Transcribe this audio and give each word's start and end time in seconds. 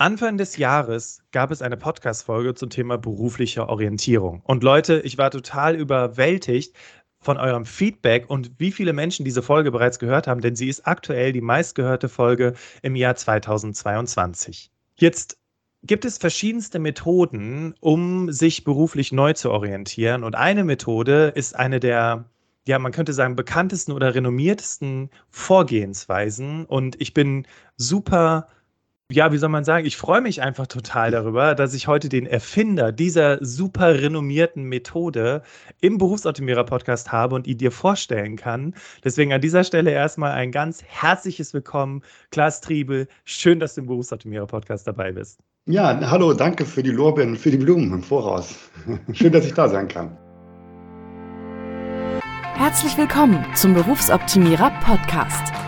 Anfang 0.00 0.38
des 0.38 0.56
Jahres 0.58 1.24
gab 1.32 1.50
es 1.50 1.60
eine 1.60 1.76
Podcast-Folge 1.76 2.54
zum 2.54 2.70
Thema 2.70 2.98
berufliche 2.98 3.68
Orientierung. 3.68 4.42
Und 4.44 4.62
Leute, 4.62 5.00
ich 5.00 5.18
war 5.18 5.32
total 5.32 5.74
überwältigt 5.74 6.76
von 7.18 7.36
eurem 7.36 7.64
Feedback 7.64 8.30
und 8.30 8.52
wie 8.58 8.70
viele 8.70 8.92
Menschen 8.92 9.24
diese 9.24 9.42
Folge 9.42 9.72
bereits 9.72 9.98
gehört 9.98 10.28
haben, 10.28 10.40
denn 10.40 10.54
sie 10.54 10.68
ist 10.68 10.86
aktuell 10.86 11.32
die 11.32 11.40
meistgehörte 11.40 12.08
Folge 12.08 12.54
im 12.82 12.94
Jahr 12.94 13.16
2022. 13.16 14.70
Jetzt 14.94 15.36
gibt 15.82 16.04
es 16.04 16.16
verschiedenste 16.16 16.78
Methoden, 16.78 17.74
um 17.80 18.30
sich 18.30 18.62
beruflich 18.62 19.10
neu 19.10 19.32
zu 19.32 19.50
orientieren. 19.50 20.22
Und 20.22 20.36
eine 20.36 20.62
Methode 20.62 21.32
ist 21.34 21.56
eine 21.56 21.80
der 21.80 22.24
ja, 22.68 22.78
man 22.78 22.92
könnte 22.92 23.14
sagen, 23.14 23.34
bekanntesten 23.34 23.92
oder 23.92 24.14
renommiertesten 24.14 25.08
Vorgehensweisen. 25.30 26.66
Und 26.66 27.00
ich 27.00 27.14
bin 27.14 27.46
super 27.78 28.46
ja, 29.10 29.32
wie 29.32 29.38
soll 29.38 29.48
man 29.48 29.64
sagen, 29.64 29.86
ich 29.86 29.96
freue 29.96 30.20
mich 30.20 30.42
einfach 30.42 30.66
total 30.66 31.10
darüber, 31.10 31.54
dass 31.54 31.72
ich 31.72 31.88
heute 31.88 32.10
den 32.10 32.26
Erfinder 32.26 32.92
dieser 32.92 33.42
super 33.42 34.02
renommierten 34.02 34.64
Methode 34.64 35.42
im 35.80 35.96
Berufsoptimierer-Podcast 35.96 37.10
habe 37.10 37.34
und 37.34 37.46
ihn 37.46 37.56
dir 37.56 37.72
vorstellen 37.72 38.36
kann. 38.36 38.74
Deswegen 39.02 39.32
an 39.32 39.40
dieser 39.40 39.64
Stelle 39.64 39.92
erstmal 39.92 40.32
ein 40.32 40.52
ganz 40.52 40.82
herzliches 40.84 41.54
Willkommen, 41.54 42.02
Klaas 42.30 42.60
Triebel. 42.60 43.08
Schön, 43.24 43.60
dass 43.60 43.76
du 43.76 43.80
im 43.80 43.86
Berufsoptimierer-Podcast 43.86 44.86
dabei 44.86 45.12
bist. 45.12 45.40
Ja, 45.64 45.98
hallo, 46.10 46.34
danke 46.34 46.66
für 46.66 46.82
die 46.82 46.90
Lorbeeren 46.90 47.30
und 47.30 47.38
für 47.38 47.50
die 47.50 47.56
Blumen 47.56 47.90
im 47.92 48.02
Voraus. 48.02 48.56
Schön, 49.12 49.32
dass 49.32 49.46
ich 49.46 49.54
da 49.54 49.70
sein 49.70 49.88
kann. 49.88 50.14
Herzlich 52.56 52.98
willkommen 52.98 53.42
zum 53.54 53.72
Berufsoptimierer-Podcast 53.72 55.67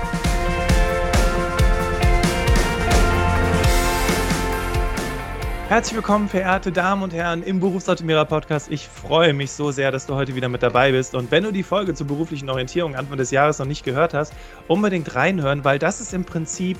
Herzlich 5.71 5.95
willkommen, 5.95 6.27
verehrte 6.27 6.73
Damen 6.73 7.01
und 7.01 7.13
Herren, 7.13 7.43
im 7.43 7.61
Berufsoptimierer 7.61 8.25
Podcast. 8.25 8.69
Ich 8.69 8.89
freue 8.89 9.33
mich 9.33 9.53
so 9.53 9.71
sehr, 9.71 9.89
dass 9.89 10.05
du 10.05 10.15
heute 10.15 10.35
wieder 10.35 10.49
mit 10.49 10.61
dabei 10.61 10.91
bist. 10.91 11.15
Und 11.15 11.31
wenn 11.31 11.45
du 11.45 11.53
die 11.53 11.63
Folge 11.63 11.93
zur 11.93 12.07
beruflichen 12.07 12.49
Orientierung 12.49 12.93
Anfang 12.97 13.17
des 13.17 13.31
Jahres 13.31 13.57
noch 13.57 13.65
nicht 13.65 13.85
gehört 13.85 14.13
hast, 14.13 14.33
unbedingt 14.67 15.15
reinhören, 15.15 15.63
weil 15.63 15.79
das 15.79 16.01
ist 16.01 16.13
im 16.13 16.25
Prinzip 16.25 16.77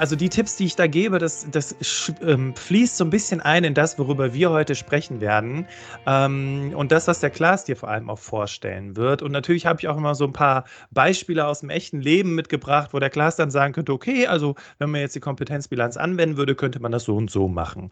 also 0.00 0.16
die 0.16 0.30
Tipps, 0.30 0.56
die 0.56 0.64
ich 0.64 0.76
da 0.76 0.86
gebe, 0.86 1.18
das, 1.18 1.46
das 1.50 1.76
ähm, 2.22 2.56
fließt 2.56 2.96
so 2.96 3.04
ein 3.04 3.10
bisschen 3.10 3.42
ein 3.42 3.64
in 3.64 3.74
das, 3.74 3.98
worüber 3.98 4.32
wir 4.32 4.50
heute 4.50 4.74
sprechen 4.74 5.20
werden. 5.20 5.66
Ähm, 6.06 6.72
und 6.74 6.90
das, 6.90 7.06
was 7.06 7.20
der 7.20 7.28
Klaas 7.28 7.64
dir 7.64 7.76
vor 7.76 7.90
allem 7.90 8.08
auch 8.08 8.18
vorstellen 8.18 8.96
wird. 8.96 9.20
Und 9.20 9.30
natürlich 9.30 9.66
habe 9.66 9.78
ich 9.78 9.88
auch 9.88 9.98
immer 9.98 10.14
so 10.14 10.24
ein 10.24 10.32
paar 10.32 10.64
Beispiele 10.90 11.46
aus 11.46 11.60
dem 11.60 11.68
echten 11.68 12.00
Leben 12.00 12.34
mitgebracht, 12.34 12.94
wo 12.94 12.98
der 12.98 13.10
Klaas 13.10 13.36
dann 13.36 13.50
sagen 13.50 13.74
könnte, 13.74 13.92
okay, 13.92 14.26
also 14.26 14.54
wenn 14.78 14.90
man 14.90 15.02
jetzt 15.02 15.14
die 15.16 15.20
Kompetenzbilanz 15.20 15.98
anwenden 15.98 16.38
würde, 16.38 16.54
könnte 16.54 16.80
man 16.80 16.92
das 16.92 17.04
so 17.04 17.14
und 17.14 17.30
so 17.30 17.46
machen. 17.46 17.90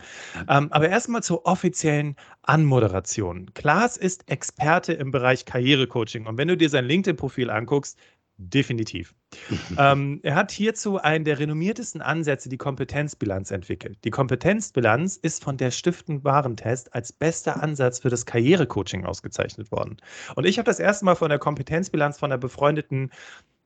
Ähm, 0.48 0.68
aber 0.70 0.88
erstmal 0.88 1.22
zur 1.22 1.44
offiziellen 1.44 2.16
Anmoderation. 2.42 3.50
Klaas 3.52 3.98
ist 3.98 4.30
Experte 4.30 4.94
im 4.94 5.10
Bereich 5.10 5.44
Karrierecoaching. 5.44 6.26
Und 6.26 6.38
wenn 6.38 6.48
du 6.48 6.56
dir 6.56 6.70
sein 6.70 6.86
LinkedIn-Profil 6.86 7.50
anguckst, 7.50 7.98
Definitiv. 8.40 9.16
ähm, 9.78 10.20
er 10.22 10.36
hat 10.36 10.52
hierzu 10.52 10.98
einen 10.98 11.24
der 11.24 11.40
renommiertesten 11.40 12.00
Ansätze, 12.00 12.48
die 12.48 12.56
Kompetenzbilanz, 12.56 13.50
entwickelt. 13.50 13.98
Die 14.04 14.10
Kompetenzbilanz 14.10 15.16
ist 15.16 15.42
von 15.42 15.56
der 15.56 15.72
Stiftung 15.72 16.22
Warentest 16.22 16.94
als 16.94 17.12
bester 17.12 17.60
Ansatz 17.60 17.98
für 17.98 18.10
das 18.10 18.26
Karrierecoaching 18.26 19.04
ausgezeichnet 19.04 19.72
worden. 19.72 19.96
Und 20.36 20.46
ich 20.46 20.58
habe 20.58 20.66
das 20.66 20.78
erste 20.78 21.04
Mal 21.04 21.16
von 21.16 21.30
der 21.30 21.40
Kompetenzbilanz 21.40 22.18
von 22.18 22.30
einer 22.30 22.38
befreundeten 22.38 23.10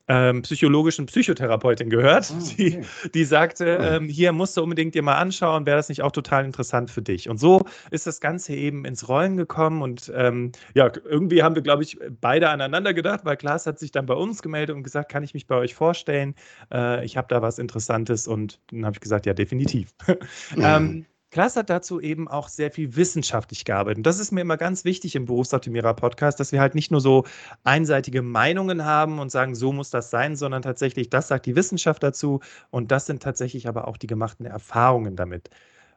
ähm, 0.09 0.43
psychologischen 0.43 1.07
Psychotherapeutin 1.07 1.89
gehört, 1.89 2.33
oh, 2.33 2.43
okay. 2.43 2.83
die, 3.05 3.11
die 3.11 3.25
sagte, 3.25 3.79
ähm, 3.81 4.09
hier 4.09 4.33
musst 4.33 4.57
du 4.57 4.63
unbedingt 4.63 4.95
dir 4.95 5.03
mal 5.03 5.17
anschauen, 5.17 5.65
wäre 5.67 5.77
das 5.77 5.89
nicht 5.89 6.03
auch 6.03 6.13
total 6.13 6.45
interessant 6.45 6.91
für 6.91 7.03
dich. 7.03 7.29
Und 7.29 7.39
so 7.39 7.65
ist 7.91 8.07
das 8.07 8.21
Ganze 8.21 8.55
eben 8.55 8.85
ins 8.85 9.09
Rollen 9.09 9.37
gekommen 9.37 9.83
und 9.83 10.13
ähm, 10.15 10.53
ja, 10.75 10.91
irgendwie 11.05 11.43
haben 11.43 11.55
wir, 11.55 11.63
glaube 11.63 11.83
ich, 11.83 11.99
beide 12.21 12.49
aneinander 12.49 12.95
gedacht, 12.95 13.21
weil 13.25 13.37
Klaas 13.37 13.67
hat 13.67 13.79
sich 13.79 13.93
dann 13.93 14.07
bei 14.07 14.15
uns 14.15 14.43
gemeldet 14.43 14.75
und 14.75 14.83
gesagt, 14.83 15.11
kann 15.11 15.23
ich 15.23 15.35
mich 15.35 15.47
bei 15.47 15.57
euch 15.57 15.75
vorstellen? 15.75 16.35
Äh, 16.73 17.05
ich 17.05 17.17
habe 17.17 17.29
da 17.29 17.43
was 17.43 17.59
Interessantes 17.59 18.27
und 18.27 18.61
dann 18.71 18.85
habe 18.85 18.95
ich 18.95 19.01
gesagt, 19.01 19.27
ja, 19.27 19.35
definitiv. 19.35 19.91
Mhm. 20.57 21.07
Klaas 21.33 21.57
hat 21.57 21.71
dazu 21.71 21.99
eben 21.99 22.29
auch 22.29 22.49
sehr 22.49 22.71
viel 22.71 22.95
wissenschaftlich 22.95 23.65
gearbeitet. 23.65 23.97
Und 24.01 24.07
das 24.07 24.19
ist 24.19 24.33
mir 24.33 24.43
immer 24.43 24.59
ganz 24.59 24.85
wichtig 24.85 25.17
im 25.17 25.25
Berufsoptimierer-Podcast, 25.25 26.39
dass 26.39 26.53
wir 26.53 26.61
halt 26.61 26.75
nicht 26.75 26.91
nur 26.91 27.01
so 27.01 27.25
einseitige 27.65 28.21
Meinungen 28.21 28.85
haben 28.85 29.19
und 29.19 29.33
sagen, 29.33 29.55
so 29.55 29.73
muss 29.73 29.89
das 29.89 30.11
sein, 30.11 30.37
sondern 30.37 30.61
tatsächlich, 30.61 31.09
das 31.09 31.29
sagt 31.29 31.47
die 31.47 31.57
Wissenschaft 31.57 32.03
dazu 32.03 32.41
und 32.69 32.91
das 32.91 33.07
sind 33.07 33.23
tatsächlich 33.23 33.67
aber 33.67 33.89
auch 33.89 33.97
die 33.97 34.07
gemachten 34.07 34.45
Erfahrungen 34.45 35.17
damit. 35.17 35.49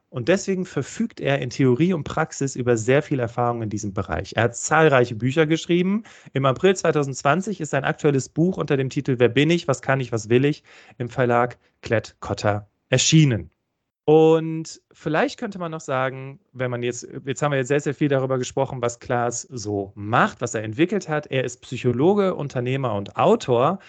Und 0.07 0.29
deswegen 0.29 0.65
verfügt 0.65 1.19
er 1.19 1.39
in 1.39 1.49
Theorie 1.49 1.91
und 1.91 2.05
Praxis 2.05 2.55
über 2.55 2.77
sehr 2.77 3.03
viel 3.03 3.19
Erfahrung 3.19 3.61
in 3.61 3.69
diesem 3.69 3.93
Bereich. 3.93 4.33
Er 4.37 4.43
hat 4.43 4.55
zahlreiche 4.55 5.15
Bücher 5.15 5.45
geschrieben. 5.47 6.03
Im 6.31 6.45
April 6.45 6.77
2020 6.77 7.59
ist 7.59 7.71
sein 7.71 7.83
aktuelles 7.83 8.29
Buch 8.29 8.55
unter 8.55 8.77
dem 8.77 8.89
Titel 8.89 9.15
Wer 9.19 9.27
bin 9.27 9.49
ich, 9.49 9.67
was 9.67 9.81
kann 9.81 9.99
ich, 9.99 10.13
was 10.13 10.29
will 10.29 10.45
ich 10.45 10.63
im 10.97 11.09
Verlag 11.09 11.57
Klett 11.81 12.15
Cotta 12.21 12.69
erschienen. 12.87 13.51
Und 14.05 14.81
vielleicht 14.91 15.39
könnte 15.39 15.57
man 15.57 15.71
noch 15.71 15.81
sagen, 15.81 16.39
wenn 16.53 16.69
man 16.69 16.83
jetzt, 16.83 17.07
jetzt 17.25 17.41
haben 17.41 17.51
wir 17.51 17.57
jetzt 17.57 17.69
sehr, 17.69 17.79
sehr 17.79 17.95
viel 17.95 18.07
darüber 18.07 18.37
gesprochen, 18.37 18.79
was 18.81 18.99
Klaas 18.99 19.41
so 19.41 19.91
macht, 19.95 20.41
was 20.41 20.53
er 20.53 20.63
entwickelt 20.63 21.09
hat. 21.09 21.25
Er 21.27 21.43
ist 21.43 21.61
Psychologe, 21.61 22.35
Unternehmer 22.35 22.93
und 22.93 23.15
Autor, 23.15 23.79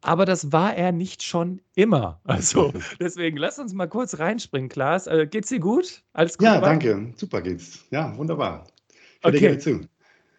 aber 0.00 0.24
das 0.24 0.50
war 0.50 0.74
er 0.74 0.92
nicht 0.92 1.22
schon 1.22 1.60
immer. 1.74 2.20
Also 2.24 2.72
deswegen 3.00 3.36
lass 3.36 3.58
uns 3.58 3.74
mal 3.74 3.86
kurz 3.86 4.18
reinspringen, 4.18 4.70
Klaas. 4.70 5.06
Äh, 5.08 5.26
geht's 5.26 5.48
dir 5.48 5.60
gut? 5.60 6.02
Alles 6.14 6.38
gut? 6.38 6.46
Ja, 6.46 6.54
dabei? 6.54 6.68
danke. 6.68 7.12
Super 7.16 7.42
geht's. 7.42 7.84
Ja, 7.90 8.16
wunderbar. 8.16 8.66
Ich 9.20 9.26
okay. 9.26 9.58
zu. 9.58 9.80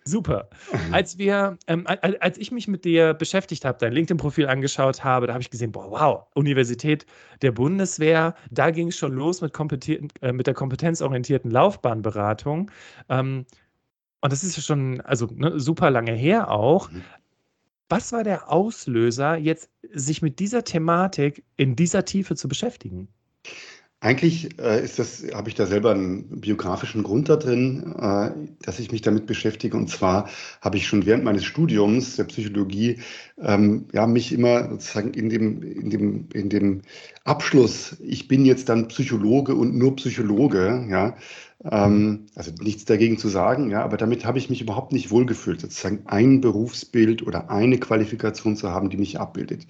Super. 0.07 0.49
Als 0.91 1.17
wir, 1.17 1.57
ähm, 1.67 1.85
als 1.87 2.37
ich 2.37 2.51
mich 2.51 2.67
mit 2.67 2.85
dir 2.85 3.13
beschäftigt 3.13 3.65
habe, 3.65 3.77
dein 3.79 3.91
LinkedIn-Profil 3.91 4.47
angeschaut 4.47 5.03
habe, 5.03 5.27
da 5.27 5.33
habe 5.33 5.41
ich 5.41 5.49
gesehen, 5.49 5.73
boah, 5.73 5.91
wow, 5.91 6.27
Universität 6.33 7.05
der 7.41 7.51
Bundeswehr, 7.51 8.35
da 8.49 8.71
ging 8.71 8.87
es 8.87 8.97
schon 8.97 9.13
los 9.13 9.41
mit, 9.41 9.53
äh, 10.21 10.31
mit 10.31 10.47
der 10.47 10.53
kompetenzorientierten 10.53 11.51
Laufbahnberatung. 11.51 12.71
Ähm, 13.09 13.45
und 14.21 14.31
das 14.31 14.43
ist 14.43 14.55
ja 14.55 14.63
schon, 14.63 15.01
also 15.01 15.27
ne, 15.31 15.59
super 15.59 15.91
lange 15.91 16.13
her 16.13 16.51
auch. 16.51 16.89
Mhm. 16.89 17.03
Was 17.89 18.11
war 18.11 18.23
der 18.23 18.51
Auslöser, 18.51 19.35
jetzt 19.37 19.69
sich 19.93 20.21
mit 20.21 20.39
dieser 20.39 20.63
Thematik 20.63 21.43
in 21.57 21.75
dieser 21.75 22.05
Tiefe 22.05 22.35
zu 22.35 22.47
beschäftigen? 22.47 23.09
Eigentlich 23.99 24.59
äh, 24.59 24.83
ist 24.83 24.99
das, 24.99 25.23
habe 25.33 25.49
ich 25.49 25.55
da 25.55 25.65
selber 25.65 25.89
einen 25.89 26.39
biografischen 26.39 27.01
Grund 27.01 27.29
da 27.29 27.35
drin, 27.35 27.95
äh, 27.97 28.29
dass 28.61 28.77
ich 28.77 28.91
mich 28.91 29.01
damit 29.01 29.25
beschäftige. 29.25 29.75
Und 29.75 29.89
zwar 29.89 30.29
habe 30.61 30.77
ich 30.77 30.85
schon 30.85 31.07
während 31.07 31.23
meines 31.23 31.45
Studiums 31.45 32.15
der 32.15 32.25
Psychologie 32.25 32.99
ähm, 33.41 33.87
ja 33.93 34.05
mich 34.05 34.31
immer 34.33 34.69
sozusagen 34.69 35.15
in 35.15 35.29
dem 35.29 35.63
in 35.63 35.89
dem 35.89 36.29
in 36.31 36.49
dem 36.49 36.81
Abschluss, 37.23 37.97
ich 37.99 38.27
bin 38.27 38.45
jetzt 38.45 38.69
dann 38.69 38.87
Psychologe 38.87 39.55
und 39.55 39.75
nur 39.75 39.95
Psychologe, 39.95 40.85
ja, 40.87 41.15
ähm, 41.63 42.27
also 42.35 42.51
nichts 42.61 42.85
dagegen 42.85 43.17
zu 43.17 43.29
sagen, 43.29 43.71
ja, 43.71 43.83
aber 43.83 43.97
damit 43.97 44.25
habe 44.25 44.37
ich 44.37 44.51
mich 44.51 44.61
überhaupt 44.61 44.93
nicht 44.93 45.09
wohlgefühlt, 45.09 45.59
sozusagen 45.59 46.03
ein 46.05 46.39
Berufsbild 46.39 47.25
oder 47.25 47.49
eine 47.49 47.79
Qualifikation 47.79 48.57
zu 48.57 48.69
haben, 48.69 48.91
die 48.91 48.97
mich 48.97 49.19
abbildet. 49.19 49.65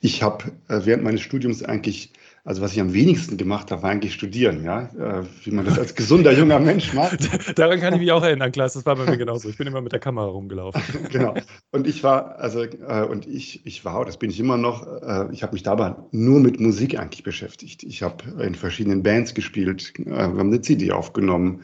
Ich 0.00 0.24
habe 0.24 0.50
äh, 0.66 0.80
während 0.84 1.04
meines 1.04 1.20
Studiums 1.20 1.62
eigentlich 1.62 2.12
also 2.44 2.62
was 2.62 2.72
ich 2.72 2.80
am 2.80 2.94
wenigsten 2.94 3.36
gemacht 3.36 3.70
habe, 3.70 3.82
war 3.82 3.90
eigentlich 3.90 4.14
studieren, 4.14 4.64
ja, 4.64 4.84
äh, 4.98 5.24
wie 5.44 5.50
man 5.50 5.66
das 5.66 5.78
als 5.78 5.94
gesunder 5.94 6.32
junger 6.32 6.58
Mensch 6.58 6.92
macht. 6.94 7.58
Daran 7.58 7.80
kann 7.80 7.94
ich 7.94 8.00
mich 8.00 8.12
auch 8.12 8.22
erinnern, 8.22 8.50
Klaas, 8.50 8.72
das 8.72 8.86
war 8.86 8.96
bei 8.96 9.04
mir 9.04 9.18
genauso. 9.18 9.48
Ich 9.48 9.58
bin 9.58 9.66
immer 9.66 9.82
mit 9.82 9.92
der 9.92 10.00
Kamera 10.00 10.26
rumgelaufen. 10.26 10.80
genau. 11.10 11.34
Und 11.70 11.86
ich 11.86 12.02
war, 12.02 12.38
also, 12.38 12.62
äh, 12.62 13.04
und 13.08 13.26
ich, 13.26 13.66
ich 13.66 13.84
war, 13.84 14.04
das 14.06 14.16
bin 14.16 14.30
ich 14.30 14.40
immer 14.40 14.56
noch, 14.56 14.86
äh, 14.86 15.32
ich 15.32 15.42
habe 15.42 15.52
mich 15.52 15.62
dabei 15.62 15.94
nur 16.12 16.40
mit 16.40 16.60
Musik 16.60 16.98
eigentlich 16.98 17.24
beschäftigt. 17.24 17.82
Ich 17.82 18.02
habe 18.02 18.24
in 18.42 18.54
verschiedenen 18.54 19.02
Bands 19.02 19.34
gespielt, 19.34 19.92
äh, 19.98 20.06
wir 20.06 20.16
haben 20.16 20.48
eine 20.48 20.60
CD 20.60 20.92
aufgenommen. 20.92 21.62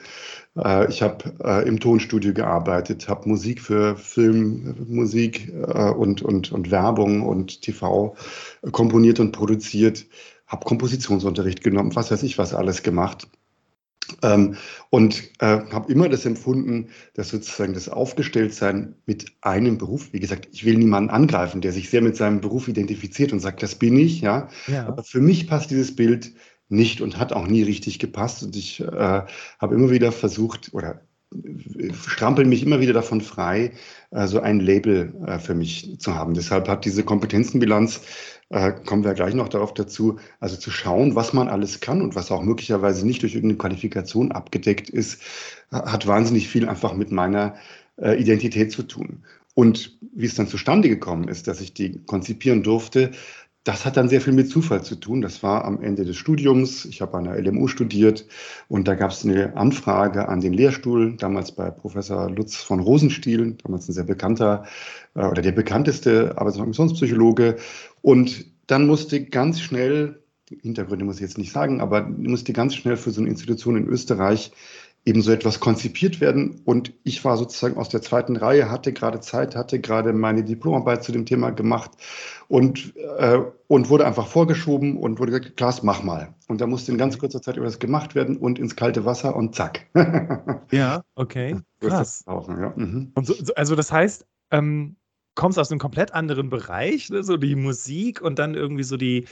Ich 0.88 1.02
habe 1.02 1.64
im 1.66 1.80
Tonstudio 1.80 2.32
gearbeitet, 2.32 3.10
habe 3.10 3.28
Musik 3.28 3.60
für 3.60 3.94
Film, 3.94 4.74
Musik 4.88 5.52
und, 5.98 6.22
und, 6.22 6.50
und 6.50 6.70
Werbung 6.70 7.20
und 7.20 7.60
TV 7.60 8.16
komponiert 8.72 9.20
und 9.20 9.32
produziert 9.32 10.06
habe 10.46 10.64
Kompositionsunterricht 10.64 11.62
genommen, 11.62 11.94
was 11.94 12.10
weiß 12.10 12.22
ich 12.22 12.38
was 12.38 12.54
alles 12.54 12.82
gemacht. 12.82 13.28
Ähm, 14.22 14.56
und 14.90 15.30
äh, 15.40 15.60
habe 15.72 15.92
immer 15.92 16.08
das 16.08 16.24
empfunden, 16.26 16.88
dass 17.14 17.30
sozusagen 17.30 17.74
das 17.74 17.88
Aufgestelltsein 17.88 18.94
mit 19.04 19.32
einem 19.40 19.78
Beruf, 19.78 20.12
wie 20.12 20.20
gesagt, 20.20 20.48
ich 20.52 20.64
will 20.64 20.76
niemanden 20.76 21.10
angreifen, 21.10 21.60
der 21.60 21.72
sich 21.72 21.90
sehr 21.90 22.02
mit 22.02 22.16
seinem 22.16 22.40
Beruf 22.40 22.68
identifiziert 22.68 23.32
und 23.32 23.40
sagt, 23.40 23.62
das 23.62 23.74
bin 23.74 23.98
ich, 23.98 24.20
ja. 24.20 24.48
ja. 24.68 24.86
Aber 24.86 25.02
für 25.02 25.20
mich 25.20 25.48
passt 25.48 25.70
dieses 25.70 25.96
Bild 25.96 26.32
nicht 26.68 27.00
und 27.00 27.18
hat 27.18 27.32
auch 27.32 27.46
nie 27.46 27.62
richtig 27.62 27.98
gepasst. 27.98 28.42
Und 28.42 28.56
ich 28.56 28.80
äh, 28.80 28.86
habe 29.58 29.74
immer 29.74 29.90
wieder 29.90 30.12
versucht 30.12 30.72
oder 30.72 31.02
äh, 31.34 31.92
strampel 31.92 32.44
mich 32.44 32.62
immer 32.62 32.80
wieder 32.80 32.92
davon 32.92 33.20
frei, 33.20 33.72
äh, 34.10 34.26
so 34.26 34.40
ein 34.40 34.60
Label 34.60 35.14
äh, 35.26 35.38
für 35.38 35.54
mich 35.54 35.98
zu 35.98 36.14
haben. 36.14 36.34
Deshalb 36.34 36.68
hat 36.68 36.84
diese 36.84 37.04
Kompetenzenbilanz 37.04 38.00
äh, 38.50 38.72
kommen 38.84 39.04
wir 39.04 39.14
gleich 39.14 39.34
noch 39.34 39.48
darauf 39.48 39.74
dazu, 39.74 40.18
also 40.40 40.56
zu 40.56 40.70
schauen, 40.70 41.14
was 41.14 41.32
man 41.32 41.48
alles 41.48 41.80
kann 41.80 42.02
und 42.02 42.14
was 42.14 42.30
auch 42.30 42.42
möglicherweise 42.42 43.06
nicht 43.06 43.22
durch 43.22 43.34
irgendeine 43.34 43.58
Qualifikation 43.58 44.32
abgedeckt 44.32 44.88
ist, 44.88 45.20
hat 45.70 46.06
wahnsinnig 46.06 46.48
viel 46.48 46.68
einfach 46.68 46.94
mit 46.94 47.10
meiner 47.10 47.56
äh, 47.96 48.20
Identität 48.20 48.72
zu 48.72 48.82
tun. 48.82 49.24
Und 49.54 49.98
wie 50.14 50.26
es 50.26 50.34
dann 50.34 50.48
zustande 50.48 50.88
gekommen 50.88 51.28
ist, 51.28 51.48
dass 51.48 51.60
ich 51.60 51.72
die 51.72 51.98
konzipieren 52.04 52.62
durfte, 52.62 53.12
das 53.66 53.84
hat 53.84 53.96
dann 53.96 54.08
sehr 54.08 54.20
viel 54.20 54.32
mit 54.32 54.48
Zufall 54.48 54.84
zu 54.84 54.94
tun. 54.94 55.22
Das 55.22 55.42
war 55.42 55.64
am 55.64 55.82
Ende 55.82 56.04
des 56.04 56.16
Studiums. 56.16 56.84
Ich 56.84 57.00
habe 57.00 57.18
an 57.18 57.24
der 57.24 57.36
LMU 57.36 57.66
studiert 57.66 58.24
und 58.68 58.86
da 58.86 58.94
gab 58.94 59.10
es 59.10 59.24
eine 59.24 59.56
Anfrage 59.56 60.28
an 60.28 60.40
den 60.40 60.52
Lehrstuhl, 60.52 61.16
damals 61.16 61.50
bei 61.50 61.72
Professor 61.72 62.30
Lutz 62.30 62.54
von 62.54 62.78
Rosenstiel, 62.78 63.56
damals 63.64 63.88
ein 63.88 63.92
sehr 63.92 64.04
bekannter 64.04 64.66
äh, 65.16 65.26
oder 65.26 65.42
der 65.42 65.50
bekannteste 65.50 66.38
Arbeits- 66.38 66.58
und 66.58 66.60
Organisationspsychologe. 66.60 67.56
Und 68.02 68.46
dann 68.68 68.86
musste 68.86 69.24
ganz 69.24 69.60
schnell, 69.60 70.22
Hintergründe 70.62 71.04
muss 71.04 71.16
ich 71.16 71.22
jetzt 71.22 71.38
nicht 71.38 71.50
sagen, 71.50 71.80
aber 71.80 72.02
musste 72.02 72.52
ganz 72.52 72.76
schnell 72.76 72.96
für 72.96 73.10
so 73.10 73.20
eine 73.20 73.30
Institution 73.30 73.76
in 73.76 73.88
Österreich 73.88 74.52
eben 75.06 75.22
so 75.22 75.30
etwas 75.30 75.60
konzipiert 75.60 76.20
werden. 76.20 76.60
Und 76.64 76.92
ich 77.04 77.24
war 77.24 77.36
sozusagen 77.36 77.76
aus 77.76 77.88
der 77.88 78.02
zweiten 78.02 78.36
Reihe, 78.36 78.70
hatte 78.70 78.92
gerade 78.92 79.20
Zeit, 79.20 79.54
hatte 79.54 79.80
gerade 79.80 80.12
meine 80.12 80.42
Diplomarbeit 80.42 81.04
zu 81.04 81.12
dem 81.12 81.24
Thema 81.24 81.50
gemacht 81.50 81.92
und, 82.48 82.92
äh, 83.18 83.38
und 83.68 83.88
wurde 83.88 84.04
einfach 84.04 84.26
vorgeschoben 84.26 84.96
und 84.96 85.20
wurde 85.20 85.30
gesagt, 85.30 85.56
Klaas, 85.56 85.84
mach 85.84 86.02
mal. 86.02 86.34
Und 86.48 86.60
da 86.60 86.66
musste 86.66 86.90
in 86.90 86.98
ganz 86.98 87.18
kurzer 87.18 87.40
Zeit 87.40 87.56
über 87.56 87.66
das 87.66 87.78
gemacht 87.78 88.16
werden 88.16 88.36
und 88.36 88.58
ins 88.58 88.74
kalte 88.74 89.04
Wasser 89.04 89.36
und 89.36 89.54
zack. 89.54 89.86
ja, 90.72 91.02
okay. 91.14 91.56
Krass. 91.80 92.24
Ja. 92.26 92.72
Mhm. 92.74 93.12
Und 93.14 93.26
so, 93.26 93.34
also 93.54 93.76
das 93.76 93.92
heißt, 93.92 94.26
ähm, 94.50 94.96
kommst 95.36 95.58
aus 95.58 95.70
einem 95.70 95.78
komplett 95.78 96.14
anderen 96.14 96.50
Bereich, 96.50 97.10
ne? 97.10 97.22
so 97.22 97.36
die 97.36 97.54
Musik 97.54 98.22
und 98.22 98.40
dann 98.40 98.54
irgendwie 98.54 98.82
so 98.82 98.96
die, 98.96 99.26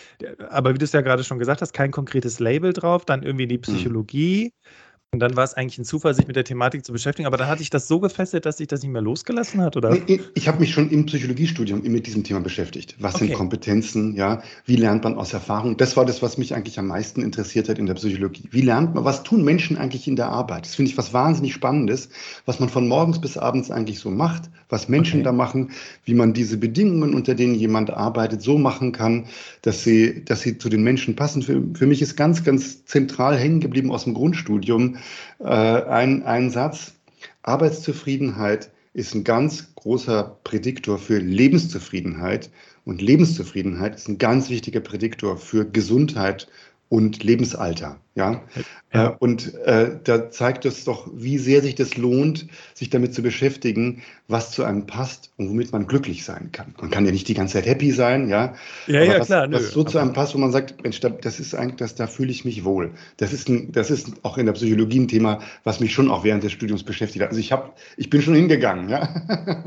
aber 0.51 0.75
wie 0.75 0.79
du 0.79 0.85
es 0.85 0.93
ja 0.93 1.01
gerade 1.01 1.25
schon 1.25 1.39
gesagt 1.41 1.63
hast, 1.63 1.73
kein 1.73 1.91
konkretes 1.91 2.39
Label 2.39 2.73
drauf, 2.73 3.05
dann 3.05 3.25
irgendwie 3.25 3.49
die 3.49 3.57
mhm. 3.57 3.63
Psychologie. 3.63 4.53
Mhm 4.55 4.84
und 5.15 5.21
dann 5.21 5.37
war 5.37 5.45
es 5.45 5.55
eigentlich 5.55 5.79
ein 5.79 5.85
Zufall, 5.85 6.13
sich 6.13 6.27
mit 6.27 6.37
der 6.37 6.45
Thematik 6.45 6.85
zu 6.85 6.93
beschäftigen, 6.93 7.27
aber 7.27 7.37
dann 7.37 7.49
hatte 7.49 7.63
ich 7.63 7.71
das 7.71 7.89
so 7.89 8.01
gefesselt, 8.01 8.47
dass 8.47 8.59
sich 8.59 8.67
das 8.67 8.83
nicht 8.83 8.91
mehr 8.91 9.01
losgelassen 9.01 9.61
hat, 9.61 9.77
oder? 9.77 9.97
Ich, 10.07 10.21
ich 10.35 10.49
habe 10.49 10.59
mich 10.59 10.73
schon 10.73 10.91
im 10.91 11.07
Psychologiestudium 11.07 11.83
mit 11.83 12.07
diesem 12.07 12.25
Thema 12.25 12.41
beschäftigt. 12.41 12.97
Was 12.99 13.15
okay. 13.15 13.29
sind 13.29 13.37
Kompetenzen, 13.37 14.15
ja? 14.17 14.43
Wie 14.67 14.77
lernt 14.77 15.05
man 15.05 15.17
aus 15.17 15.33
Erfahrung? 15.33 15.77
Das 15.77 15.97
war 15.97 16.05
das, 16.05 16.21
was 16.21 16.37
mich 16.37 16.55
eigentlich 16.55 16.79
am 16.79 16.89
meisten 16.89 17.23
interessiert 17.23 17.69
hat 17.69 17.79
in 17.79 17.87
der 17.87 17.95
Psychologie. 17.95 18.49
Wie 18.51 18.63
lernt 18.63 18.95
man, 18.95 19.05
was 19.05 19.23
tun 19.23 19.45
Menschen 19.45 19.79
eigentlich 19.79 20.09
in 20.09 20.17
der 20.17 20.29
Arbeit? 20.29 20.67
Das 20.67 20.75
finde 20.75 20.91
ich 20.91 20.99
was 20.99 21.13
wahnsinnig 21.13 21.55
Spannendes, 21.55 22.09
was 22.45 22.59
man 22.59 22.69
von 22.69 22.89
morgens 22.89 23.21
bis 23.21 23.39
abends 23.39 23.71
eigentlich 23.71 24.01
so 24.01 24.11
macht, 24.11 24.51
was 24.75 24.89
Menschen 24.89 25.21
okay. 25.21 25.25
da 25.25 25.33
machen, 25.33 25.71
wie 26.05 26.15
man 26.15 26.35
diese 26.35 26.59
Bedingungen, 26.59 27.15
unter 27.15 27.35
denen 27.35 27.55
jemand 27.55 27.91
arbeitet, 27.91 28.43
so 28.43 28.59
machen 28.59 28.93
kann, 28.93 29.27
dass 29.63 29.85
sie, 29.85 30.25
dass 30.25 30.43
sie 30.43 30.59
zu 30.59 30.69
den 30.69 30.83
Menschen 30.83 31.17
passen. 31.17 31.43
Für, 31.43 31.63
für 31.75 31.87
mich 31.87 32.03
ist 32.03 32.17
ganz, 32.17 32.43
ganz 32.45 32.85
zentral 32.85 33.39
hängen 33.39 33.61
geblieben 33.61 33.91
aus 33.91 34.05
dem 34.05 34.15
Grundstudium, 34.15 34.97
äh, 35.39 35.45
ein, 35.45 36.25
ein 36.25 36.51
Satz. 36.51 36.93
Arbeitszufriedenheit 37.43 38.71
ist 38.95 39.15
ein 39.15 39.25
ganz 39.25 39.75
großer 39.77 40.39
Prädiktor 40.45 40.99
für 40.99 41.19
Lebenszufriedenheit. 41.19 42.51
Und 42.85 43.01
Lebenszufriedenheit 43.01 43.95
ist 43.95 44.09
ein 44.09 44.19
ganz 44.19 44.51
wichtiger 44.51 44.81
Prädiktor 44.81 45.37
für 45.37 45.65
Gesundheit 45.65 46.49
und 46.89 47.25
Lebensalter. 47.25 47.99
Ja? 48.15 48.43
ja. 48.93 49.09
Äh, 49.09 49.17
und 49.19 49.55
äh, 49.65 49.99
da 50.05 50.31
zeigt 50.31 50.65
es 50.65 50.85
doch, 50.85 51.09
wie 51.13 51.39
sehr 51.39 51.63
sich 51.63 51.75
das 51.75 51.97
lohnt, 51.97 52.47
sich 52.75 52.91
damit 52.91 53.13
zu 53.13 53.23
beschäftigen, 53.23 54.03
was 54.29 54.53
zu 54.53 54.63
einem 54.63 54.87
passt 54.87 55.33
und 55.37 55.51
womit 55.51 55.73
man 55.73 55.87
glücklich 55.89 56.25
sein 56.25 56.51
kann. 56.53 56.75
Man 56.81 56.91
kann 56.91 57.05
ja 57.05 57.11
nicht 57.11 57.27
die 57.27 57.35
ganze 57.35 57.55
Zeit 57.55 57.67
happy 57.67 57.91
sein, 57.91 58.29
ja. 58.29 58.55
Ja, 58.87 59.01
aber 59.01 59.13
ja, 59.13 59.21
was, 59.21 59.27
klar. 59.27 59.47
Nö, 59.49 59.57
was 59.57 59.71
so 59.71 59.83
zu 59.83 59.99
einem 59.99 60.13
passt, 60.13 60.35
wo 60.35 60.39
man 60.39 60.53
sagt, 60.53 60.83
Mensch, 60.83 61.01
das 61.01 61.41
ist 61.41 61.55
eigentlich, 61.55 61.77
das, 61.77 61.97
da 61.97 62.07
fühle 62.07 62.31
ich 62.31 62.45
mich 62.45 62.65
wohl. 62.65 62.93
Das 63.17 63.33
ist, 63.33 63.49
ein, 63.49 63.73
das 63.73 63.91
ist 63.91 64.13
auch 64.23 64.39
in 64.39 64.47
der 64.47 64.53
Psychologie 64.53 65.01
ein 65.01 65.09
Thema, 65.09 65.41
was 65.65 65.81
mich 65.81 65.93
schon 65.93 66.11
auch 66.11 66.23
während 66.23 66.45
des 66.45 66.53
Studiums 66.53 66.85
beschäftigt 66.85 67.23
hat. 67.23 67.31
Also 67.31 67.41
ich 67.41 67.51
habe, 67.51 67.73
ich 67.97 68.11
bin 68.11 68.23
schon 68.23 68.35
hingegangen, 68.35 68.89
ja. 68.89 69.09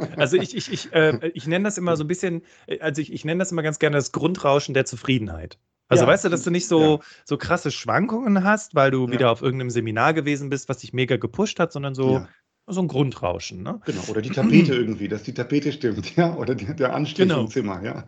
Also 0.15 0.37
ich, 0.37 0.55
ich, 0.55 0.71
ich, 0.71 0.93
äh, 0.93 1.31
ich 1.33 1.47
nenne 1.47 1.65
das 1.65 1.77
immer 1.77 1.95
so 1.97 2.03
ein 2.03 2.07
bisschen, 2.07 2.41
also 2.79 3.01
ich, 3.01 3.11
ich 3.11 3.25
nenne 3.25 3.39
das 3.39 3.51
immer 3.51 3.61
ganz 3.63 3.77
gerne 3.79 3.97
das 3.97 4.11
Grundrauschen 4.11 4.73
der 4.73 4.85
Zufriedenheit. 4.85 5.57
Also 5.89 6.03
ja. 6.03 6.09
weißt 6.09 6.25
du, 6.25 6.29
dass 6.29 6.43
du 6.43 6.51
nicht 6.51 6.67
so, 6.67 6.97
ja. 6.97 6.99
so 7.25 7.37
krasse 7.37 7.71
Schwankungen 7.71 8.43
hast, 8.43 8.75
weil 8.75 8.91
du 8.91 9.05
ja. 9.05 9.13
wieder 9.13 9.31
auf 9.31 9.41
irgendeinem 9.41 9.69
Seminar 9.69 10.13
gewesen 10.13 10.49
bist, 10.49 10.69
was 10.69 10.79
dich 10.79 10.93
mega 10.93 11.17
gepusht 11.17 11.59
hat, 11.59 11.71
sondern 11.71 11.95
so, 11.95 12.25
so 12.67 12.81
ein 12.81 12.87
Grundrauschen. 12.87 13.63
Ne? 13.63 13.79
Genau, 13.85 14.01
oder 14.09 14.21
die 14.21 14.29
Tapete 14.29 14.73
irgendwie, 14.75 15.07
dass 15.07 15.23
die 15.23 15.33
Tapete 15.33 15.71
stimmt, 15.71 16.15
ja, 16.15 16.35
oder 16.35 16.55
die, 16.55 16.65
der 16.75 16.93
Anstrich 16.93 17.27
genau. 17.27 17.41
im 17.41 17.47
Zimmer, 17.47 17.81
ja. 17.83 18.03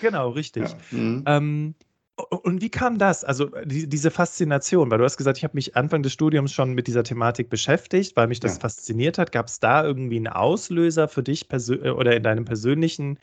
Genau, 0.00 0.30
richtig. 0.30 0.64
Mhm. 0.90 1.24
Ähm, 1.26 1.74
und 2.16 2.62
wie 2.62 2.70
kam 2.70 2.96
das? 2.96 3.24
Also 3.24 3.50
die, 3.64 3.88
diese 3.88 4.10
Faszination, 4.10 4.90
weil 4.90 4.98
du 4.98 5.04
hast 5.04 5.18
gesagt, 5.18 5.36
ich 5.36 5.44
habe 5.44 5.54
mich 5.54 5.76
Anfang 5.76 6.02
des 6.02 6.12
Studiums 6.12 6.52
schon 6.52 6.72
mit 6.72 6.86
dieser 6.86 7.04
Thematik 7.04 7.50
beschäftigt, 7.50 8.16
weil 8.16 8.26
mich 8.26 8.40
das 8.40 8.58
fasziniert 8.58 9.18
hat. 9.18 9.32
Gab 9.32 9.48
es 9.48 9.60
da 9.60 9.84
irgendwie 9.84 10.16
einen 10.16 10.28
Auslöser 10.28 11.08
für 11.08 11.22
dich 11.22 11.46
oder 11.50 12.16
in 12.16 12.22
deinem 12.22 12.46
persönlichen 12.46 13.18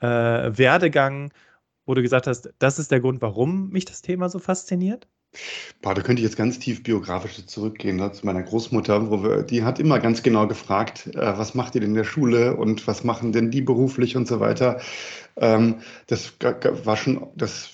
äh, 0.00 0.06
Werdegang, 0.06 1.32
wo 1.86 1.94
du 1.94 2.02
gesagt 2.02 2.26
hast, 2.26 2.50
das 2.58 2.78
ist 2.78 2.90
der 2.90 3.00
Grund, 3.00 3.20
warum 3.22 3.68
mich 3.70 3.84
das 3.84 4.02
Thema 4.02 4.28
so 4.28 4.38
fasziniert? 4.38 5.08
Boah, 5.82 5.94
da 5.94 6.02
könnte 6.02 6.20
ich 6.20 6.24
jetzt 6.28 6.36
ganz 6.36 6.58
tief 6.58 6.82
biografisch 6.82 7.44
zurückgehen 7.46 7.96
ne, 7.96 8.12
zu 8.12 8.24
meiner 8.24 8.42
Großmutter, 8.42 9.10
wo 9.10 9.22
wir, 9.22 9.42
die 9.42 9.64
hat 9.64 9.80
immer 9.80 9.98
ganz 9.98 10.22
genau 10.22 10.46
gefragt, 10.46 11.08
äh, 11.08 11.38
was 11.38 11.54
macht 11.54 11.74
ihr 11.74 11.80
denn 11.80 11.90
in 11.90 11.96
der 11.96 12.04
Schule 12.04 12.56
und 12.56 12.86
was 12.86 13.02
machen 13.02 13.32
denn 13.32 13.50
die 13.50 13.60
beruflich 13.60 14.16
und 14.16 14.28
so 14.28 14.38
weiter. 14.38 14.80
Ähm, 15.36 15.76
das 16.06 16.34
war 16.84 16.96
schon, 16.96 17.26
das 17.34 17.70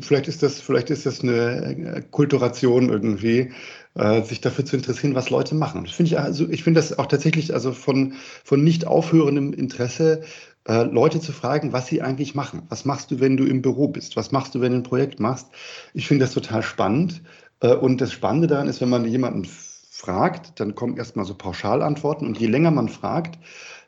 vielleicht 0.00 0.28
ist 0.28 0.42
das, 0.42 0.60
vielleicht 0.60 0.90
ist 0.90 1.06
das 1.06 1.20
eine 1.20 1.96
äh, 1.96 2.02
Kulturation 2.10 2.88
irgendwie, 2.88 3.52
äh, 3.94 4.22
sich 4.22 4.40
dafür 4.40 4.64
zu 4.64 4.76
interessieren, 4.76 5.14
was 5.14 5.30
Leute 5.30 5.54
machen. 5.54 5.84
Das 5.84 5.92
finde 5.92 6.12
ich 6.12 6.18
also, 6.18 6.48
ich 6.48 6.62
finde 6.62 6.80
das 6.80 6.98
auch 6.98 7.06
tatsächlich 7.06 7.52
also 7.52 7.72
von, 7.72 8.14
von 8.44 8.64
nicht 8.64 8.86
aufhörendem 8.86 9.52
Interesse 9.52 10.22
äh, 10.68 10.82
Leute 10.82 11.20
zu 11.20 11.32
fragen, 11.32 11.72
was 11.72 11.86
sie 11.86 12.02
eigentlich 12.02 12.34
machen. 12.34 12.62
Was 12.68 12.84
machst 12.84 13.10
du, 13.10 13.20
wenn 13.20 13.36
du 13.36 13.44
im 13.44 13.62
Büro 13.62 13.88
bist? 13.88 14.16
Was 14.16 14.32
machst 14.32 14.54
du, 14.54 14.60
wenn 14.60 14.72
du 14.72 14.78
ein 14.78 14.82
Projekt 14.82 15.18
machst? 15.18 15.48
Ich 15.94 16.06
finde 16.06 16.24
das 16.24 16.34
total 16.34 16.62
spannend. 16.62 17.22
Äh, 17.60 17.74
und 17.74 18.00
das 18.00 18.12
Spannende 18.12 18.46
daran 18.46 18.68
ist, 18.68 18.80
wenn 18.80 18.90
man 18.90 19.04
jemanden 19.06 19.48
fragt, 19.90 20.60
dann 20.60 20.74
kommen 20.74 20.96
erstmal 20.96 21.24
so 21.24 21.34
Pauschalantworten. 21.34 22.26
Und 22.26 22.38
je 22.38 22.46
länger 22.46 22.70
man 22.70 22.88
fragt, 22.88 23.38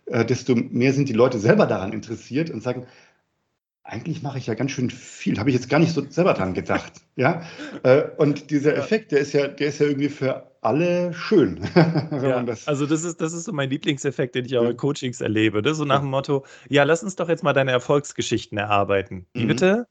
äh, 0.06 0.24
desto 0.24 0.54
mehr 0.56 0.92
sind 0.92 1.08
die 1.08 1.14
Leute 1.14 1.38
selber 1.38 1.66
daran 1.66 1.92
interessiert 1.92 2.50
und 2.50 2.62
sagen, 2.62 2.86
eigentlich 3.84 4.22
mache 4.22 4.38
ich 4.38 4.46
ja 4.46 4.54
ganz 4.54 4.70
schön 4.70 4.90
viel, 4.90 5.38
habe 5.38 5.50
ich 5.50 5.56
jetzt 5.56 5.68
gar 5.68 5.80
nicht 5.80 5.92
so 5.92 6.02
selber 6.08 6.34
dran 6.34 6.54
gedacht. 6.54 6.92
ja? 7.16 7.42
Äh, 7.82 8.04
und 8.16 8.50
dieser 8.50 8.76
Effekt, 8.76 9.12
der 9.12 9.20
ist 9.20 9.32
ja, 9.32 9.48
der 9.48 9.68
ist 9.68 9.80
ja 9.80 9.86
irgendwie 9.86 10.08
für 10.08 10.49
alle 10.60 11.12
schön. 11.12 11.62
ja, 11.74 12.42
das 12.42 12.68
also 12.68 12.86
das 12.86 13.04
ist, 13.04 13.20
das 13.20 13.32
ist 13.32 13.44
so 13.44 13.52
mein 13.52 13.70
Lieblingseffekt, 13.70 14.34
den 14.34 14.44
ich 14.44 14.56
auch 14.56 14.68
in 14.68 14.76
Coachings 14.76 15.20
erlebe. 15.20 15.62
Ne? 15.62 15.74
So 15.74 15.84
nach 15.84 16.00
dem 16.00 16.10
Motto, 16.10 16.44
ja, 16.68 16.84
lass 16.84 17.02
uns 17.02 17.16
doch 17.16 17.28
jetzt 17.28 17.42
mal 17.42 17.52
deine 17.52 17.70
Erfolgsgeschichten 17.70 18.58
erarbeiten. 18.58 19.26
Wie 19.32 19.44
mhm. 19.44 19.48
bitte? 19.48 19.86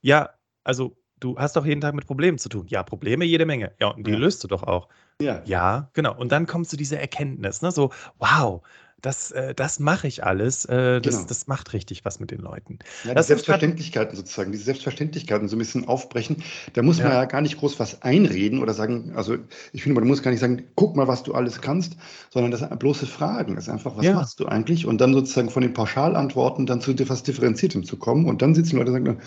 Ja, 0.00 0.30
also 0.64 0.96
du 1.20 1.38
hast 1.38 1.56
doch 1.56 1.66
jeden 1.66 1.80
Tag 1.80 1.94
mit 1.94 2.06
Problemen 2.06 2.38
zu 2.38 2.48
tun. 2.48 2.66
Ja, 2.68 2.82
Probleme 2.82 3.24
jede 3.24 3.46
Menge. 3.46 3.72
Ja, 3.80 3.88
und 3.88 4.06
die 4.06 4.12
ja. 4.12 4.18
löst 4.18 4.42
du 4.44 4.48
doch 4.48 4.62
auch. 4.62 4.88
Ja. 5.20 5.42
Ja, 5.44 5.90
genau. 5.92 6.16
Und 6.16 6.32
dann 6.32 6.46
kommst 6.46 6.72
du 6.72 6.76
diese 6.76 6.98
Erkenntnis, 6.98 7.62
ne? 7.62 7.70
So, 7.70 7.90
wow, 8.18 8.62
das, 9.02 9.32
äh, 9.32 9.54
das 9.54 9.80
mache 9.80 10.06
ich 10.06 10.24
alles. 10.24 10.64
Äh, 10.64 11.00
das, 11.00 11.16
genau. 11.16 11.26
das 11.28 11.46
macht 11.48 11.72
richtig 11.72 12.04
was 12.04 12.20
mit 12.20 12.30
den 12.30 12.40
Leuten. 12.40 12.78
Ja, 13.04 13.14
die 13.14 13.22
Selbstverständlichkeiten 13.22 14.16
sozusagen, 14.16 14.52
diese 14.52 14.64
Selbstverständlichkeiten 14.64 15.48
so 15.48 15.56
ein 15.56 15.58
bisschen 15.58 15.88
aufbrechen. 15.88 16.42
Da 16.72 16.82
muss 16.82 16.98
man 16.98 17.08
ja. 17.08 17.14
ja 17.14 17.24
gar 17.26 17.40
nicht 17.40 17.58
groß 17.58 17.78
was 17.80 18.02
einreden 18.02 18.62
oder 18.62 18.72
sagen, 18.72 19.12
also 19.16 19.36
ich 19.72 19.82
finde, 19.82 20.00
man 20.00 20.08
muss 20.08 20.22
gar 20.22 20.30
nicht 20.30 20.40
sagen, 20.40 20.62
guck 20.76 20.96
mal, 20.96 21.08
was 21.08 21.24
du 21.24 21.34
alles 21.34 21.60
kannst, 21.60 21.96
sondern 22.30 22.50
das 22.52 22.60
sind 22.60 22.78
bloße 22.78 23.06
Fragen. 23.06 23.56
Das 23.56 23.64
ist 23.64 23.70
einfach, 23.70 23.96
was 23.96 24.06
ja. 24.06 24.14
machst 24.14 24.38
du 24.40 24.46
eigentlich? 24.46 24.86
Und 24.86 25.00
dann 25.00 25.12
sozusagen 25.12 25.50
von 25.50 25.62
den 25.62 25.74
Pauschalantworten 25.74 26.66
dann 26.66 26.80
zu 26.80 26.92
etwas 26.92 27.24
Differenziertem 27.24 27.84
zu 27.84 27.96
kommen. 27.96 28.26
Und 28.26 28.40
dann 28.40 28.54
sitzen 28.54 28.76
Leute 28.76 28.92
und 28.92 29.04
sagen, 29.04 29.20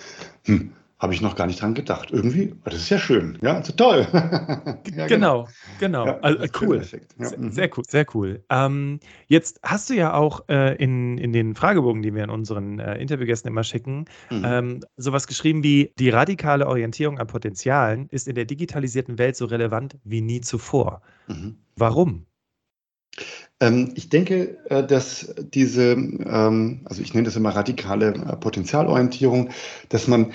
hm, 0.45 0.71
habe 0.97 1.13
ich 1.13 1.21
noch 1.21 1.35
gar 1.35 1.45
nicht 1.45 1.61
dran 1.61 1.73
gedacht. 1.73 2.11
Irgendwie, 2.11 2.55
das 2.63 2.75
ist 2.75 2.89
ja 2.89 2.97
schön. 2.97 3.37
Ja, 3.41 3.55
also 3.55 3.73
toll. 3.73 4.07
ja, 4.95 5.07
genau, 5.07 5.47
genau. 5.79 6.05
Ja, 6.05 6.19
also, 6.19 6.45
cool. 6.61 6.77
Ja. 6.77 6.83
Sehr, 7.27 7.39
mhm. 7.39 7.51
sehr, 7.51 7.69
cool, 7.77 7.83
sehr 7.87 8.05
cool. 8.13 8.43
Ähm, 8.49 8.99
jetzt 9.27 9.59
hast 9.63 9.89
du 9.89 9.93
ja 9.93 10.13
auch 10.13 10.47
äh, 10.47 10.75
in, 10.75 11.17
in 11.17 11.33
den 11.33 11.55
Fragebogen, 11.55 12.01
die 12.01 12.13
wir 12.13 12.23
an 12.23 12.29
unseren 12.29 12.79
äh, 12.79 12.97
Interviewgästen 12.97 13.51
immer 13.51 13.63
schicken, 13.63 14.05
mhm. 14.29 14.43
ähm, 14.45 14.79
sowas 14.95 15.27
geschrieben 15.27 15.63
wie: 15.63 15.91
Die 15.99 16.09
radikale 16.09 16.67
Orientierung 16.67 17.19
an 17.19 17.27
Potenzialen 17.27 18.07
ist 18.09 18.27
in 18.27 18.35
der 18.35 18.45
digitalisierten 18.45 19.17
Welt 19.17 19.35
so 19.35 19.45
relevant 19.45 19.97
wie 20.05 20.21
nie 20.21 20.41
zuvor. 20.41 21.01
Mhm. 21.27 21.57
Warum? 21.75 22.25
Ähm, 23.61 23.93
ich 23.95 24.09
denke, 24.09 24.57
äh, 24.69 24.85
dass 24.85 25.33
diese, 25.53 25.93
ähm, 25.93 26.81
also 26.85 27.01
ich 27.01 27.13
nenne 27.13 27.25
das 27.25 27.35
immer 27.35 27.55
radikale 27.55 28.07
äh, 28.07 28.35
Potenzialorientierung, 28.35 29.49
dass 29.89 30.07
man 30.07 30.33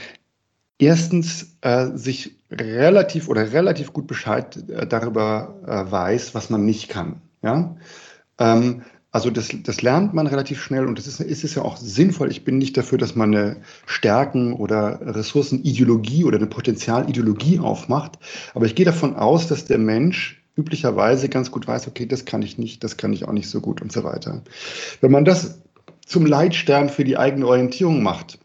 erstens 0.80 1.56
äh, 1.60 1.88
sich 1.94 2.36
relativ 2.50 3.28
oder 3.28 3.52
relativ 3.52 3.92
gut 3.92 4.06
Bescheid 4.06 4.56
äh, 4.68 4.86
darüber 4.86 5.54
äh, 5.66 5.90
weiß, 5.90 6.34
was 6.34 6.50
man 6.50 6.64
nicht 6.64 6.88
kann. 6.88 7.20
Ja? 7.42 7.76
Ähm, 8.38 8.82
also 9.12 9.30
das, 9.30 9.48
das 9.64 9.82
lernt 9.82 10.14
man 10.14 10.26
relativ 10.26 10.62
schnell 10.62 10.86
und 10.86 10.98
das 10.98 11.06
ist, 11.06 11.20
ist 11.20 11.44
es 11.44 11.56
ja 11.56 11.62
auch 11.62 11.76
sinnvoll. 11.76 12.30
Ich 12.30 12.44
bin 12.44 12.58
nicht 12.58 12.76
dafür, 12.76 12.96
dass 12.96 13.16
man 13.16 13.34
eine 13.34 13.56
Stärken- 13.86 14.52
oder 14.52 15.00
Ressourcenideologie 15.02 16.24
oder 16.24 16.38
eine 16.38 16.46
Potenzialideologie 16.46 17.58
aufmacht, 17.58 18.18
aber 18.54 18.66
ich 18.66 18.74
gehe 18.74 18.86
davon 18.86 19.16
aus, 19.16 19.48
dass 19.48 19.64
der 19.64 19.78
Mensch 19.78 20.42
üblicherweise 20.56 21.28
ganz 21.28 21.50
gut 21.50 21.66
weiß, 21.66 21.88
okay, 21.88 22.06
das 22.06 22.24
kann 22.24 22.42
ich 22.42 22.58
nicht, 22.58 22.84
das 22.84 22.96
kann 22.96 23.12
ich 23.12 23.26
auch 23.26 23.32
nicht 23.32 23.48
so 23.48 23.60
gut 23.60 23.82
und 23.82 23.90
so 23.92 24.04
weiter. 24.04 24.42
Wenn 25.00 25.10
man 25.10 25.24
das 25.24 25.60
zum 26.06 26.26
Leitstern 26.26 26.88
für 26.88 27.04
die 27.04 27.16
eigene 27.16 27.46
Orientierung 27.46 28.02
macht, 28.02 28.38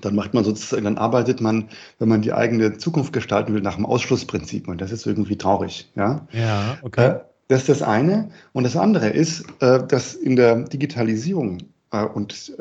dann 0.00 0.14
macht 0.14 0.34
man 0.34 0.44
sozusagen, 0.44 0.84
dann 0.84 0.98
arbeitet 0.98 1.40
man, 1.40 1.68
wenn 1.98 2.08
man 2.08 2.22
die 2.22 2.32
eigene 2.32 2.76
Zukunft 2.76 3.12
gestalten 3.12 3.54
will, 3.54 3.62
nach 3.62 3.76
dem 3.76 3.86
Ausschlussprinzip. 3.86 4.68
Und 4.68 4.80
das 4.80 4.92
ist 4.92 5.06
irgendwie 5.06 5.36
traurig. 5.36 5.90
Ja, 5.96 6.26
ja 6.32 6.78
okay. 6.82 7.08
Äh, 7.08 7.20
das 7.48 7.60
ist 7.60 7.68
das 7.68 7.82
eine. 7.82 8.30
Und 8.52 8.64
das 8.64 8.76
andere 8.76 9.08
ist, 9.08 9.44
äh, 9.60 9.86
dass 9.86 10.14
in 10.14 10.36
der 10.36 10.64
Digitalisierung 10.64 11.58
äh, 11.92 12.02
und 12.04 12.52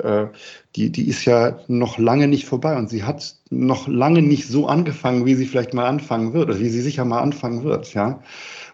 die, 0.76 0.92
die 0.92 1.08
ist 1.08 1.26
ja 1.26 1.60
noch 1.68 1.98
lange 1.98 2.28
nicht 2.28 2.46
vorbei 2.46 2.78
und 2.78 2.90
sie 2.90 3.04
hat 3.04 3.36
noch 3.50 3.88
lange 3.88 4.22
nicht 4.22 4.48
so 4.48 4.68
angefangen, 4.68 5.26
wie 5.26 5.36
sie 5.36 5.46
vielleicht 5.46 5.74
mal 5.74 5.88
anfangen 5.88 6.34
wird 6.34 6.50
oder 6.50 6.60
wie 6.60 6.70
sie 6.70 6.82
sicher 6.82 7.06
mal 7.06 7.22
anfangen 7.22 7.64
wird. 7.64 7.94
Ja, 7.94 8.20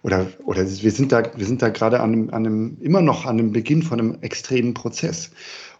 oder, 0.04 0.28
oder 0.46 0.64
wir 0.68 0.92
sind 0.92 1.12
da, 1.12 1.24
wir 1.36 1.46
sind 1.46 1.62
da 1.62 1.70
gerade 1.70 2.00
an 2.00 2.14
einem, 2.14 2.30
an 2.32 2.46
einem, 2.46 2.78
immer 2.82 3.02
noch 3.02 3.26
an 3.26 3.38
dem 3.38 3.52
Beginn 3.52 3.84
von 3.84 4.00
einem 4.00 4.18
extremen 4.22 4.74
Prozess. 4.74 5.32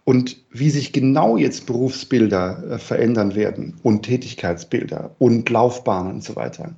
Und 0.04 0.36
wie 0.50 0.70
sich 0.70 0.92
genau 0.92 1.36
jetzt 1.36 1.66
Berufsbilder 1.66 2.72
äh, 2.72 2.78
verändern 2.78 3.34
werden 3.34 3.76
und 3.82 4.02
Tätigkeitsbilder 4.02 5.14
und 5.18 5.48
Laufbahnen 5.48 6.14
und 6.14 6.24
so 6.24 6.34
weiter, 6.34 6.74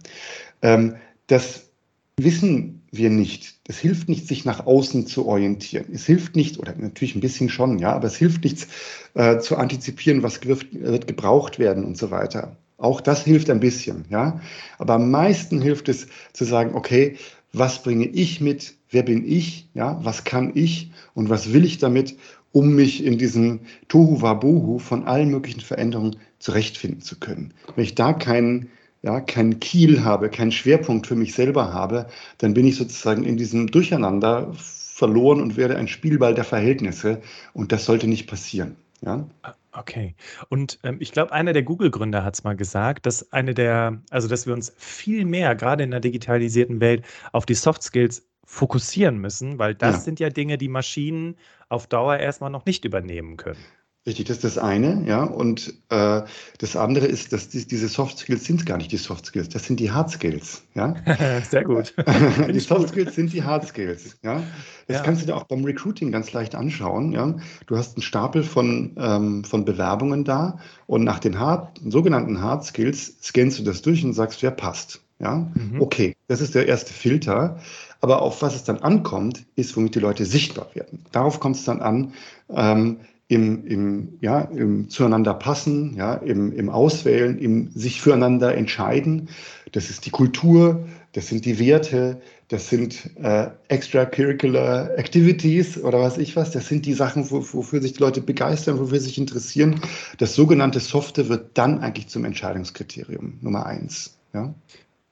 ähm, 0.62 0.96
das 1.26 1.70
wissen 2.16 2.82
wir 2.90 3.10
nicht. 3.10 3.54
Es 3.66 3.78
hilft 3.78 4.08
nicht, 4.08 4.28
sich 4.28 4.44
nach 4.44 4.66
außen 4.66 5.06
zu 5.06 5.26
orientieren. 5.26 5.86
Es 5.92 6.06
hilft 6.06 6.36
nicht, 6.36 6.58
oder 6.58 6.74
natürlich 6.76 7.14
ein 7.14 7.20
bisschen 7.20 7.48
schon, 7.48 7.78
ja, 7.78 7.92
aber 7.92 8.06
es 8.06 8.16
hilft 8.16 8.44
nichts 8.44 8.68
äh, 9.14 9.38
zu 9.38 9.56
antizipieren, 9.56 10.22
was 10.22 10.44
wird, 10.44 10.72
wird 10.72 11.06
gebraucht 11.06 11.58
werden 11.58 11.84
und 11.84 11.96
so 11.96 12.10
weiter. 12.10 12.56
Auch 12.76 13.00
das 13.00 13.24
hilft 13.24 13.50
ein 13.50 13.60
bisschen, 13.60 14.04
ja. 14.10 14.40
Aber 14.78 14.94
am 14.94 15.10
meisten 15.10 15.60
hilft 15.62 15.88
es 15.88 16.06
zu 16.32 16.44
sagen, 16.44 16.74
okay, 16.74 17.16
was 17.52 17.82
bringe 17.82 18.06
ich 18.06 18.40
mit? 18.40 18.74
Wer 18.90 19.04
bin 19.04 19.24
ich? 19.26 19.68
Ja, 19.74 19.98
was 20.02 20.24
kann 20.24 20.52
ich? 20.54 20.90
Und 21.14 21.30
was 21.30 21.52
will 21.52 21.64
ich 21.64 21.78
damit? 21.78 22.16
Um 22.54 22.74
mich 22.74 23.04
in 23.04 23.18
diesem 23.18 23.60
Tohu 23.88 24.22
Wabohu 24.22 24.78
von 24.78 25.04
allen 25.04 25.28
möglichen 25.28 25.60
Veränderungen 25.60 26.16
zurechtfinden 26.38 27.02
zu 27.02 27.18
können. 27.18 27.52
Wenn 27.74 27.84
ich 27.84 27.96
da 27.96 28.12
keinen 28.12 28.70
ja, 29.02 29.20
keinen 29.20 29.60
Kiel 29.60 30.02
habe, 30.02 30.30
keinen 30.30 30.52
Schwerpunkt 30.52 31.06
für 31.06 31.14
mich 31.14 31.34
selber 31.34 31.74
habe, 31.74 32.06
dann 32.38 32.54
bin 32.54 32.66
ich 32.66 32.76
sozusagen 32.76 33.22
in 33.24 33.36
diesem 33.36 33.66
Durcheinander 33.66 34.50
verloren 34.54 35.42
und 35.42 35.58
werde 35.58 35.76
ein 35.76 35.88
Spielball 35.88 36.32
der 36.34 36.44
Verhältnisse. 36.44 37.20
Und 37.52 37.70
das 37.70 37.84
sollte 37.84 38.06
nicht 38.06 38.26
passieren. 38.26 38.76
Ja? 39.02 39.26
Okay. 39.72 40.14
Und 40.48 40.78
ähm, 40.84 40.96
ich 41.00 41.12
glaube, 41.12 41.32
einer 41.32 41.52
der 41.52 41.64
Google-Gründer 41.64 42.24
hat 42.24 42.34
es 42.34 42.44
mal 42.44 42.56
gesagt, 42.56 43.04
dass 43.04 43.30
eine 43.30 43.52
der, 43.52 44.00
also 44.08 44.26
dass 44.26 44.46
wir 44.46 44.54
uns 44.54 44.72
viel 44.78 45.26
mehr, 45.26 45.54
gerade 45.54 45.84
in 45.84 45.90
der 45.90 46.00
digitalisierten 46.00 46.80
Welt, 46.80 47.04
auf 47.32 47.44
die 47.44 47.54
Soft 47.54 47.82
Skills 47.82 48.26
fokussieren 48.44 49.18
müssen, 49.18 49.58
weil 49.58 49.74
das 49.74 49.96
ja. 49.96 50.00
sind 50.00 50.20
ja 50.20 50.30
Dinge, 50.30 50.58
die 50.58 50.68
Maschinen 50.68 51.36
auf 51.68 51.86
Dauer 51.86 52.16
erstmal 52.16 52.50
noch 52.50 52.66
nicht 52.66 52.84
übernehmen 52.84 53.36
können. 53.36 53.64
Richtig, 54.06 54.26
das 54.26 54.36
ist 54.36 54.44
das 54.44 54.58
eine, 54.58 55.02
ja. 55.06 55.24
Und 55.24 55.72
äh, 55.88 56.20
das 56.58 56.76
andere 56.76 57.06
ist, 57.06 57.32
dass 57.32 57.48
die, 57.48 57.66
diese 57.66 57.88
Soft 57.88 58.18
Skills 58.18 58.44
sind 58.44 58.66
gar 58.66 58.76
nicht 58.76 58.92
die 58.92 58.98
Soft 58.98 59.24
Skills, 59.24 59.48
das 59.48 59.64
sind 59.64 59.80
die 59.80 59.90
Hard 59.90 60.10
Skills, 60.10 60.62
ja. 60.74 60.94
Sehr 61.50 61.64
gut. 61.64 61.94
die 62.52 62.60
Soft 62.60 62.90
Skills 62.90 63.14
sind 63.14 63.32
die 63.32 63.42
Hard 63.42 63.66
Skills, 63.66 64.18
ja. 64.22 64.42
Das 64.88 64.98
ja. 64.98 65.02
kannst 65.02 65.22
du 65.22 65.26
dir 65.26 65.34
auch 65.34 65.44
beim 65.44 65.64
Recruiting 65.64 66.12
ganz 66.12 66.34
leicht 66.34 66.54
anschauen, 66.54 67.12
ja. 67.12 67.34
Du 67.66 67.78
hast 67.78 67.96
einen 67.96 68.02
Stapel 68.02 68.42
von, 68.42 68.94
ähm, 68.98 69.42
von 69.42 69.64
Bewerbungen 69.64 70.24
da 70.24 70.58
und 70.86 71.02
nach 71.02 71.18
den 71.18 71.38
hard, 71.38 71.80
sogenannten 71.88 72.42
Hard 72.42 72.62
Skills 72.62 73.16
scannst 73.22 73.58
du 73.58 73.62
das 73.62 73.80
durch 73.80 74.04
und 74.04 74.12
sagst, 74.12 74.42
wer 74.42 74.50
passt, 74.50 75.00
ja. 75.18 75.50
Mhm. 75.54 75.80
Okay, 75.80 76.14
das 76.26 76.42
ist 76.42 76.54
der 76.54 76.68
erste 76.68 76.92
Filter. 76.92 77.58
Aber 78.04 78.20
auf 78.20 78.42
was 78.42 78.54
es 78.54 78.64
dann 78.64 78.80
ankommt, 78.80 79.46
ist, 79.56 79.74
womit 79.78 79.94
die 79.94 79.98
Leute 79.98 80.26
sichtbar 80.26 80.68
werden. 80.74 81.06
Darauf 81.10 81.40
kommt 81.40 81.56
es 81.56 81.64
dann 81.64 81.80
an, 81.80 82.12
ähm, 82.50 82.98
im, 83.28 83.66
im, 83.66 84.18
ja, 84.20 84.42
im 84.42 84.90
zueinander 84.90 85.32
passen, 85.32 85.94
ja, 85.96 86.12
im, 86.12 86.52
im 86.52 86.68
Auswählen, 86.68 87.38
im 87.38 87.70
sich 87.70 88.02
füreinander 88.02 88.54
entscheiden. 88.54 89.30
Das 89.72 89.88
ist 89.88 90.04
die 90.04 90.10
Kultur, 90.10 90.86
das 91.12 91.28
sind 91.28 91.46
die 91.46 91.58
Werte, 91.58 92.20
das 92.48 92.68
sind 92.68 93.08
äh, 93.22 93.46
extracurricular 93.68 94.98
activities 94.98 95.78
oder 95.78 95.98
was 96.00 96.18
ich 96.18 96.36
was. 96.36 96.50
Das 96.50 96.68
sind 96.68 96.84
die 96.84 96.92
Sachen, 96.92 97.30
wo, 97.30 97.42
wofür 97.54 97.80
sich 97.80 97.94
die 97.94 98.00
Leute 98.00 98.20
begeistern, 98.20 98.78
wofür 98.78 99.00
sie 99.00 99.06
sich 99.06 99.16
interessieren. 99.16 99.80
Das 100.18 100.34
sogenannte 100.34 100.80
Softe 100.80 101.30
wird 101.30 101.56
dann 101.56 101.78
eigentlich 101.78 102.08
zum 102.08 102.26
Entscheidungskriterium 102.26 103.38
Nummer 103.40 103.64
eins. 103.64 104.18
Ja? 104.34 104.52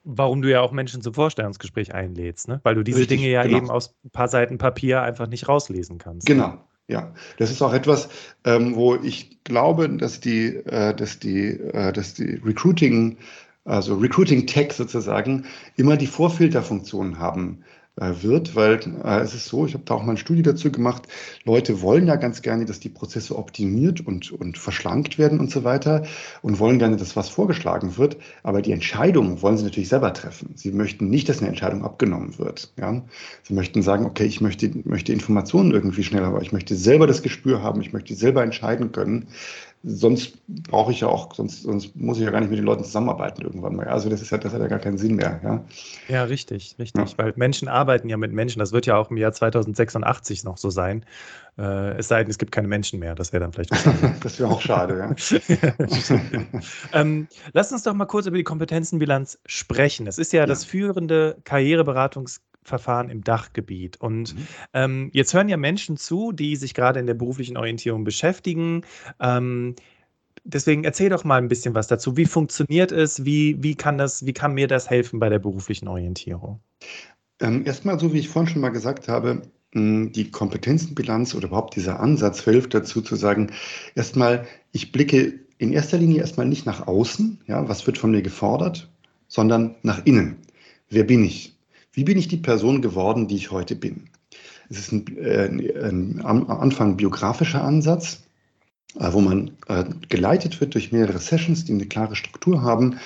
Warum 0.05 0.43
du 0.43 0.51
ja 0.51 0.61
auch 0.61 0.73
Menschen 0.73 1.01
zum 1.03 1.15
Vorstellungsgespräch 1.15 1.95
einlädst, 1.95 2.49
ne? 2.49 2.61
weil 2.65 2.75
du 2.75 2.83
diese 2.83 3.01
Richtig, 3.01 3.21
Dinge 3.21 3.31
ja 3.31 3.43
genau. 3.45 3.59
eben 3.59 3.71
aus 3.71 3.95
ein 4.05 4.11
paar 4.11 4.29
Seiten 4.29 4.59
Papier 4.59 5.03
einfach 5.03 5.29
nicht 5.29 5.49
rauslesen 5.49 5.99
kannst. 5.99 6.27
Genau, 6.27 6.59
ja. 6.89 7.15
Das 7.39 7.51
ist 7.51 7.63
auch 7.63 7.73
etwas, 7.73 8.09
ähm, 8.45 8.75
wo 8.75 8.97
ich 8.97 9.43
glaube, 9.45 9.89
dass 9.89 10.21
die, 10.21 10.57
äh, 10.57 10.95
dass 10.95 11.19
die, 11.19 11.51
äh, 11.51 11.93
dass 11.93 12.15
die 12.15 12.41
Recruiting, 12.45 13.17
also 13.65 13.97
Recruiting 13.97 14.47
Tech 14.47 14.73
sozusagen, 14.73 15.45
immer 15.77 15.97
die 15.97 16.09
Vorfilterfunktion 16.09 17.19
haben 17.19 17.63
wird, 17.97 18.57
weil 18.57 18.81
äh, 19.05 19.21
es 19.21 19.35
ist 19.35 19.47
so, 19.47 19.67
ich 19.67 19.75
habe 19.75 19.85
da 19.85 19.95
auch 19.95 20.03
mal 20.03 20.11
eine 20.11 20.19
Studie 20.19 20.43
dazu 20.43 20.73
gemacht, 20.73 21.03
Leute 21.45 21.83
wollen 21.83 22.07
ja 22.07 22.17
ganz 22.17 22.41
gerne, 22.41 22.65
dass 22.65 22.81
die 22.81 22.89
Prozesse 22.89 23.37
optimiert 23.37 24.01
und, 24.01 24.33
und 24.33 24.57
verschlankt 24.57 25.19
werden 25.19 25.39
und 25.39 25.51
so 25.51 25.63
weiter 25.63 26.05
und 26.41 26.59
wollen 26.59 26.79
gerne, 26.79 26.97
dass 26.97 27.17
was 27.17 27.29
vorgeschlagen 27.29 27.99
wird, 27.99 28.17
aber 28.43 28.63
die 28.63 28.73
Entscheidung 28.73 29.43
wollen 29.43 29.59
sie 29.59 29.65
natürlich 29.65 29.91
selber 29.91 30.15
treffen. 30.15 30.53
Sie 30.55 30.73
möchten 30.73 31.11
nicht, 31.11 31.29
dass 31.29 31.41
eine 31.41 31.49
Entscheidung 31.49 31.85
abgenommen 31.85 32.39
wird. 32.39 32.73
Ja? 32.79 33.03
Sie 33.43 33.53
möchten 33.53 33.83
sagen, 33.83 34.07
okay, 34.07 34.25
ich 34.25 34.41
möchte, 34.41 34.71
möchte 34.85 35.13
Informationen 35.13 35.73
irgendwie 35.73 36.03
schneller, 36.03 36.29
aber 36.29 36.41
ich 36.41 36.53
möchte 36.53 36.75
selber 36.75 37.07
das 37.07 37.23
Gespür 37.23 37.63
haben, 37.63 37.83
ich 37.83 37.93
möchte 37.93 38.15
selber 38.15 38.43
entscheiden 38.43 38.93
können 38.93 39.29
sonst 39.85 40.39
brauche 40.47 40.93
ich 40.93 41.01
ja 41.01 41.09
auch, 41.09 41.35
sonst, 41.35 41.63
sonst 41.63 41.97
muss 41.97 42.19
ich 42.19 42.25
ja 42.25 42.31
gar 42.31 42.41
nicht 42.41 42.51
mit 42.51 42.59
den 42.59 42.65
Leuten 42.65 42.85
zusammenarbeiten 42.85 43.43
irgendwann 43.43 43.75
mal. 43.75 43.89
Also 43.89 44.09
das 44.09 44.23
ist 44.23 44.31
ja, 44.31 44.39
das 44.39 44.53
hat 44.53 44.61
ja 44.61 44.69
gar 44.69 44.79
keinen 44.79 44.97
Sinn 44.97 45.17
mehr. 45.17 45.41
Ja, 45.43 45.65
ja 46.09 46.25
richtig, 46.25 46.77
richtig. 46.79 47.11
Ja. 47.13 47.19
Weil 47.19 47.33
Menschen 47.37 47.69
arbeiten 47.69 48.09
ja 48.09 48.17
mit 48.17 48.33
Menschen. 48.33 48.61
Das 48.61 48.73
wird 48.73 48.87
ja 48.87 48.97
auch 48.97 49.11
im 49.11 49.17
Jahr 49.17 49.33
2086 49.33 50.45
noch 50.45 50.57
so 50.57 50.71
sein. 50.71 51.05
Äh, 51.59 51.99
es 51.99 52.09
sei 52.09 52.23
denn, 52.23 52.31
es 52.31 52.39
gibt 52.39 52.53
keine 52.53 52.69
Menschen 52.69 53.01
mehr. 53.01 53.15
Das 53.17 53.33
wäre 53.33 53.43
dann 53.43 53.53
vielleicht. 53.53 53.73
das 54.25 54.39
wäre 54.39 54.51
auch 54.51 54.61
schade, 54.61 54.99
ja. 54.99 55.41
ähm, 56.93 57.27
lass 57.53 57.73
uns 57.73 57.83
doch 57.83 57.95
mal 57.95 58.07
kurz 58.07 58.27
über 58.27 58.37
die 58.37 58.45
Kompetenzenbilanz 58.45 59.39
sprechen. 59.47 60.07
Es 60.07 60.19
ist 60.19 60.33
ja, 60.33 60.41
ja. 60.41 60.47
das 60.47 60.65
führende 60.65 61.39
Karriereberatungs 61.45 62.41
Verfahren 62.63 63.11
im 63.11 63.25
Dachgebiet. 63.25 64.01
Und 64.01 64.35
mhm. 64.35 64.47
ähm, 64.73 65.11
jetzt 65.13 65.35
hören 65.35 65.49
ja 65.49 65.57
Menschen 65.57 65.97
zu, 65.97 66.33
die 66.33 66.57
sich 66.57 66.75
gerade 66.75 67.01
in 67.01 67.07
der 67.07 67.15
beruflichen 67.15 67.57
Orientierung 67.57 68.05
beschäftigen. 68.05 68.83
Ähm, 69.21 69.75
deswegen 70.45 70.85
erzähl 70.85 71.11
doch 71.11 71.25
mal 71.25 71.39
ein 71.39 71.49
bisschen 71.49 71.75
was 71.75 71.89
dazu. 71.89 72.17
Wie 72.17 72.27
funktioniert 72.27 72.93
es? 72.93 73.25
Wie, 73.25 73.63
wie, 73.63 73.75
kann, 73.75 73.99
das, 73.99 74.27
wie 74.27 74.33
kann 74.33 74.55
mir 74.55 74.69
das 74.69 74.91
helfen 74.91 75.19
bei 75.19 75.29
der 75.29 75.39
beruflichen 75.39 75.89
Orientierung? 75.89 76.61
Ähm, 77.41 77.67
erstmal, 77.67 77.99
so 77.99 78.13
wie 78.13 78.19
ich 78.19 78.29
vorhin 78.29 78.53
schon 78.53 78.63
mal 78.63 78.71
gesagt 78.71 79.09
habe, 79.09 79.43
die 79.75 80.31
Kompetenzenbilanz 80.31 81.35
oder 81.35 81.49
überhaupt 81.49 81.77
dieser 81.77 81.99
Ansatz 81.99 82.45
hilft 82.45 82.75
dazu 82.75 83.01
zu 83.01 83.17
sagen, 83.17 83.53
erstmal, 83.95 84.47
ich 84.73 84.93
blicke 84.93 85.41
in 85.57 85.73
erster 85.73 85.97
Linie 85.97 86.21
erstmal 86.21 86.47
nicht 86.47 86.67
nach 86.67 86.87
außen, 86.87 87.41
ja, 87.47 87.67
was 87.69 87.87
wird 87.87 87.97
von 87.97 88.11
mir 88.11 88.21
gefordert, 88.21 88.91
sondern 89.29 89.77
nach 89.83 90.05
innen. 90.05 90.37
Wer 90.91 91.05
bin 91.05 91.25
ich? 91.25 91.52
Wie 91.93 92.05
bin 92.05 92.19
ich 92.19 92.29
die 92.29 92.37
Person 92.39 92.83
geworden, 92.83 93.29
die 93.29 93.37
ich 93.37 93.51
heute 93.51 93.77
bin? 93.77 94.11
Es 94.71 94.79
ist 94.79 94.93
ein, 94.93 95.17
äh, 95.19 95.49
ein, 95.49 96.21
am 96.25 96.49
Anfang 96.51 96.97
biografischer 96.97 97.63
Ansatz. 97.63 98.23
äh, 98.99 99.13
wo 99.13 99.21
man 99.21 99.53
äh, 99.69 99.85
geleitet 100.09 100.61
wird 100.61 100.75
durch 100.75 100.93
mehrere 100.93 101.19
Sessions, 101.19 101.65
die 101.65 101.73
eine 101.73 101.87
klare 101.87 102.15
Struktur 102.15 102.63
haben, 102.63 102.99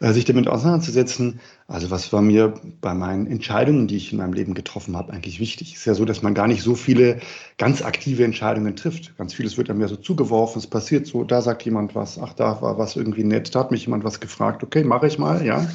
äh, 0.00 0.12
sich 0.12 0.24
damit 0.24 0.48
auseinanderzusetzen. 0.48 1.40
Also 1.68 1.90
was 1.90 2.12
war 2.12 2.22
mir 2.22 2.54
bei 2.80 2.94
meinen 2.94 3.26
Entscheidungen, 3.26 3.86
die 3.86 3.96
ich 3.96 4.12
in 4.12 4.18
meinem 4.18 4.32
Leben 4.32 4.54
getroffen 4.54 4.96
habe, 4.96 5.12
eigentlich 5.12 5.38
wichtig? 5.38 5.72
Es 5.72 5.80
ist 5.80 5.84
ja 5.84 5.94
so, 5.94 6.04
dass 6.04 6.22
man 6.22 6.34
gar 6.34 6.48
nicht 6.48 6.62
so 6.62 6.74
viele 6.74 7.20
ganz 7.56 7.82
aktive 7.82 8.24
Entscheidungen 8.24 8.74
trifft. 8.74 9.16
Ganz 9.16 9.34
vieles 9.34 9.56
wird 9.56 9.70
einem 9.70 9.80
ja 9.80 9.88
so 9.88 9.96
zugeworfen, 9.96 10.58
es 10.58 10.66
passiert 10.66 11.06
so, 11.06 11.22
da 11.24 11.40
sagt 11.40 11.62
jemand 11.64 11.94
was, 11.94 12.18
ach, 12.18 12.32
da 12.32 12.60
war 12.60 12.78
was 12.78 12.96
irgendwie 12.96 13.24
nett, 13.24 13.54
da 13.54 13.60
hat 13.60 13.70
mich 13.70 13.84
jemand 13.84 14.04
was 14.04 14.20
gefragt, 14.20 14.64
okay, 14.64 14.82
mache 14.84 15.06
ich 15.06 15.18
mal, 15.18 15.44
ja. 15.44 15.68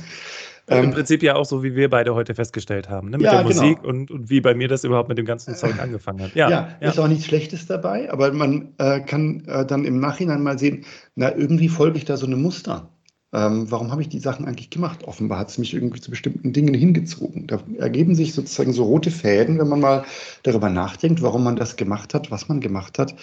Ähm, 0.68 0.86
Im 0.86 0.92
Prinzip 0.92 1.22
ja 1.24 1.36
auch 1.36 1.46
so, 1.46 1.62
wie 1.62 1.76
wir 1.76 1.90
beide 1.90 2.16
heute 2.16 2.36
festgestellt 2.36 2.90
haben, 2.90 3.10
ne? 3.10 3.18
mit 3.18 3.26
ja, 3.26 3.32
der 3.32 3.44
genau. 3.44 3.62
Musik 3.62 3.84
und, 3.84 4.10
und, 4.12 4.30
wie 4.30 4.40
bei 4.40 4.54
mir 4.54 4.70
das 4.70 4.86
überhaupt 4.86 5.10
mit 5.10 5.18
dem 5.18 5.26
ganzen 5.26 5.56
Zeug 5.56 5.80
angefangen 5.82 6.22
hat. 6.22 6.36
Ja, 6.36 6.50
ja, 6.50 6.70
ja. 6.80 6.90
ist 6.90 7.00
auch 7.00 7.08
nichts 7.08 7.26
Schlechtes 7.26 7.66
dabei, 7.66 8.12
aber 8.12 8.32
man 8.32 8.70
äh, 8.78 9.02
kann 9.02 9.44
äh, 9.46 9.66
dann 9.66 9.84
im 9.84 10.00
Nachhinein 10.00 10.42
mal 10.42 10.58
sehen, 10.58 10.86
na, 11.16 11.36
irgendwie 11.36 11.68
folge 11.68 11.98
ich 11.98 12.06
da 12.06 12.16
so 12.16 12.26
einem 12.26 12.42
Muster. 12.42 12.90
Ähm, 13.34 13.70
warum 13.72 13.92
habe 13.92 14.04
ich 14.04 14.10
die 14.10 14.20
Sachen 14.20 14.46
eigentlich 14.46 14.70
gemacht? 14.70 15.06
Offenbar 15.06 15.40
hat 15.40 15.50
es 15.50 15.58
mich 15.58 15.74
irgendwie 15.74 16.00
zu 16.00 16.12
bestimmten 16.12 16.54
Dingen 16.54 16.76
hingezogen. 16.76 17.48
Da 17.48 17.60
ergeben 17.80 18.14
sich 18.14 18.34
sozusagen 18.34 18.74
so 18.74 18.84
rote 18.84 19.10
Fäden, 19.10 19.58
wenn 19.58 19.68
man 19.68 19.82
mal 19.82 20.06
darüber 20.44 20.70
nachdenkt, 20.70 21.24
warum 21.24 21.44
man 21.44 21.56
das 21.56 21.76
gemacht 21.76 22.14
hat, 22.14 22.30
was 22.30 22.48
man 22.48 22.62
gemacht 22.62 23.00
hat, 23.00 23.16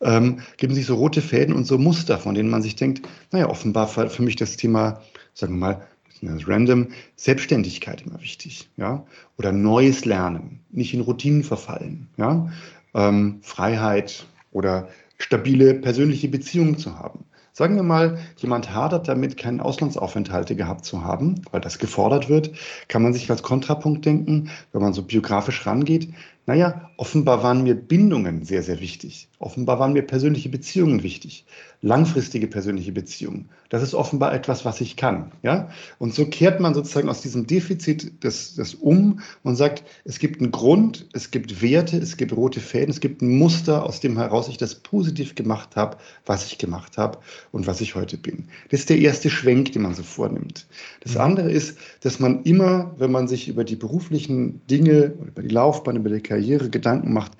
ähm, 0.00 0.40
geben 0.56 0.74
sich 0.74 0.86
so 0.86 0.94
rote 0.94 1.20
Fäden 1.20 1.54
und 1.54 1.66
so 1.66 1.76
Muster, 1.76 2.18
von 2.18 2.34
denen 2.34 2.48
man 2.48 2.62
sich 2.62 2.74
denkt, 2.74 3.06
naja, 3.32 3.50
offenbar 3.50 3.86
für 3.86 4.22
mich 4.22 4.36
das 4.36 4.56
Thema, 4.56 5.02
sagen 5.34 5.52
wir 5.52 5.58
mal, 5.58 5.86
das 6.28 6.46
random, 6.46 6.88
Selbstständigkeit 7.16 8.02
immer 8.02 8.20
wichtig, 8.20 8.68
ja, 8.76 9.04
oder 9.38 9.52
neues 9.52 10.04
Lernen, 10.04 10.60
nicht 10.70 10.94
in 10.94 11.00
Routinen 11.00 11.44
verfallen, 11.44 12.08
ja, 12.16 12.50
ähm, 12.94 13.38
Freiheit 13.42 14.26
oder 14.52 14.88
stabile 15.18 15.74
persönliche 15.74 16.28
Beziehungen 16.28 16.78
zu 16.78 16.98
haben. 16.98 17.24
Sagen 17.52 17.76
wir 17.76 17.82
mal, 17.82 18.18
jemand 18.36 18.74
hadert 18.74 19.08
damit, 19.08 19.36
keinen 19.36 19.60
Auslandsaufenthalte 19.60 20.54
gehabt 20.56 20.84
zu 20.84 21.04
haben, 21.04 21.42
weil 21.50 21.60
das 21.60 21.78
gefordert 21.78 22.28
wird, 22.28 22.52
kann 22.88 23.02
man 23.02 23.12
sich 23.12 23.28
als 23.30 23.42
Kontrapunkt 23.42 24.06
denken, 24.06 24.50
wenn 24.72 24.80
man 24.80 24.92
so 24.92 25.02
biografisch 25.02 25.66
rangeht. 25.66 26.08
Naja, 26.46 26.89
offenbar 27.00 27.42
waren 27.42 27.62
mir 27.62 27.74
Bindungen 27.74 28.44
sehr, 28.44 28.62
sehr 28.62 28.78
wichtig. 28.78 29.30
Offenbar 29.38 29.78
waren 29.78 29.94
mir 29.94 30.02
persönliche 30.02 30.50
Beziehungen 30.50 31.02
wichtig. 31.02 31.46
Langfristige 31.80 32.46
persönliche 32.46 32.92
Beziehungen. 32.92 33.48
Das 33.70 33.82
ist 33.82 33.94
offenbar 33.94 34.34
etwas, 34.34 34.66
was 34.66 34.82
ich 34.82 34.98
kann. 34.98 35.32
Ja? 35.42 35.70
Und 35.98 36.14
so 36.14 36.26
kehrt 36.26 36.60
man 36.60 36.74
sozusagen 36.74 37.08
aus 37.08 37.22
diesem 37.22 37.46
Defizit 37.46 38.12
das, 38.22 38.54
das 38.54 38.74
um 38.74 39.20
und 39.42 39.56
sagt, 39.56 39.82
es 40.04 40.18
gibt 40.18 40.42
einen 40.42 40.50
Grund, 40.50 41.06
es 41.14 41.30
gibt 41.30 41.62
Werte, 41.62 41.96
es 41.96 42.18
gibt 42.18 42.36
rote 42.36 42.60
Fäden, 42.60 42.90
es 42.90 43.00
gibt 43.00 43.22
ein 43.22 43.38
Muster, 43.38 43.86
aus 43.86 44.00
dem 44.00 44.18
heraus 44.18 44.48
ich 44.48 44.58
das 44.58 44.74
positiv 44.74 45.34
gemacht 45.34 45.76
habe, 45.76 45.96
was 46.26 46.44
ich 46.44 46.58
gemacht 46.58 46.98
habe 46.98 47.16
und 47.50 47.66
was 47.66 47.80
ich 47.80 47.94
heute 47.94 48.18
bin. 48.18 48.48
Das 48.70 48.80
ist 48.80 48.90
der 48.90 48.98
erste 48.98 49.30
Schwenk, 49.30 49.72
den 49.72 49.80
man 49.80 49.94
so 49.94 50.02
vornimmt. 50.02 50.66
Das 51.00 51.14
mhm. 51.14 51.20
andere 51.22 51.50
ist, 51.50 51.78
dass 52.02 52.20
man 52.20 52.42
immer, 52.42 52.94
wenn 52.98 53.10
man 53.10 53.26
sich 53.26 53.48
über 53.48 53.64
die 53.64 53.76
beruflichen 53.76 54.60
Dinge, 54.66 55.14
über 55.26 55.40
die 55.40 55.48
Laufbahn, 55.48 55.96
über 55.96 56.10
die 56.10 56.20
Karriere 56.20 56.68
Gedanken 56.68 56.89
macht, 56.96 57.32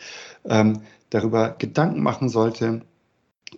ähm, 0.44 0.82
darüber 1.10 1.56
Gedanken 1.58 2.02
machen 2.02 2.28
sollte, 2.28 2.82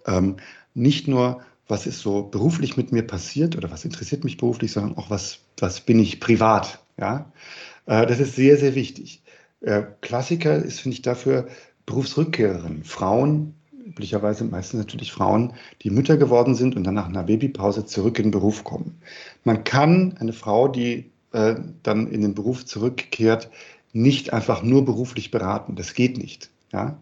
ähm, 0.06 0.36
nicht 0.74 1.08
nur, 1.08 1.42
was 1.68 1.86
ist 1.86 2.00
so 2.00 2.22
beruflich 2.24 2.76
mit 2.76 2.92
mir 2.92 3.06
passiert 3.06 3.56
oder 3.56 3.70
was 3.70 3.84
interessiert 3.84 4.24
mich 4.24 4.36
beruflich, 4.36 4.72
sondern 4.72 4.96
auch, 4.96 5.10
was, 5.10 5.40
was 5.58 5.80
bin 5.80 5.98
ich 5.98 6.20
privat. 6.20 6.80
Ja? 6.98 7.32
Äh, 7.86 8.06
das 8.06 8.20
ist 8.20 8.36
sehr, 8.36 8.56
sehr 8.56 8.74
wichtig. 8.74 9.22
Äh, 9.60 9.82
Klassiker 10.00 10.56
ist, 10.56 10.80
finde 10.80 10.96
ich, 10.96 11.02
dafür 11.02 11.46
Berufsrückkehrerinnen, 11.86 12.84
Frauen, 12.84 13.54
üblicherweise 13.84 14.44
meistens 14.44 14.78
natürlich 14.78 15.12
Frauen, 15.12 15.54
die 15.82 15.90
Mütter 15.90 16.16
geworden 16.16 16.54
sind 16.54 16.76
und 16.76 16.84
dann 16.84 16.94
nach 16.94 17.08
einer 17.08 17.24
Babypause 17.24 17.84
zurück 17.84 18.18
in 18.18 18.26
den 18.26 18.30
Beruf 18.30 18.64
kommen. 18.64 19.00
Man 19.44 19.64
kann 19.64 20.16
eine 20.18 20.32
Frau, 20.32 20.68
die 20.68 21.10
äh, 21.32 21.56
dann 21.82 22.06
in 22.06 22.22
den 22.22 22.34
Beruf 22.34 22.64
zurückkehrt, 22.64 23.50
nicht 23.92 24.32
einfach 24.32 24.62
nur 24.62 24.84
beruflich 24.84 25.30
beraten. 25.30 25.76
Das 25.76 25.94
geht 25.94 26.18
nicht. 26.18 26.50
Ja? 26.72 26.98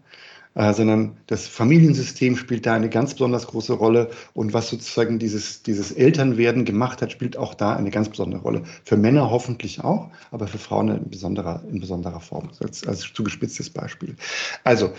Äh, 0.53 0.73
sondern 0.73 1.17
das 1.27 1.47
Familiensystem 1.47 2.35
spielt 2.35 2.65
da 2.65 2.73
eine 2.73 2.89
ganz 2.89 3.13
besonders 3.13 3.47
große 3.47 3.73
Rolle. 3.73 4.09
Und 4.33 4.53
was 4.53 4.69
sozusagen 4.69 5.17
dieses, 5.17 5.63
dieses 5.63 5.91
Elternwerden 5.93 6.65
gemacht 6.65 7.01
hat, 7.01 7.11
spielt 7.11 7.37
auch 7.37 7.53
da 7.53 7.75
eine 7.75 7.89
ganz 7.89 8.09
besondere 8.09 8.41
Rolle. 8.41 8.63
Für 8.83 8.97
Männer 8.97 9.31
hoffentlich 9.31 9.83
auch, 9.83 10.09
aber 10.29 10.47
für 10.47 10.57
Frauen 10.57 10.89
in 10.89 11.09
besonderer, 11.09 11.63
in 11.71 11.79
besonderer 11.79 12.19
Form, 12.19 12.49
als, 12.59 12.85
als 12.85 13.13
zugespitztes 13.13 13.69
Beispiel. 13.69 14.15
Also 14.63 14.91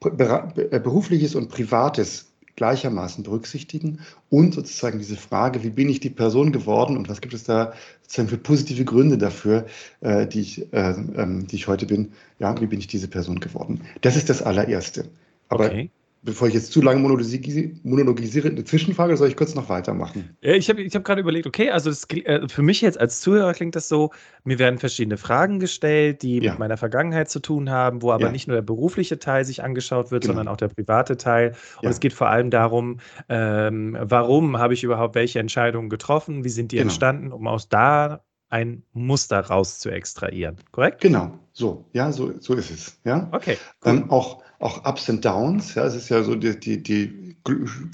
berufliches 0.00 1.34
und 1.34 1.48
privates 1.48 2.26
gleichermaßen 2.56 3.22
berücksichtigen 3.24 4.00
und 4.30 4.54
sozusagen 4.54 4.98
diese 4.98 5.16
Frage, 5.16 5.62
wie 5.62 5.70
bin 5.70 5.88
ich 5.88 6.00
die 6.00 6.10
Person 6.10 6.52
geworden 6.52 6.96
und 6.96 7.08
was 7.08 7.20
gibt 7.20 7.34
es 7.34 7.44
da 7.44 7.74
sozusagen 8.02 8.28
für 8.28 8.38
positive 8.38 8.84
Gründe 8.84 9.18
dafür, 9.18 9.66
äh, 10.00 10.26
die, 10.26 10.40
ich, 10.40 10.72
äh, 10.72 10.90
ähm, 11.16 11.46
die 11.46 11.56
ich 11.56 11.68
heute 11.68 11.86
bin, 11.86 12.12
ja, 12.38 12.58
wie 12.60 12.66
bin 12.66 12.78
ich 12.78 12.86
diese 12.86 13.08
Person 13.08 13.40
geworden. 13.40 13.82
Das 14.00 14.16
ist 14.16 14.28
das 14.30 14.42
allererste. 14.42 15.06
Aber 15.48 15.66
okay 15.66 15.90
bevor 16.26 16.48
ich 16.48 16.54
jetzt 16.54 16.72
zu 16.72 16.82
lange 16.82 17.00
monologisiere, 17.00 18.48
eine 18.48 18.64
Zwischenfrage, 18.64 19.16
soll 19.16 19.28
ich 19.28 19.36
kurz 19.36 19.54
noch 19.54 19.68
weitermachen? 19.70 20.36
Ich 20.42 20.68
habe 20.68 20.82
ich 20.82 20.94
hab 20.94 21.04
gerade 21.04 21.20
überlegt, 21.20 21.46
okay, 21.46 21.70
also 21.70 21.88
das, 21.88 22.04
äh, 22.10 22.46
für 22.48 22.62
mich 22.62 22.80
jetzt 22.82 23.00
als 23.00 23.20
Zuhörer 23.20 23.54
klingt 23.54 23.76
das 23.76 23.88
so, 23.88 24.10
mir 24.44 24.58
werden 24.58 24.78
verschiedene 24.78 25.16
Fragen 25.16 25.60
gestellt, 25.60 26.22
die 26.22 26.40
ja. 26.42 26.50
mit 26.50 26.58
meiner 26.58 26.76
Vergangenheit 26.76 27.30
zu 27.30 27.40
tun 27.40 27.70
haben, 27.70 28.02
wo 28.02 28.10
aber 28.10 28.26
ja. 28.26 28.32
nicht 28.32 28.48
nur 28.48 28.56
der 28.56 28.62
berufliche 28.62 29.18
Teil 29.18 29.44
sich 29.44 29.62
angeschaut 29.62 30.10
wird, 30.10 30.22
genau. 30.22 30.34
sondern 30.34 30.52
auch 30.52 30.56
der 30.58 30.68
private 30.68 31.16
Teil. 31.16 31.54
Und 31.78 31.84
ja. 31.84 31.90
es 31.90 32.00
geht 32.00 32.12
vor 32.12 32.28
allem 32.28 32.50
darum, 32.50 32.98
ähm, 33.28 33.96
warum 34.00 34.58
habe 34.58 34.74
ich 34.74 34.82
überhaupt 34.82 35.14
welche 35.14 35.38
Entscheidungen 35.38 35.88
getroffen, 35.88 36.44
wie 36.44 36.50
sind 36.50 36.72
die 36.72 36.76
genau. 36.76 36.86
entstanden, 36.86 37.32
um 37.32 37.46
aus 37.46 37.68
da 37.68 38.20
ein 38.48 38.82
Muster 38.92 39.40
raus 39.40 39.78
zu 39.78 39.90
extrahieren, 39.90 40.56
korrekt? 40.70 41.00
Genau, 41.00 41.38
so, 41.52 41.84
ja, 41.92 42.12
so, 42.12 42.32
so 42.38 42.54
ist 42.54 42.70
es. 42.70 43.00
Ja? 43.04 43.28
Okay. 43.32 43.56
Cool. 43.84 43.92
Ähm, 43.92 44.10
auch 44.10 44.42
auch 44.58 44.84
Ups 44.86 45.08
und 45.08 45.24
Downs. 45.24 45.74
Ja, 45.74 45.84
es 45.84 45.94
ist 45.94 46.08
ja 46.08 46.22
so 46.22 46.34
die, 46.34 46.58
die, 46.58 46.82
die 46.82 47.36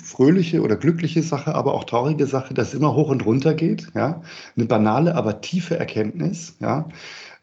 fröhliche 0.02 0.62
oder 0.62 0.76
glückliche 0.76 1.22
Sache, 1.22 1.54
aber 1.54 1.74
auch 1.74 1.84
traurige 1.84 2.26
Sache, 2.26 2.54
dass 2.54 2.68
es 2.68 2.74
immer 2.74 2.94
hoch 2.94 3.08
und 3.10 3.26
runter 3.26 3.54
geht. 3.54 3.88
Ja, 3.94 4.22
eine 4.56 4.66
banale, 4.66 5.14
aber 5.14 5.40
tiefe 5.40 5.78
Erkenntnis. 5.78 6.56
Ja, 6.60 6.88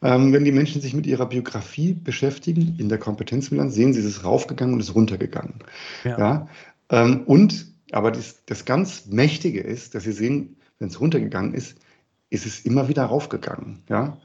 ähm, 0.02 0.32
wenn 0.32 0.46
die 0.46 0.52
Menschen 0.52 0.82
sich 0.82 0.94
mit 0.94 1.06
ihrer 1.06 1.26
Biografie 1.26 1.94
beschäftigen 1.94 2.76
in 2.80 2.90
der 2.90 2.98
Kompetenzbilanz, 2.98 3.76
sehen 3.76 3.94
sie, 3.94 4.00
es 4.00 4.06
ist 4.06 4.24
raufgegangen 4.24 4.74
und 4.74 4.80
es 4.80 4.90
ist 4.90 4.96
runtergegangen. 4.96 5.56
Ja. 6.04 6.18
ja 6.18 6.48
ähm, 6.90 7.24
und 7.26 7.68
aber 7.92 8.12
das, 8.12 8.46
das 8.46 8.66
ganz 8.66 9.08
Mächtige 9.08 9.62
ist, 9.62 9.96
dass 9.96 10.04
sie 10.04 10.12
sehen, 10.12 10.56
wenn 10.78 10.90
es 10.90 11.02
runtergegangen 11.02 11.54
ist, 11.54 11.76
ist 12.30 12.46
es 12.46 12.62
immer 12.62 12.88
wieder 12.88 13.04
raufgegangen. 13.06 13.84
Ja, 13.90 14.18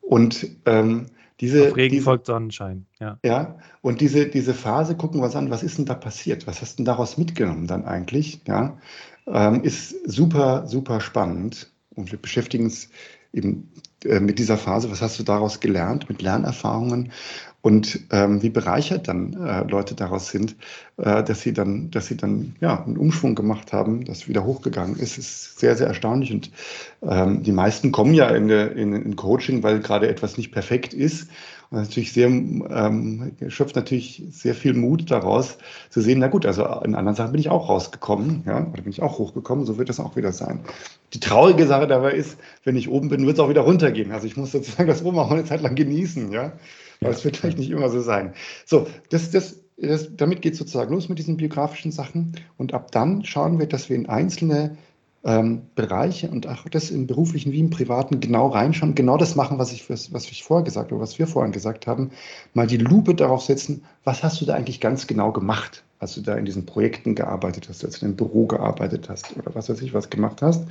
und 0.00 0.46
ähm, 0.66 1.06
diese, 1.40 1.68
Auf 1.68 1.76
Regen 1.76 1.94
diese, 1.94 2.04
folgt 2.04 2.26
Sonnenschein, 2.26 2.86
ja. 3.00 3.18
Ja, 3.24 3.58
und 3.80 4.00
diese, 4.02 4.26
diese 4.26 4.52
Phase 4.52 4.94
gucken 4.94 5.20
wir 5.20 5.24
uns 5.24 5.36
an, 5.36 5.50
was 5.50 5.62
ist 5.62 5.78
denn 5.78 5.86
da 5.86 5.94
passiert? 5.94 6.46
Was 6.46 6.60
hast 6.60 6.74
du 6.74 6.76
denn 6.78 6.84
daraus 6.84 7.16
mitgenommen 7.16 7.66
dann 7.66 7.86
eigentlich? 7.86 8.42
Ja, 8.46 8.76
ähm, 9.26 9.62
ist 9.62 9.94
super, 10.10 10.66
super 10.66 11.00
spannend. 11.00 11.72
Und 11.94 12.12
wir 12.12 12.20
beschäftigen 12.20 12.64
uns 12.64 12.90
eben 13.32 13.72
äh, 14.04 14.20
mit 14.20 14.38
dieser 14.38 14.58
Phase. 14.58 14.90
Was 14.90 15.00
hast 15.00 15.18
du 15.18 15.22
daraus 15.22 15.60
gelernt, 15.60 16.08
mit 16.08 16.20
Lernerfahrungen? 16.20 17.10
Und 17.62 18.00
ähm, 18.10 18.42
wie 18.42 18.48
bereichert 18.48 19.08
dann 19.08 19.34
äh, 19.34 19.64
Leute 19.68 19.94
daraus 19.94 20.30
sind, 20.30 20.56
äh, 20.96 21.22
dass 21.22 21.42
sie 21.42 21.52
dann, 21.52 21.90
dass 21.90 22.06
sie 22.06 22.16
dann 22.16 22.54
ja 22.60 22.82
einen 22.82 22.96
Umschwung 22.96 23.34
gemacht 23.34 23.72
haben, 23.72 24.04
das 24.04 24.28
wieder 24.28 24.44
hochgegangen 24.44 24.96
ist, 24.96 25.18
ist 25.18 25.58
sehr, 25.58 25.76
sehr 25.76 25.86
erstaunlich. 25.86 26.32
Und 26.32 26.50
ähm, 27.02 27.42
die 27.42 27.52
meisten 27.52 27.92
kommen 27.92 28.14
ja 28.14 28.28
in, 28.28 28.48
in, 28.48 28.94
in 28.94 29.16
Coaching, 29.16 29.62
weil 29.62 29.80
gerade 29.80 30.08
etwas 30.08 30.38
nicht 30.38 30.52
perfekt 30.52 30.94
ist. 30.94 31.28
Und 31.70 31.78
natürlich 31.78 32.12
sehr, 32.12 32.26
ähm, 32.26 33.32
schöpft 33.48 33.76
natürlich 33.76 34.24
sehr 34.30 34.54
viel 34.54 34.74
Mut 34.74 35.08
daraus, 35.10 35.56
zu 35.88 36.00
sehen, 36.00 36.18
na 36.18 36.26
gut, 36.26 36.44
also 36.44 36.64
in 36.64 36.96
anderen 36.96 37.14
Sachen 37.14 37.30
bin 37.30 37.40
ich 37.40 37.48
auch 37.48 37.68
rausgekommen, 37.68 38.42
ja, 38.44 38.66
oder 38.72 38.82
bin 38.82 38.90
ich 38.90 39.02
auch 39.02 39.18
hochgekommen, 39.18 39.66
so 39.66 39.78
wird 39.78 39.88
das 39.88 40.00
auch 40.00 40.16
wieder 40.16 40.32
sein. 40.32 40.60
Die 41.12 41.20
traurige 41.20 41.66
Sache 41.66 41.86
dabei 41.86 42.12
ist, 42.14 42.38
wenn 42.64 42.76
ich 42.76 42.88
oben 42.88 43.08
bin, 43.08 43.24
wird 43.24 43.36
es 43.36 43.40
auch 43.40 43.50
wieder 43.50 43.60
runtergehen. 43.60 44.10
Also 44.10 44.26
ich 44.26 44.36
muss 44.36 44.50
sozusagen 44.50 44.88
das 44.88 45.04
oben 45.04 45.18
auch 45.20 45.30
eine 45.30 45.44
Zeit 45.44 45.62
lang 45.62 45.76
genießen, 45.76 46.32
ja. 46.32 46.52
Aber 47.00 47.10
es 47.10 47.24
wird 47.24 47.36
vielleicht 47.36 47.58
nicht 47.58 47.70
immer 47.70 47.88
so 47.88 48.00
sein. 48.00 48.34
So, 48.66 48.86
das, 49.08 49.30
das, 49.30 49.60
das, 49.78 50.14
damit 50.16 50.42
geht 50.42 50.52
es 50.52 50.58
sozusagen 50.58 50.92
los 50.92 51.08
mit 51.08 51.18
diesen 51.18 51.36
biografischen 51.36 51.92
Sachen. 51.92 52.36
Und 52.58 52.74
ab 52.74 52.92
dann 52.92 53.24
schauen 53.24 53.58
wir, 53.58 53.66
dass 53.66 53.88
wir 53.88 53.96
in 53.96 54.08
einzelne 54.08 54.76
ähm, 55.24 55.62
Bereiche 55.74 56.30
und 56.30 56.46
auch 56.46 56.68
das 56.68 56.90
im 56.90 57.06
beruflichen 57.06 57.52
wie 57.52 57.60
im 57.60 57.70
privaten 57.70 58.20
genau 58.20 58.48
reinschauen, 58.48 58.94
genau 58.94 59.16
das 59.16 59.36
machen, 59.36 59.58
was 59.58 59.72
ich, 59.72 59.88
was 59.90 60.30
ich 60.30 60.42
vorher 60.42 60.64
gesagt 60.64 60.92
habe, 60.92 61.00
was 61.00 61.18
wir 61.18 61.26
vorhin 61.26 61.52
gesagt 61.52 61.86
haben, 61.86 62.10
mal 62.54 62.66
die 62.66 62.78
Lupe 62.78 63.14
darauf 63.14 63.42
setzen, 63.42 63.84
was 64.04 64.22
hast 64.22 64.40
du 64.40 64.46
da 64.46 64.54
eigentlich 64.54 64.80
ganz 64.80 65.06
genau 65.06 65.32
gemacht, 65.32 65.84
als 66.00 66.14
du 66.14 66.22
da 66.22 66.34
in 66.34 66.46
diesen 66.46 66.66
Projekten 66.66 67.14
gearbeitet 67.14 67.68
hast, 67.68 67.84
als 67.84 68.00
du 68.00 68.06
in 68.06 68.08
einem 68.08 68.16
Büro 68.16 68.46
gearbeitet 68.46 69.08
hast 69.08 69.36
oder 69.36 69.54
was 69.54 69.68
weiß 69.68 69.80
ich, 69.82 69.94
was 69.94 70.10
gemacht 70.10 70.42
hast. 70.42 70.66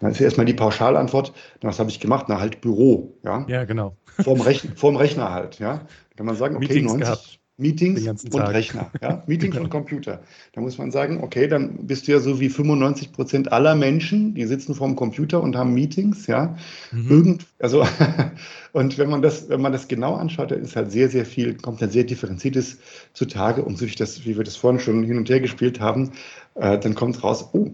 Dann 0.00 0.10
ist 0.10 0.20
erstmal 0.20 0.46
die 0.46 0.52
Pauschalantwort, 0.54 1.32
na, 1.62 1.70
was 1.70 1.78
habe 1.78 1.90
ich 1.90 2.00
gemacht? 2.00 2.26
Na, 2.28 2.40
halt 2.40 2.60
Büro, 2.60 3.16
ja. 3.22 3.46
Ja, 3.48 3.64
genau. 3.64 3.96
Vorm 4.20 4.40
Rechner, 4.40 4.72
vorm 4.76 4.96
Rechner 4.96 5.32
halt, 5.32 5.60
ja. 5.60 5.78
Da 5.78 6.16
kann 6.16 6.26
man 6.26 6.36
sagen, 6.36 6.56
okay, 6.56 6.82
90, 6.82 7.40
Meetings 7.58 8.04
und 8.06 8.40
Rechner. 8.40 8.90
Ja? 9.00 9.22
Meetings 9.26 9.56
und 9.56 9.70
Computer. 9.70 10.22
Da 10.52 10.60
muss 10.60 10.76
man 10.76 10.90
sagen, 10.90 11.22
okay, 11.22 11.46
dann 11.46 11.86
bist 11.86 12.08
du 12.08 12.12
ja 12.12 12.18
so 12.18 12.40
wie 12.40 12.48
95 12.48 13.12
Prozent 13.12 13.52
aller 13.52 13.76
Menschen, 13.76 14.34
die 14.34 14.44
sitzen 14.46 14.74
vorm 14.74 14.96
Computer 14.96 15.40
und 15.40 15.54
haben 15.56 15.72
Meetings, 15.72 16.26
ja. 16.26 16.56
Mhm. 16.90 17.10
Irgend, 17.10 17.46
also, 17.60 17.86
und 18.72 18.98
wenn 18.98 19.08
man 19.08 19.22
das, 19.22 19.48
wenn 19.48 19.60
man 19.60 19.70
das 19.70 19.86
genau 19.86 20.16
anschaut, 20.16 20.50
dann 20.50 20.62
ist 20.62 20.74
halt 20.74 20.90
sehr, 20.90 21.08
sehr 21.08 21.24
viel, 21.24 21.54
kommt 21.54 21.80
dann 21.80 21.90
sehr 21.90 22.02
differenziertes 22.02 22.78
zutage 23.12 23.62
und 23.62 23.78
so 23.78 23.86
wie, 23.86 23.94
das, 23.94 24.24
wie 24.24 24.36
wir 24.36 24.42
das 24.42 24.56
vorhin 24.56 24.80
schon 24.80 25.04
hin 25.04 25.16
und 25.16 25.28
her 25.30 25.38
gespielt 25.38 25.78
haben, 25.78 26.10
äh, 26.56 26.76
dann 26.78 26.96
kommt 26.96 27.22
raus, 27.22 27.50
oh, 27.52 27.70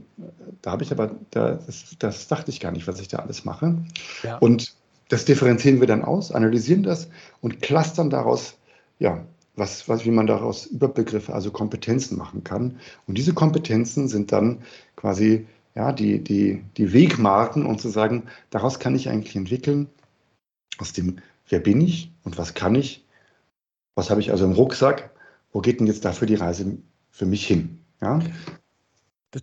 da 0.61 0.73
habe 0.73 0.83
ich 0.83 0.93
aber, 0.93 1.16
da, 1.31 1.59
das, 1.66 1.97
das 1.99 2.29
dachte 2.29 2.51
ich 2.51 2.61
gar 2.61 2.73
nicht, 2.73 2.87
was 2.87 3.01
ich 3.01 3.09
da 3.09 3.21
alles 3.21 3.47
mache. 3.47 3.79
Ja. 4.23 4.37
Und 4.38 4.75
das 5.09 5.25
differenzieren 5.25 5.81
wir 5.81 5.87
dann 5.87 6.05
aus, 6.05 6.33
analysieren 6.33 6.83
das 6.83 7.09
und 7.40 7.62
clustern 7.62 8.11
daraus, 8.11 8.59
ja, 8.99 9.25
was, 9.61 9.88
was, 9.88 10.05
wie 10.05 10.11
man 10.11 10.27
daraus 10.27 10.66
Überbegriffe, 10.66 11.33
also 11.33 11.53
Kompetenzen 11.53 12.18
machen 12.18 12.42
kann. 12.42 12.81
Und 13.07 13.16
diese 13.16 13.35
Kompetenzen 13.35 14.09
sind 14.09 14.33
dann 14.33 14.62
quasi 14.96 15.46
ja, 15.77 15.92
die, 15.92 16.25
die, 16.25 16.64
die 16.77 16.92
Wegmarken, 16.92 17.64
um 17.64 17.79
zu 17.79 17.90
sagen, 17.90 18.25
daraus 18.51 18.81
kann 18.81 18.96
ich 18.96 19.09
eigentlich 19.09 19.37
entwickeln, 19.37 19.88
aus 20.79 20.92
dem, 20.92 21.18
wer 21.49 21.61
bin 21.61 21.81
ich 21.81 22.11
und 22.25 22.38
was 22.38 22.55
kann 22.55 22.75
ich, 22.75 23.07
was 23.94 24.11
habe 24.11 24.20
ich 24.20 24.33
also 24.33 24.44
im 24.46 24.53
Rucksack, 24.53 25.11
wo 25.53 25.61
geht 25.61 25.79
denn 25.79 25.87
jetzt 25.87 26.05
dafür 26.05 26.27
die 26.27 26.35
Reise 26.35 26.79
für 27.11 27.27
mich 27.27 27.46
hin? 27.46 27.79
Ja? 28.01 28.20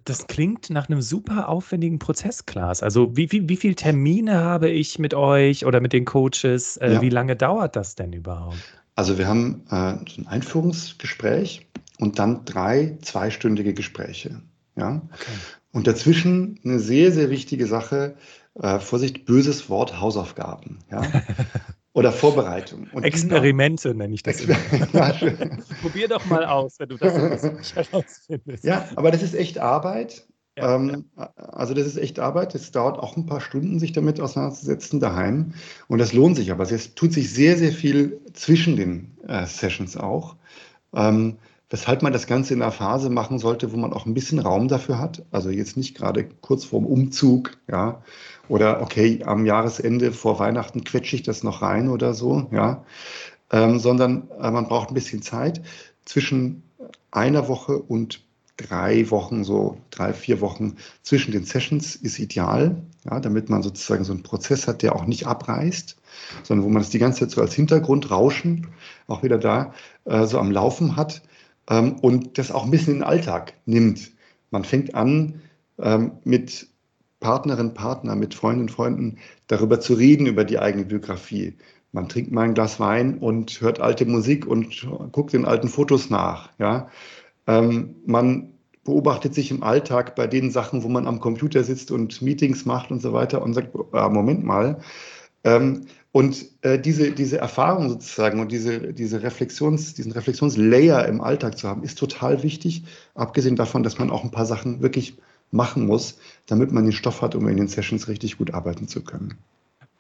Das, 0.03 0.27
klingt 0.27 0.69
nach 0.69 0.89
einem 0.89 1.01
super 1.01 1.47
aufwendigen 1.47 1.97
Prozess, 1.99 2.45
Klaas. 2.45 2.83
Also 2.83 3.15
wie, 3.15 3.31
wie, 3.31 3.47
wie 3.47 3.55
viele 3.55 3.75
Termine 3.75 4.43
habe 4.43 4.69
ich 4.69 4.99
mit 4.99 5.13
euch 5.13 5.65
oder 5.65 5.79
mit 5.79 5.93
den 5.93 6.03
Coaches? 6.03 6.75
Äh, 6.77 6.95
ja. 6.95 7.01
Wie 7.01 7.09
lange 7.09 7.37
dauert 7.37 7.77
das 7.77 7.95
denn 7.95 8.11
überhaupt? 8.11 8.83
Also 8.97 9.19
wir 9.19 9.27
haben 9.27 9.61
äh, 9.69 9.93
so 10.09 10.21
ein 10.21 10.27
Einführungsgespräch 10.27 11.67
und 11.99 12.17
dann 12.17 12.45
drei 12.45 12.97
zweistündige 13.03 13.75
Gespräche. 13.75 14.41
Ja? 14.75 15.03
Okay. 15.13 15.31
Und 15.71 15.85
dazwischen 15.85 16.59
eine 16.65 16.79
sehr, 16.79 17.11
sehr 17.11 17.29
wichtige 17.29 17.67
Sache, 17.67 18.15
äh, 18.55 18.79
Vorsicht, 18.79 19.25
böses 19.25 19.69
Wort, 19.69 20.01
Hausaufgaben. 20.01 20.79
Ja? 20.91 21.03
Oder 21.93 22.11
Vorbereitung. 22.11 22.87
Und 22.91 23.03
Experimente 23.03 23.93
nenne 23.93 24.15
ich 24.15 24.23
das. 24.23 24.43
ja, 24.93 25.13
Probier 25.81 26.07
doch 26.07 26.25
mal 26.25 26.45
aus, 26.45 26.79
wenn 26.79 26.89
du 26.89 26.97
das 26.97 27.43
nicht 27.43 27.75
herausfindest. 27.75 28.63
Ja, 28.63 28.89
aber 28.95 29.11
das 29.11 29.21
ist 29.21 29.35
echt 29.35 29.59
Arbeit. 29.59 30.25
Ja, 30.57 30.75
ähm, 30.75 31.05
ja. 31.17 31.29
Also 31.35 31.73
das 31.73 31.85
ist 31.85 31.97
echt 31.97 32.19
Arbeit. 32.19 32.55
Es 32.55 32.71
dauert 32.71 32.97
auch 32.99 33.15
ein 33.15 33.25
paar 33.25 33.41
Stunden, 33.41 33.79
sich 33.79 33.91
damit 33.93 34.19
auseinanderzusetzen 34.19 34.99
daheim. 34.99 35.53
Und 35.87 35.99
das 35.99 36.13
lohnt 36.13 36.35
sich 36.35 36.51
aber. 36.51 36.63
Es 36.63 36.95
tut 36.95 37.13
sich 37.13 37.33
sehr, 37.33 37.57
sehr 37.57 37.71
viel 37.71 38.19
zwischen 38.33 38.75
den 38.75 39.11
äh, 39.27 39.45
Sessions 39.45 39.97
auch. 39.97 40.35
Ähm, 40.93 41.37
weshalb 41.69 42.01
man 42.01 42.13
das 42.13 42.27
Ganze 42.27 42.53
in 42.53 42.61
einer 42.61 42.71
Phase 42.71 43.09
machen 43.09 43.39
sollte, 43.39 43.71
wo 43.73 43.77
man 43.77 43.93
auch 43.93 44.05
ein 44.05 44.13
bisschen 44.13 44.39
Raum 44.39 44.67
dafür 44.67 44.99
hat. 44.99 45.23
Also 45.31 45.49
jetzt 45.49 45.77
nicht 45.77 45.95
gerade 45.95 46.27
kurz 46.41 46.65
vorm 46.65 46.85
Umzug, 46.85 47.57
ja. 47.69 48.01
Oder 48.49 48.81
okay, 48.81 49.21
am 49.25 49.45
Jahresende 49.45 50.11
vor 50.13 50.39
Weihnachten 50.39 50.83
quetsche 50.83 51.17
ich 51.17 51.23
das 51.23 51.43
noch 51.43 51.61
rein 51.61 51.89
oder 51.89 52.13
so, 52.13 52.47
ja. 52.51 52.83
Ähm, 53.51 53.79
sondern 53.79 54.29
äh, 54.41 54.51
man 54.51 54.67
braucht 54.67 54.89
ein 54.89 54.93
bisschen 54.93 55.21
Zeit 55.21 55.61
zwischen 56.05 56.63
einer 57.11 57.47
Woche 57.47 57.77
und 57.77 58.26
drei 58.57 59.09
Wochen, 59.11 59.43
so 59.43 59.77
drei, 59.91 60.13
vier 60.13 60.41
Wochen 60.41 60.75
zwischen 61.03 61.31
den 61.31 61.45
Sessions 61.45 61.95
ist 61.95 62.19
ideal, 62.19 62.81
ja, 63.09 63.19
damit 63.19 63.49
man 63.49 63.63
sozusagen 63.63 64.03
so 64.03 64.13
einen 64.13 64.23
Prozess 64.23 64.67
hat, 64.67 64.81
der 64.81 64.95
auch 64.95 65.05
nicht 65.05 65.27
abreißt, 65.27 65.95
sondern 66.43 66.65
wo 66.65 66.69
man 66.69 66.81
es 66.81 66.89
die 66.89 66.99
ganze 66.99 67.19
Zeit 67.19 67.31
so 67.31 67.41
als 67.41 67.53
Hintergrund 67.53 68.11
rauschen, 68.11 68.67
auch 69.07 69.23
wieder 69.23 69.37
da, 69.37 69.73
äh, 70.05 70.25
so 70.25 70.39
am 70.39 70.51
Laufen 70.51 70.95
hat 70.95 71.21
ähm, 71.69 71.93
und 72.01 72.37
das 72.37 72.51
auch 72.51 72.65
ein 72.65 72.71
bisschen 72.71 72.93
in 72.93 72.99
den 72.99 73.07
Alltag 73.07 73.53
nimmt. 73.65 74.11
Man 74.51 74.63
fängt 74.63 74.95
an 74.95 75.41
ähm, 75.79 76.13
mit 76.23 76.67
Partnerinnen, 77.19 77.73
Partner, 77.73 78.15
mit 78.15 78.33
Freundinnen, 78.33 78.69
Freunden 78.69 79.17
darüber 79.47 79.79
zu 79.79 79.93
reden, 79.93 80.27
über 80.27 80.43
die 80.43 80.59
eigene 80.59 80.85
Biografie. 80.85 81.55
Man 81.91 82.09
trinkt 82.09 82.31
mal 82.31 82.43
ein 82.43 82.53
Glas 82.53 82.79
Wein 82.79 83.17
und 83.17 83.61
hört 83.61 83.79
alte 83.79 84.05
Musik 84.05 84.45
und 84.45 84.87
guckt 85.11 85.33
den 85.33 85.45
alten 85.45 85.67
Fotos 85.67 86.09
nach. 86.09 86.51
Ja? 86.59 86.89
Ähm, 87.47 87.95
man 88.05 88.53
beobachtet 88.83 89.33
sich 89.33 89.51
im 89.51 89.63
Alltag 89.63 90.15
bei 90.15 90.27
den 90.27 90.51
Sachen, 90.51 90.83
wo 90.83 90.87
man 90.87 91.07
am 91.07 91.19
Computer 91.19 91.63
sitzt 91.63 91.91
und 91.91 92.21
Meetings 92.21 92.65
macht 92.65 92.91
und 92.91 93.01
so 93.01 93.13
weiter 93.13 93.41
und 93.41 93.53
sagt, 93.53 93.75
ah, 93.91 94.09
Moment 94.09 94.43
mal. 94.43 94.79
Ähm, 95.43 95.87
und 96.11 96.45
äh, 96.61 96.79
diese, 96.79 97.11
diese 97.11 97.37
Erfahrung 97.37 97.89
sozusagen 97.89 98.39
und 98.39 98.51
diese, 98.51 98.93
diese 98.93 99.23
Reflexions, 99.23 99.93
diesen 99.93 100.13
Reflexionslayer 100.13 101.05
im 101.05 101.21
Alltag 101.21 101.57
zu 101.57 101.67
haben, 101.67 101.83
ist 101.83 101.97
total 101.97 102.43
wichtig, 102.43 102.85
abgesehen 103.13 103.55
davon, 103.55 103.83
dass 103.83 103.99
man 103.99 104.09
auch 104.09 104.23
ein 104.23 104.31
paar 104.31 104.45
Sachen 104.45 104.81
wirklich 104.81 105.17
machen 105.51 105.85
muss, 105.85 106.17
damit 106.45 106.71
man 106.71 106.83
den 106.83 106.93
Stoff 106.93 107.21
hat, 107.21 107.35
um 107.35 107.47
in 107.47 107.57
den 107.57 107.67
Sessions 107.67 108.07
richtig 108.07 108.37
gut 108.37 108.53
arbeiten 108.53 108.87
zu 108.87 109.03
können 109.03 109.37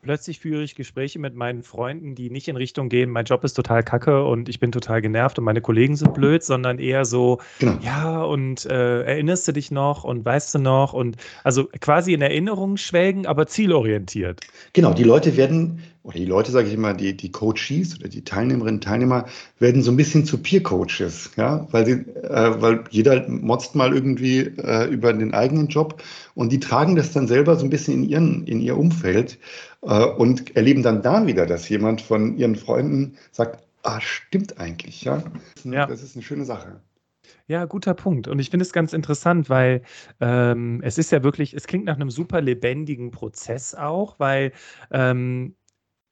plötzlich 0.01 0.39
führe 0.39 0.63
ich 0.63 0.75
Gespräche 0.75 1.19
mit 1.19 1.35
meinen 1.35 1.63
Freunden, 1.63 2.15
die 2.15 2.29
nicht 2.29 2.47
in 2.47 2.55
Richtung 2.55 2.89
gehen, 2.89 3.09
mein 3.09 3.25
Job 3.25 3.43
ist 3.43 3.53
total 3.53 3.83
kacke 3.83 4.25
und 4.25 4.49
ich 4.49 4.59
bin 4.59 4.71
total 4.71 5.01
genervt 5.01 5.37
und 5.39 5.45
meine 5.45 5.61
Kollegen 5.61 5.95
sind 5.95 6.13
blöd, 6.13 6.43
sondern 6.43 6.79
eher 6.79 7.05
so, 7.05 7.39
genau. 7.59 7.77
ja, 7.81 8.23
und 8.23 8.65
äh, 8.65 9.03
erinnerst 9.03 9.47
du 9.47 9.51
dich 9.51 9.71
noch 9.71 10.03
und 10.03 10.23
weißt 10.25 10.55
du 10.55 10.59
noch 10.59 10.93
und 10.93 11.17
also 11.43 11.67
quasi 11.81 12.13
in 12.13 12.21
Erinnerung 12.21 12.77
schwelgen, 12.77 13.25
aber 13.25 13.47
zielorientiert. 13.47 14.41
Genau, 14.73 14.93
die 14.93 15.03
Leute 15.03 15.37
werden 15.37 15.81
oder 16.07 16.19
die 16.19 16.25
Leute, 16.25 16.51
sage 16.51 16.69
ich 16.69 16.73
immer, 16.73 16.93
die, 16.93 17.17
die 17.17 17.31
Coaches 17.31 17.99
oder 17.99 18.07
die 18.07 18.23
Teilnehmerinnen 18.23 18.75
und 18.75 18.83
Teilnehmer 18.83 19.25
werden 19.59 19.81
so 19.81 19.91
ein 19.91 19.97
bisschen 19.97 20.23
zu 20.23 20.37
Peer-Coaches, 20.37 21.31
ja, 21.35 21.67
weil, 21.71 21.85
sie, 21.85 21.91
äh, 21.91 22.61
weil 22.61 22.85
jeder 22.91 23.27
motzt 23.27 23.75
mal 23.75 23.93
irgendwie 23.93 24.39
äh, 24.39 24.85
über 24.89 25.11
den 25.11 25.33
eigenen 25.33 25.67
Job 25.67 26.01
und 26.33 26.53
die 26.53 26.61
tragen 26.61 26.95
das 26.95 27.11
dann 27.11 27.27
selber 27.27 27.57
so 27.57 27.65
ein 27.65 27.69
bisschen 27.69 27.95
in, 27.95 28.09
ihren, 28.09 28.47
in 28.47 28.61
ihr 28.61 28.77
Umfeld 28.77 29.37
äh, 29.81 30.05
und 30.05 30.55
erleben 30.55 30.81
dann 30.81 31.01
da 31.01 31.27
wieder, 31.27 31.45
dass 31.45 31.67
jemand 31.67 31.99
von 31.99 32.37
ihren 32.37 32.55
Freunden 32.55 33.17
sagt, 33.33 33.67
ah, 33.83 33.99
stimmt 33.99 34.61
eigentlich, 34.61 35.03
ja. 35.03 35.17
Das 35.17 35.33
ist, 35.57 35.65
eine, 35.65 35.75
ja. 35.75 35.85
Das 35.87 36.03
ist 36.03 36.15
eine 36.15 36.23
schöne 36.23 36.45
Sache. 36.45 36.79
Ja, 37.47 37.65
guter 37.65 37.93
Punkt. 37.93 38.29
Und 38.29 38.39
ich 38.39 38.49
finde 38.49 38.63
es 38.63 38.71
ganz 38.71 38.93
interessant, 38.93 39.49
weil 39.49 39.81
ähm, 40.21 40.79
es 40.83 40.97
ist 40.97 41.11
ja 41.11 41.23
wirklich, 41.23 41.53
es 41.53 41.67
klingt 41.67 41.85
nach 41.85 41.95
einem 41.95 42.09
super 42.09 42.39
lebendigen 42.39 43.11
Prozess 43.11 43.75
auch, 43.75 44.19
weil 44.19 44.53
ähm, 44.91 45.56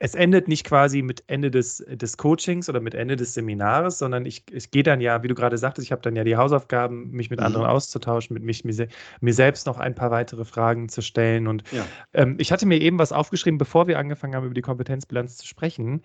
es 0.05 0.13
endet 0.13 0.47
nicht 0.47 0.67
quasi 0.67 1.01
mit 1.01 1.23
Ende 1.25 1.49
des, 1.49 1.83
des 1.87 2.17
Coachings 2.17 2.69
oder 2.69 2.79
mit 2.79 2.93
Ende 2.93 3.15
des 3.15 3.33
Seminars, 3.33 3.97
sondern 3.97 4.27
ich, 4.27 4.43
ich 4.51 4.69
gehe 4.69 4.83
dann 4.83 5.01
ja, 5.01 5.23
wie 5.23 5.27
du 5.27 5.33
gerade 5.33 5.57
sagtest, 5.57 5.87
ich 5.87 5.91
habe 5.91 6.03
dann 6.03 6.15
ja 6.15 6.23
die 6.23 6.37
Hausaufgaben, 6.37 7.09
mich 7.09 7.31
mit 7.31 7.39
mhm. 7.39 7.47
anderen 7.47 7.65
auszutauschen, 7.65 8.35
mit 8.35 8.43
mich, 8.43 8.63
mir, 8.63 8.87
mir, 9.21 9.33
selbst 9.33 9.65
noch 9.65 9.79
ein 9.79 9.95
paar 9.95 10.11
weitere 10.11 10.45
Fragen 10.45 10.89
zu 10.89 11.01
stellen. 11.01 11.47
Und 11.47 11.63
ja. 11.71 11.83
ähm, 12.13 12.35
ich 12.37 12.51
hatte 12.51 12.67
mir 12.67 12.79
eben 12.79 12.99
was 12.99 13.11
aufgeschrieben, 13.11 13.57
bevor 13.57 13.87
wir 13.87 13.97
angefangen 13.97 14.35
haben, 14.35 14.45
über 14.45 14.53
die 14.53 14.61
Kompetenzbilanz 14.61 15.37
zu 15.37 15.47
sprechen. 15.47 16.03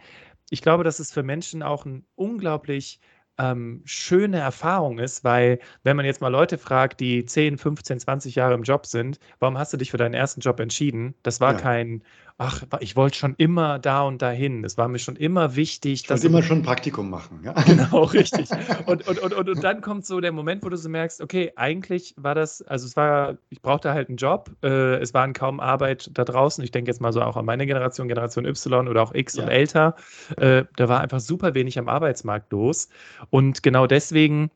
Ich 0.49 0.63
glaube, 0.63 0.83
dass 0.83 0.99
es 0.99 1.13
für 1.13 1.23
Menschen 1.23 1.63
auch 1.63 1.85
ein 1.85 2.07
unglaublich 2.15 3.01
ähm, 3.41 3.81
schöne 3.85 4.39
Erfahrung 4.39 4.99
ist, 4.99 5.25
weil 5.25 5.59
wenn 5.83 5.97
man 5.97 6.05
jetzt 6.05 6.21
mal 6.21 6.29
Leute 6.29 6.59
fragt, 6.59 7.01
die 7.01 7.25
10, 7.25 7.57
15, 7.57 8.01
20 8.01 8.35
Jahre 8.35 8.55
im 8.55 8.63
Job 8.63 8.87
sind, 8.87 9.19
warum 9.39 9.59
hast 9.59 9.73
du 9.73 9.77
dich 9.79 9.91
für 9.91 9.97
deinen 9.97 10.15
ersten 10.15 10.41
Job 10.41 10.61
entschieden? 10.61 11.15
Das 11.23 11.41
war 11.41 11.55
ja. 11.55 11.59
kein, 11.59 12.03
ach, 12.41 12.63
ich 12.81 12.97
wollte 12.97 13.19
schon 13.19 13.35
immer 13.37 13.79
da 13.79 14.03
und 14.03 14.23
dahin. 14.23 14.65
Es 14.65 14.79
war 14.79 14.89
mir 14.89 14.99
schon 14.99 15.17
immer 15.17 15.57
wichtig. 15.57 16.05
Ich 16.05 16.11
wollte 16.11 16.27
immer 16.27 16.43
schon 16.43 16.59
ein 16.59 16.63
Praktikum 16.63 17.11
machen. 17.11 17.41
Ja? 17.45 17.55
Genau, 17.67 18.05
richtig. 18.05 18.49
Und, 18.87 19.07
und, 19.07 19.19
und, 19.19 19.35
und, 19.35 19.49
und 19.49 19.63
dann 19.63 19.83
kommt 19.83 20.07
so 20.07 20.21
der 20.21 20.33
Moment, 20.33 20.65
wo 20.65 20.71
du 20.71 20.77
so 20.77 20.89
merkst, 20.89 21.21
okay, 21.21 21.53
eigentlich 21.57 22.15
war 22.17 22.35
das, 22.35 22.63
also 22.63 22.87
es 22.87 22.97
war, 22.97 23.37
ich 23.51 23.61
brauchte 23.61 23.93
halt 23.93 24.09
einen 24.09 24.17
Job, 24.17 24.51
äh, 24.63 24.97
es 24.97 25.13
waren 25.13 25.35
kaum 25.35 25.61
Arbeit 25.61 26.11
da 26.15 26.25
draußen. 26.25 26.65
Ich 26.65 26.71
denke 26.71 26.91
jetzt 26.91 27.01
mal 27.01 27.13
so 27.13 27.21
auch 27.21 27.37
an 27.37 27.45
meine 27.45 27.67
Generation, 27.67 28.09
Generation 28.09 28.47
Y 28.47 28.89
oder 28.89 29.03
auch 29.03 29.15
X 29.15 29.37
ja. 29.37 29.43
und 29.43 29.51
älter. 29.51 29.95
Äh, 30.39 30.65
da 30.77 30.89
war 30.89 31.01
einfach 31.01 31.21
super 31.21 31.55
wenig 31.55 31.79
am 31.79 31.89
Arbeitsmarkt 31.89 32.51
los. 32.53 32.89
Und 33.31 33.63
genau 33.63 33.87
deswegen 33.87 34.51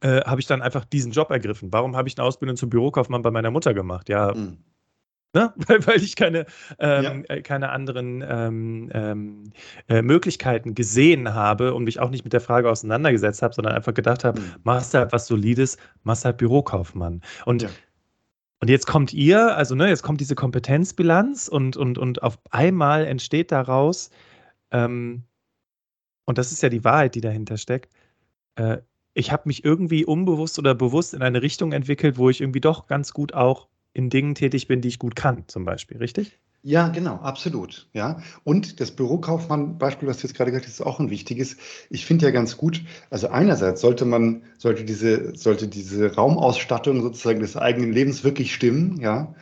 äh, 0.00 0.20
habe 0.22 0.40
ich 0.40 0.46
dann 0.46 0.62
einfach 0.62 0.84
diesen 0.84 1.12
Job 1.12 1.30
ergriffen. 1.30 1.72
Warum 1.72 1.96
habe 1.96 2.08
ich 2.08 2.18
eine 2.18 2.26
Ausbildung 2.26 2.56
zum 2.56 2.70
Bürokaufmann 2.70 3.22
bei 3.22 3.30
meiner 3.30 3.50
Mutter 3.50 3.74
gemacht? 3.74 4.08
Ja, 4.08 4.34
mhm. 4.34 4.58
Ne? 5.34 5.50
Weil, 5.66 5.86
weil 5.86 6.02
ich 6.02 6.14
keine, 6.14 6.44
ähm, 6.78 7.24
ja. 7.26 7.36
Äh, 7.36 7.40
keine 7.40 7.70
anderen 7.70 8.22
ähm, 8.28 8.90
ähm, 8.92 9.52
äh, 9.88 10.02
Möglichkeiten 10.02 10.74
gesehen 10.74 11.32
habe 11.32 11.72
und 11.72 11.84
mich 11.84 12.00
auch 12.00 12.10
nicht 12.10 12.22
mit 12.22 12.34
der 12.34 12.42
Frage 12.42 12.68
auseinandergesetzt 12.68 13.40
habe, 13.40 13.54
sondern 13.54 13.74
einfach 13.74 13.94
gedacht 13.94 14.24
habe, 14.24 14.42
mhm. 14.42 14.54
machst 14.64 14.92
halt 14.92 15.10
was 15.12 15.26
Solides, 15.26 15.78
machst 16.02 16.26
halt 16.26 16.36
Bürokaufmann. 16.36 17.22
Und, 17.46 17.62
ja. 17.62 17.70
und 18.60 18.68
jetzt 18.68 18.86
kommt 18.86 19.14
ihr, 19.14 19.56
also 19.56 19.74
ne, 19.74 19.88
jetzt 19.88 20.02
kommt 20.02 20.20
diese 20.20 20.34
Kompetenzbilanz 20.34 21.48
und, 21.48 21.78
und, 21.78 21.96
und 21.96 22.22
auf 22.22 22.38
einmal 22.50 23.06
entsteht 23.06 23.52
daraus, 23.52 24.10
ähm, 24.70 25.22
und 26.32 26.38
das 26.38 26.50
ist 26.50 26.62
ja 26.62 26.70
die 26.70 26.82
Wahrheit, 26.82 27.14
die 27.14 27.20
dahinter 27.20 27.58
steckt, 27.58 27.92
äh, 28.56 28.78
ich 29.12 29.32
habe 29.32 29.42
mich 29.44 29.66
irgendwie 29.66 30.06
unbewusst 30.06 30.58
oder 30.58 30.74
bewusst 30.74 31.12
in 31.12 31.20
eine 31.20 31.42
Richtung 31.42 31.72
entwickelt, 31.72 32.16
wo 32.16 32.30
ich 32.30 32.40
irgendwie 32.40 32.62
doch 32.62 32.86
ganz 32.86 33.12
gut 33.12 33.34
auch 33.34 33.68
in 33.92 34.08
Dingen 34.08 34.34
tätig 34.34 34.66
bin, 34.66 34.80
die 34.80 34.88
ich 34.88 34.98
gut 34.98 35.14
kann, 35.14 35.44
zum 35.48 35.66
Beispiel, 35.66 35.98
richtig? 35.98 36.38
Ja, 36.62 36.88
genau, 36.88 37.16
absolut. 37.16 37.86
Ja. 37.92 38.22
Und 38.44 38.80
das 38.80 38.92
Bürokaufmann-Beispiel, 38.92 40.08
was 40.08 40.18
du 40.18 40.26
jetzt 40.26 40.34
gerade 40.34 40.52
gesagt 40.52 40.64
hast, 40.64 40.80
ist 40.80 40.86
auch 40.86 41.00
ein 41.00 41.10
wichtiges. 41.10 41.58
Ich 41.90 42.06
finde 42.06 42.24
ja 42.24 42.30
ganz 42.30 42.56
gut, 42.56 42.80
also 43.10 43.28
einerseits 43.28 43.82
sollte 43.82 44.06
man, 44.06 44.44
sollte 44.56 44.84
diese, 44.84 45.36
sollte 45.36 45.68
diese 45.68 46.14
Raumausstattung 46.14 47.02
sozusagen 47.02 47.40
des 47.40 47.58
eigenen 47.58 47.92
Lebens 47.92 48.24
wirklich 48.24 48.54
stimmen, 48.54 48.98
ja. 48.98 49.34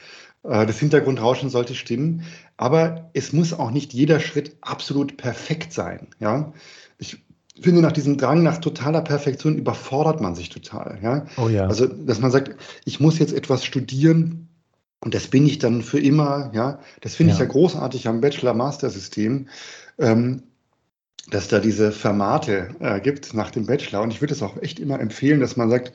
Äh, 0.42 0.66
das 0.66 0.78
Hintergrundrauschen 0.78 1.50
sollte 1.50 1.74
stimmen, 1.74 2.24
aber 2.56 3.10
es 3.14 3.32
muss 3.32 3.52
auch 3.52 3.70
nicht 3.70 3.92
jeder 3.92 4.20
Schritt 4.20 4.56
absolut 4.60 5.16
perfekt 5.16 5.72
sein, 5.72 6.08
ja. 6.18 6.52
Ich 6.98 7.18
finde, 7.60 7.82
nach 7.82 7.92
diesem 7.92 8.16
Drang 8.16 8.42
nach 8.42 8.58
totaler 8.58 9.02
Perfektion 9.02 9.56
überfordert 9.56 10.20
man 10.20 10.34
sich 10.34 10.48
total, 10.48 10.98
ja. 11.02 11.26
Oh 11.36 11.48
ja. 11.48 11.66
Also, 11.66 11.86
dass 11.86 12.20
man 12.20 12.30
sagt, 12.30 12.56
ich 12.84 13.00
muss 13.00 13.18
jetzt 13.18 13.32
etwas 13.32 13.64
studieren, 13.64 14.48
und 15.02 15.14
das 15.14 15.28
bin 15.28 15.46
ich 15.46 15.58
dann 15.58 15.82
für 15.82 15.98
immer, 15.98 16.50
ja. 16.54 16.80
Das 17.00 17.14
finde 17.14 17.30
ja. 17.30 17.34
ich 17.34 17.40
ja 17.40 17.46
großartig 17.46 18.08
am 18.08 18.20
Bachelor-Master-System, 18.20 19.48
ähm, 19.98 20.42
dass 21.30 21.48
da 21.48 21.58
diese 21.60 21.92
Formate 21.92 22.74
äh, 22.80 23.00
gibt 23.00 23.34
nach 23.34 23.50
dem 23.50 23.66
Bachelor. 23.66 24.02
Und 24.02 24.12
ich 24.12 24.20
würde 24.20 24.34
es 24.34 24.42
auch 24.42 24.60
echt 24.60 24.80
immer 24.80 25.00
empfehlen, 25.00 25.40
dass 25.40 25.56
man 25.56 25.70
sagt, 25.70 25.92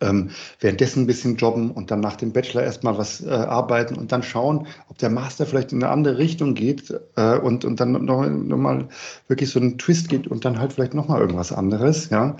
ähm, 0.00 0.30
währenddessen 0.60 1.04
ein 1.04 1.06
bisschen 1.06 1.36
jobben 1.36 1.70
und 1.70 1.90
dann 1.90 2.00
nach 2.00 2.16
dem 2.16 2.32
Bachelor 2.32 2.62
erstmal 2.62 2.98
was 2.98 3.24
äh, 3.24 3.30
arbeiten 3.30 3.96
und 3.96 4.12
dann 4.12 4.22
schauen, 4.22 4.66
ob 4.88 4.98
der 4.98 5.10
Master 5.10 5.46
vielleicht 5.46 5.72
in 5.72 5.82
eine 5.82 5.92
andere 5.92 6.18
Richtung 6.18 6.54
geht 6.54 6.92
äh, 7.16 7.38
und, 7.38 7.64
und 7.64 7.80
dann 7.80 7.92
nochmal 7.92 8.30
noch 8.30 8.56
mal 8.56 8.88
wirklich 9.28 9.50
so 9.50 9.60
einen 9.60 9.78
Twist 9.78 10.08
geht 10.08 10.26
und 10.26 10.44
dann 10.44 10.58
halt 10.58 10.74
vielleicht 10.74 10.94
nochmal 10.94 11.20
irgendwas 11.20 11.52
anderes, 11.52 12.10
ja. 12.10 12.36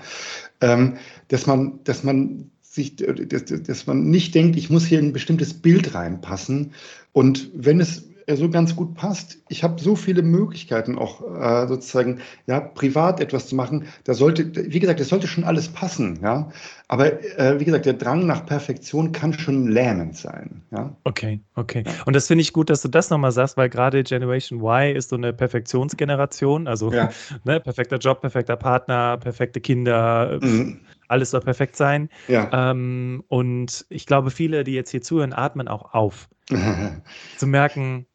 Ähm, 0.61 0.97
dass 1.29 1.45
man, 1.45 1.79
dass 1.83 2.03
man 2.03 2.51
sich, 2.61 2.95
dass, 2.95 3.45
dass 3.45 3.87
man 3.87 4.09
nicht 4.09 4.35
denkt, 4.35 4.55
ich 4.55 4.69
muss 4.69 4.85
hier 4.85 4.99
ein 4.99 5.13
bestimmtes 5.13 5.53
Bild 5.53 5.95
reinpassen. 5.95 6.73
Und 7.11 7.49
wenn 7.53 7.79
es 7.79 8.06
so 8.35 8.49
ganz 8.49 8.75
gut 8.75 8.95
passt. 8.95 9.37
Ich 9.47 9.63
habe 9.63 9.79
so 9.81 9.95
viele 9.95 10.21
Möglichkeiten 10.21 10.97
auch 10.97 11.21
äh, 11.21 11.67
sozusagen 11.67 12.19
ja 12.45 12.59
privat 12.59 13.21
etwas 13.21 13.47
zu 13.47 13.55
machen. 13.55 13.85
Da 14.03 14.13
sollte, 14.13 14.51
wie 14.71 14.79
gesagt, 14.79 14.99
das 14.99 15.07
sollte 15.07 15.27
schon 15.27 15.45
alles 15.45 15.69
passen, 15.69 16.19
ja. 16.21 16.49
Aber 16.89 17.21
äh, 17.39 17.59
wie 17.59 17.65
gesagt, 17.65 17.85
der 17.85 17.93
Drang 17.93 18.25
nach 18.25 18.45
Perfektion 18.45 19.11
kann 19.13 19.33
schon 19.33 19.67
lähmend 19.69 20.17
sein, 20.17 20.61
ja. 20.71 20.95
Okay, 21.05 21.41
okay. 21.55 21.85
Und 22.05 22.15
das 22.15 22.27
finde 22.27 22.41
ich 22.41 22.51
gut, 22.51 22.69
dass 22.69 22.81
du 22.81 22.89
das 22.89 23.09
nochmal 23.09 23.31
sagst, 23.31 23.55
weil 23.55 23.69
gerade 23.69 24.03
Generation 24.03 24.59
Y 24.59 24.95
ist 24.95 25.09
so 25.09 25.15
eine 25.15 25.31
Perfektionsgeneration, 25.31 26.67
also 26.67 26.91
ja. 26.91 27.09
ne, 27.45 27.61
perfekter 27.61 27.97
Job, 27.97 28.19
perfekter 28.21 28.57
Partner, 28.57 29.17
perfekte 29.17 29.61
Kinder. 29.61 30.39
Mhm 30.41 30.81
alles 31.09 31.31
soll 31.31 31.39
perfekt 31.39 31.77
sein. 31.77 32.09
Ja. 32.27 32.71
Ähm, 32.71 33.23
und 33.27 33.85
ich 33.89 34.05
glaube, 34.05 34.29
viele, 34.29 34.65
die 34.65 34.73
jetzt 34.73 34.91
hier 34.91 35.01
zuhören, 35.01 35.31
atmen 35.31 35.69
auch 35.69 35.93
auf. 35.93 36.27
zu 37.37 37.47
merken, 37.47 38.07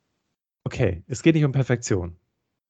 okay, 0.65 1.03
es 1.09 1.23
geht 1.23 1.35
nicht 1.35 1.45
um 1.45 1.53
Perfektion. 1.53 2.17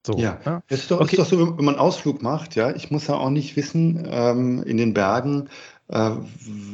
So, 0.05 0.19
ja, 0.19 0.41
ja. 0.45 0.63
Es 0.69 0.81
ist 0.81 0.91
doch, 0.91 1.01
okay. 1.01 1.17
ist 1.17 1.19
doch 1.21 1.27
so, 1.27 1.39
wenn 1.59 1.65
man 1.65 1.75
einen 1.75 1.79
Ausflug 1.79 2.23
macht, 2.23 2.57
ja, 2.57 2.75
ich 2.75 2.91
muss 2.91 3.07
ja 3.07 3.15
auch 3.15 3.31
nicht 3.31 3.57
wissen, 3.57 4.09
ähm, 4.11 4.63
in 4.65 4.77
den 4.77 4.95
Bergen, 4.95 5.49
äh, 5.89 6.11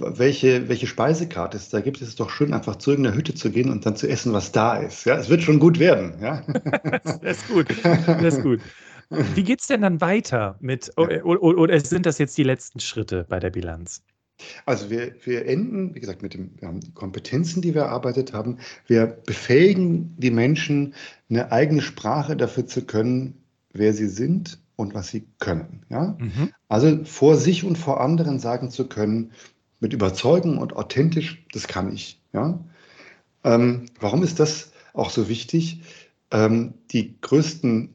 welche, 0.01 0.69
welche 0.69 0.87
Speisekarte 0.87 1.57
es 1.59 1.69
da 1.69 1.81
gibt. 1.81 2.01
Es 2.01 2.09
ist 2.09 2.21
doch 2.21 2.31
schön, 2.31 2.55
einfach 2.55 2.77
zu 2.77 2.91
irgendeiner 2.91 3.17
Hütte 3.17 3.35
zu 3.35 3.51
gehen 3.51 3.71
und 3.71 3.85
dann 3.85 3.97
zu 3.97 4.09
essen, 4.09 4.33
was 4.33 4.53
da 4.53 4.77
ist. 4.77 5.05
Ja, 5.05 5.17
es 5.17 5.29
wird 5.29 5.43
schon 5.43 5.59
gut 5.59 5.79
werden. 5.79 6.15
Ja, 6.23 6.43
das 7.23 7.39
ist 7.39 7.49
gut. 7.49 7.67
Das 7.83 8.35
ist 8.37 8.43
gut. 8.43 8.61
Wie 9.11 9.43
geht 9.43 9.61
es 9.61 9.67
denn 9.67 9.83
dann 9.83 10.01
weiter 10.01 10.57
mit, 10.61 10.93
oder, 10.97 11.25
oder 11.25 11.81
sind 11.81 12.07
das 12.07 12.19
jetzt 12.19 12.37
die 12.39 12.45
letzten 12.45 12.81
Schritte 12.81 13.25
bei 13.29 13.41
der 13.41 13.51
Bilanz? 13.51 14.03
Also 14.67 14.91
wir, 14.91 15.15
wir 15.25 15.47
enden, 15.47 15.95
wie 15.95 16.01
gesagt, 16.01 16.23
mit 16.23 16.35
den 16.35 16.51
Kompetenzen, 16.95 17.63
die 17.63 17.75
wir 17.75 17.83
erarbeitet 17.83 18.33
haben. 18.33 18.59
Wir 18.87 19.07
befähigen 19.07 20.15
die 20.19 20.31
Menschen, 20.31 20.95
eine 21.29 21.53
eigene 21.53 21.83
Sprache 21.83 22.37
dafür 22.37 22.67
zu 22.67 22.85
können, 22.85 23.43
wer 23.73 23.93
sie 23.93 24.09
sind 24.09 24.61
und 24.77 24.95
was 24.95 25.09
sie 25.09 25.27
können. 25.39 25.85
Ja? 25.89 26.17
Mhm. 26.19 26.51
Also 26.69 27.05
vor 27.05 27.37
sich 27.37 27.65
und 27.65 27.77
vor 27.77 28.01
anderen 28.01 28.39
sagen 28.39 28.71
zu 28.71 28.89
können, 28.89 29.33
mit 29.81 29.93
Überzeugung 29.93 30.59
und 30.59 30.75
authentisch, 30.75 31.45
das 31.53 31.69
kann 31.69 31.93
ich. 31.93 32.21
Ja? 32.33 32.59
Ähm, 33.45 33.87
warum 34.01 34.23
ist 34.23 34.41
das 34.41 34.73
auch 34.93 35.11
so 35.11 35.29
wichtig? 35.29 35.83
Ähm, 36.31 36.75
die 36.91 37.21
größten 37.21 37.95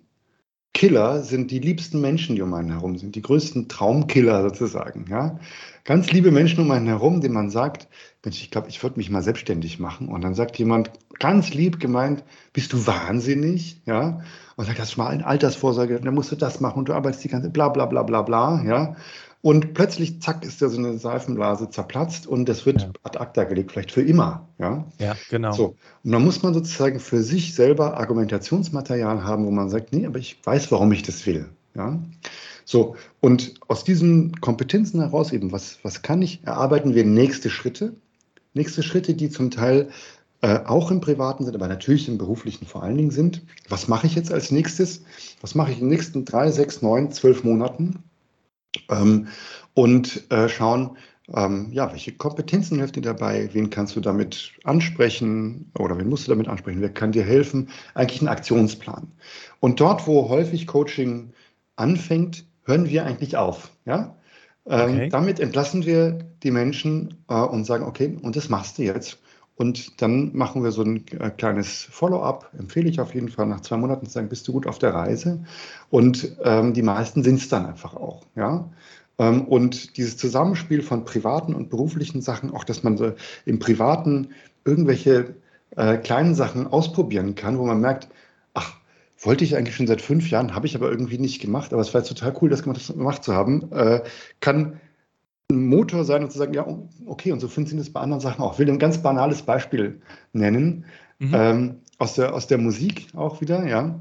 Killer 0.74 1.22
sind 1.24 1.52
die 1.52 1.60
liebsten 1.60 2.02
Menschen, 2.02 2.36
die 2.36 2.42
um 2.42 2.54
einen 2.54 2.72
herum 2.72 2.98
sind, 2.98 3.16
die 3.16 3.22
größten 3.22 3.70
Traumkiller 3.70 4.42
sozusagen. 4.50 5.06
Ja? 5.10 5.40
Ganz 5.86 6.12
liebe 6.12 6.32
Menschen 6.32 6.62
um 6.62 6.72
einen 6.72 6.88
herum, 6.88 7.20
denen 7.20 7.34
man 7.34 7.50
sagt, 7.50 7.90
Mensch, 8.24 8.42
ich 8.42 8.52
glaube, 8.52 8.70
ich 8.70 8.82
würde 8.82 8.98
mich 8.98 9.10
mal 9.10 9.22
selbstständig 9.22 9.80
machen. 9.80 10.08
Und 10.08 10.22
dann 10.22 10.34
sagt 10.34 10.58
jemand 10.58 10.92
ganz 11.20 11.54
lieb 11.54 11.80
gemeint, 11.80 12.24
bist 12.54 12.72
du 12.72 12.88
wahnsinnig? 12.88 13.82
Ja? 13.86 14.22
Und 14.56 14.66
sagt, 14.66 14.80
das 14.80 14.92
ist 14.92 14.98
mal 14.98 15.08
ein 15.08 15.24
Altersvorsorge, 15.24 16.00
dann 16.00 16.14
musst 16.14 16.32
du 16.32 16.38
das 16.38 16.62
machen 16.62 16.80
und 16.80 16.90
du 16.90 16.94
arbeitest 16.94 17.24
die 17.26 17.30
ganze, 17.30 17.50
bla 17.50 17.68
bla 17.68 17.86
bla 17.86 18.04
bla 18.04 18.22
bla. 18.22 18.64
Ja? 18.64 18.96
Und 19.42 19.74
plötzlich, 19.74 20.22
zack, 20.22 20.46
ist 20.46 20.62
da 20.62 20.70
so 20.70 20.78
eine 20.78 20.98
Seifenblase 20.98 21.70
zerplatzt 21.70 22.28
und 22.28 22.48
das 22.48 22.66
wird 22.66 22.84
ja. 22.84 22.92
ad 23.04 23.20
acta 23.20 23.44
gelegt, 23.44 23.74
vielleicht 23.74 23.92
für 23.92 24.02
immer. 24.02 24.48
Ja, 24.58 24.86
ja 25.00 25.18
genau. 25.30 25.52
So. 25.52 25.76
Und 26.02 26.14
dann 26.14 26.24
muss 26.24 26.44
man 26.44 26.54
sozusagen 26.54 27.02
für 27.02 27.22
sich 27.22 27.54
selber 27.54 27.98
Argumentationsmaterial 27.98 29.26
haben, 29.26 29.46
wo 29.46 29.52
man 29.52 29.68
sagt, 29.68 29.92
nee, 29.92 30.06
aber 30.06 30.18
ich 30.18 30.40
weiß, 30.46 30.72
warum 30.72 30.94
ich 30.94 31.04
das 31.04 31.26
will. 31.26 31.50
Ja. 31.76 32.00
So, 32.66 32.96
und 33.20 33.56
aus 33.68 33.84
diesen 33.84 34.40
Kompetenzen 34.42 35.00
heraus 35.00 35.32
eben, 35.32 35.52
was, 35.52 35.80
was 35.84 36.02
kann 36.02 36.22
ich, 36.22 36.44
erarbeiten 36.44 36.96
wir 36.96 37.06
nächste 37.06 37.50
Schritte. 37.50 37.96
Nächste 38.54 38.84
Schritte, 38.84 39.14
die 39.14 39.30
zum 39.30 39.52
Teil 39.52 39.90
äh, 40.42 40.60
auch 40.66 40.92
im 40.92 41.02
Privaten 41.02 41.46
sind, 41.46 41.56
aber 41.56 41.68
natürlich 41.68 42.08
im 42.08 42.18
Beruflichen 42.18 42.66
vor 42.66 42.84
allen 42.84 42.98
Dingen 42.98 43.12
sind. 43.12 43.42
Was 43.70 43.88
mache 43.88 44.08
ich 44.08 44.16
jetzt 44.16 44.32
als 44.32 44.52
nächstes? 44.52 45.04
Was 45.42 45.56
mache 45.56 45.72
ich 45.72 45.78
in 45.78 45.86
den 45.86 45.90
nächsten 45.90 46.26
drei, 46.26 46.52
sechs, 46.52 46.82
neun, 46.82 47.12
zwölf 47.12 47.44
Monaten? 47.44 48.04
ähm, 48.90 49.28
und 49.74 50.30
äh, 50.32 50.50
schauen, 50.50 50.98
ähm, 51.34 51.70
ja, 51.72 51.92
welche 51.92 52.12
Kompetenzen 52.14 52.80
helfen 52.80 52.94
dir 52.96 53.02
dabei? 53.02 53.50
Wen 53.54 53.70
kannst 53.70 53.96
du 53.96 54.02
damit 54.02 54.54
ansprechen 54.64 55.72
oder 55.80 55.98
wen 55.98 56.10
musst 56.10 56.28
du 56.28 56.32
damit 56.32 56.48
ansprechen? 56.48 56.82
Wer 56.82 56.94
kann 56.94 57.14
dir 57.14 57.24
helfen? 57.24 57.70
Eigentlich 57.94 58.22
ein 58.22 58.28
Aktionsplan. 58.28 59.12
Und 59.60 59.80
dort, 59.80 60.06
wo 60.06 60.28
häufig 60.30 60.68
Coaching 60.68 61.32
anfängt, 61.76 62.46
hören 62.66 62.90
wir 62.90 63.06
eigentlich 63.06 63.38
auf. 63.38 63.72
Ja? 63.86 64.16
Ähm, 64.66 64.94
okay. 64.94 65.10
Damit 65.10 65.40
entlassen 65.40 65.86
wir 65.86 66.20
die 66.44 66.52
Menschen 66.52 67.24
äh, 67.30 67.36
und 67.36 67.66
sagen, 67.66 67.86
okay, 67.86 68.18
und 68.22 68.36
das 68.36 68.50
machst 68.50 68.78
du 68.78 68.84
jetzt. 68.84 69.20
Und 69.56 70.02
dann 70.02 70.36
machen 70.36 70.64
wir 70.64 70.72
so 70.72 70.82
ein 70.82 71.06
äh, 71.20 71.30
kleines 71.30 71.84
Follow-up, 71.84 72.50
empfehle 72.58 72.90
ich 72.90 73.00
auf 73.00 73.14
jeden 73.14 73.30
Fall 73.30 73.46
nach 73.46 73.62
zwei 73.62 73.78
Monaten 73.78 74.08
zu 74.08 74.14
sagen, 74.14 74.30
bist 74.30 74.48
du 74.48 74.54
gut 74.54 74.66
auf 74.66 74.80
der 74.80 74.94
Reise? 74.94 75.44
Und 75.90 76.36
ähm, 76.44 76.74
die 76.74 76.82
meisten 76.82 77.24
sind 77.24 77.36
es 77.36 77.50
dann 77.50 77.66
einfach 77.66 77.94
auch. 77.94 78.26
Ja? 78.36 78.72
Ähm, 79.20 79.44
und 79.46 79.98
dieses 79.98 80.18
Zusammenspiel 80.18 80.82
von 80.82 81.06
privaten 81.06 81.54
und 81.54 81.70
beruflichen 81.70 82.22
Sachen, 82.22 82.52
auch 82.52 82.64
dass 82.64 82.84
man 82.84 82.98
so 82.98 83.14
im 83.46 83.60
Privaten 83.60 84.30
irgendwelche 84.66 85.36
äh, 85.76 85.98
kleinen 85.98 86.34
Sachen 86.34 86.66
ausprobieren 86.68 87.36
kann, 87.36 87.60
wo 87.60 87.66
man 87.66 87.80
merkt, 87.80 88.08
wollte 89.26 89.44
ich 89.44 89.56
eigentlich 89.56 89.76
schon 89.76 89.88
seit 89.88 90.02
fünf 90.02 90.30
Jahren, 90.30 90.54
habe 90.54 90.68
ich 90.68 90.76
aber 90.76 90.90
irgendwie 90.90 91.18
nicht 91.18 91.42
gemacht, 91.42 91.74
aber 91.74 91.82
es 91.82 91.94
war 91.94 92.02
jetzt 92.02 92.10
total 92.10 92.36
cool, 92.42 92.50
das 92.50 92.64
gemacht 92.64 93.24
zu 93.24 93.34
haben, 93.34 93.72
äh, 93.72 94.02
kann 94.40 94.80
ein 95.50 95.68
Motor 95.68 96.04
sein 96.04 96.24
und 96.24 96.32
zu 96.32 96.38
sagen, 96.38 96.54
ja, 96.54 96.66
okay, 97.06 97.32
und 97.32 97.40
so 97.40 97.48
funktioniert 97.48 97.88
es 97.88 97.94
bei 97.94 98.02
anderen 98.02 98.22
Sachen 98.22 98.42
auch. 98.42 98.54
Ich 98.54 98.60
will 98.60 98.70
ein 98.70 98.80
ganz 98.80 99.02
banales 99.02 99.42
Beispiel 99.42 100.02
nennen, 100.34 100.86
mhm. 101.20 101.32
ähm, 101.34 101.76
aus, 101.98 102.16
der, 102.16 102.34
aus 102.34 102.48
der 102.48 102.58
Musik 102.58 103.08
auch 103.16 103.42
wieder, 103.42 103.66
ja. 103.66 104.00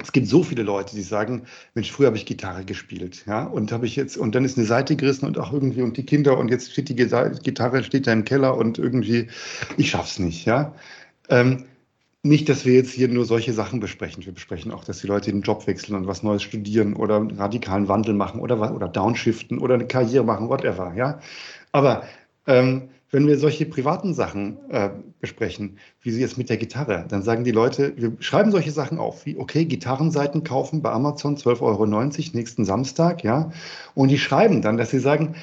Es 0.00 0.12
gibt 0.12 0.28
so 0.28 0.44
viele 0.44 0.62
Leute, 0.62 0.94
die 0.94 1.02
sagen, 1.02 1.42
Mensch, 1.74 1.90
früher 1.90 2.06
habe 2.06 2.16
ich 2.16 2.24
Gitarre 2.24 2.64
gespielt, 2.64 3.24
ja, 3.26 3.44
und 3.44 3.72
habe 3.72 3.86
ich 3.86 3.96
jetzt, 3.96 4.16
und 4.16 4.34
dann 4.34 4.44
ist 4.44 4.56
eine 4.56 4.66
Seite 4.66 4.94
gerissen 4.94 5.26
und 5.26 5.38
auch 5.38 5.52
irgendwie, 5.52 5.82
und 5.82 5.96
die 5.96 6.06
Kinder, 6.06 6.38
und 6.38 6.50
jetzt 6.50 6.70
steht 6.70 6.88
die 6.88 6.94
Gitarre, 6.94 7.82
steht 7.82 8.06
da 8.06 8.12
im 8.12 8.24
Keller 8.24 8.56
und 8.56 8.78
irgendwie, 8.78 9.28
ich 9.76 9.90
schaff's 9.90 10.18
nicht, 10.18 10.44
ja. 10.44 10.74
Ähm, 11.28 11.64
nicht, 12.22 12.48
dass 12.48 12.64
wir 12.64 12.74
jetzt 12.74 12.92
hier 12.92 13.08
nur 13.08 13.24
solche 13.24 13.52
Sachen 13.52 13.80
besprechen. 13.80 14.26
Wir 14.26 14.32
besprechen 14.32 14.72
auch, 14.72 14.84
dass 14.84 15.00
die 15.00 15.06
Leute 15.06 15.30
den 15.30 15.42
Job 15.42 15.66
wechseln 15.66 15.94
und 15.94 16.06
was 16.06 16.22
Neues 16.22 16.42
studieren 16.42 16.94
oder 16.94 17.16
einen 17.16 17.30
radikalen 17.30 17.88
Wandel 17.88 18.14
machen 18.14 18.40
oder, 18.40 18.74
oder 18.74 18.88
downshiften 18.88 19.58
oder 19.58 19.74
eine 19.74 19.86
Karriere 19.86 20.24
machen, 20.24 20.48
whatever. 20.48 20.92
Ja? 20.96 21.20
Aber 21.70 22.02
ähm, 22.46 22.88
wenn 23.10 23.26
wir 23.26 23.38
solche 23.38 23.64
privaten 23.64 24.12
Sachen 24.12 24.58
äh, 24.70 24.90
besprechen, 25.20 25.78
wie 26.02 26.10
sie 26.10 26.20
jetzt 26.20 26.36
mit 26.36 26.50
der 26.50 26.58
Gitarre, 26.58 27.06
dann 27.08 27.22
sagen 27.22 27.44
die 27.44 27.52
Leute, 27.52 27.94
wir 27.96 28.12
schreiben 28.20 28.50
solche 28.50 28.70
Sachen 28.70 28.98
auf, 28.98 29.24
wie, 29.24 29.38
okay, 29.38 29.64
Gitarrenseiten 29.64 30.44
kaufen 30.44 30.82
bei 30.82 30.90
Amazon 30.90 31.36
12,90 31.36 31.62
Euro 31.62 31.86
nächsten 31.86 32.64
Samstag, 32.64 33.24
ja. 33.24 33.50
Und 33.94 34.08
die 34.08 34.18
schreiben 34.18 34.60
dann, 34.60 34.76
dass 34.76 34.90
sie 34.90 34.98
sagen, 34.98 35.36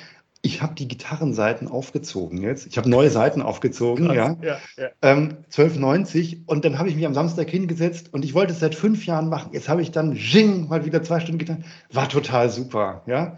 ich 0.45 0.61
habe 0.61 0.75
die 0.75 0.87
Gitarrenseiten 0.87 1.67
aufgezogen 1.67 2.41
jetzt. 2.41 2.67
Ich 2.67 2.77
habe 2.77 2.87
neue 2.87 3.09
Seiten 3.09 3.41
aufgezogen, 3.41 4.05
Krass, 4.05 4.15
ja. 4.15 4.37
ja, 4.41 4.57
ja. 4.77 4.89
Ähm, 5.01 5.37
12,90 5.51 6.43
und 6.45 6.63
dann 6.63 6.77
habe 6.77 6.87
ich 6.87 6.95
mich 6.95 7.05
am 7.05 7.15
Samstag 7.15 7.49
hingesetzt 7.49 8.13
und 8.13 8.23
ich 8.23 8.35
wollte 8.35 8.53
es 8.53 8.59
seit 8.59 8.75
fünf 8.75 9.05
Jahren 9.05 9.27
machen. 9.27 9.49
Jetzt 9.53 9.67
habe 9.69 9.81
ich 9.81 9.91
dann 9.91 10.13
Jing 10.13 10.67
mal 10.69 10.85
wieder 10.85 11.01
zwei 11.01 11.19
Stunden 11.19 11.39
getan. 11.39 11.65
War 11.91 12.07
total 12.07 12.49
super, 12.49 13.01
ja. 13.07 13.37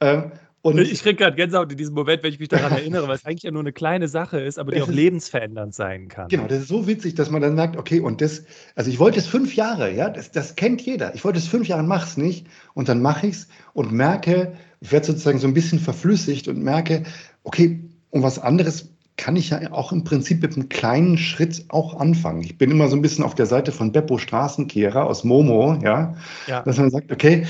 Ähm, 0.00 0.30
Und 0.62 0.78
ich 0.78 1.02
kriege 1.02 1.16
gerade 1.16 1.36
Gänsehaut 1.36 1.70
in 1.72 1.78
diesem 1.78 1.94
Moment, 1.94 2.22
wenn 2.22 2.32
ich 2.32 2.38
mich 2.38 2.48
daran 2.48 2.72
erinnere, 2.72 3.08
weil 3.08 3.16
es 3.16 3.24
eigentlich 3.24 3.42
ja 3.42 3.50
nur 3.50 3.62
eine 3.62 3.72
kleine 3.72 4.06
Sache 4.06 4.40
ist, 4.40 4.58
aber 4.58 4.72
die 4.72 4.82
auch 4.82 4.88
lebensverändernd 4.88 5.74
sein 5.74 6.08
kann. 6.08 6.28
Genau, 6.28 6.46
das 6.46 6.60
ist 6.60 6.68
so 6.68 6.86
witzig, 6.86 7.16
dass 7.16 7.30
man 7.30 7.42
dann 7.42 7.56
merkt, 7.56 7.76
okay, 7.76 8.00
und 8.00 8.20
das, 8.20 8.44
also 8.76 8.88
ich 8.88 8.98
wollte 9.00 9.18
es 9.18 9.26
fünf 9.26 9.54
Jahre, 9.56 9.92
ja, 9.92 10.10
das, 10.10 10.30
das 10.30 10.54
kennt 10.54 10.80
jeder. 10.82 11.14
Ich 11.14 11.24
wollte 11.24 11.38
es 11.38 11.48
fünf 11.48 11.66
Jahre, 11.66 11.82
mach's 11.82 12.16
nicht. 12.16 12.46
Und 12.74 12.88
dann 12.88 13.02
mache 13.02 13.26
ich 13.26 13.34
es 13.34 13.48
und 13.74 13.90
merke, 13.90 14.52
ich 14.80 14.92
werde 14.92 15.06
sozusagen 15.06 15.38
so 15.38 15.46
ein 15.46 15.54
bisschen 15.54 15.78
verflüssigt 15.78 16.48
und 16.48 16.62
merke, 16.62 17.04
okay, 17.44 17.80
um 18.10 18.22
was 18.22 18.38
anderes 18.38 18.90
kann 19.16 19.36
ich 19.36 19.50
ja 19.50 19.72
auch 19.72 19.92
im 19.92 20.04
Prinzip 20.04 20.42
mit 20.42 20.54
einem 20.54 20.68
kleinen 20.68 21.16
Schritt 21.16 21.64
auch 21.68 21.98
anfangen. 21.98 22.42
Ich 22.42 22.58
bin 22.58 22.70
immer 22.70 22.88
so 22.88 22.96
ein 22.96 23.02
bisschen 23.02 23.24
auf 23.24 23.34
der 23.34 23.46
Seite 23.46 23.72
von 23.72 23.92
Beppo 23.92 24.18
Straßenkehrer 24.18 25.06
aus 25.06 25.24
Momo, 25.24 25.78
ja, 25.82 26.14
ja. 26.46 26.62
dass 26.62 26.76
man 26.76 26.90
sagt, 26.90 27.10
okay, 27.10 27.46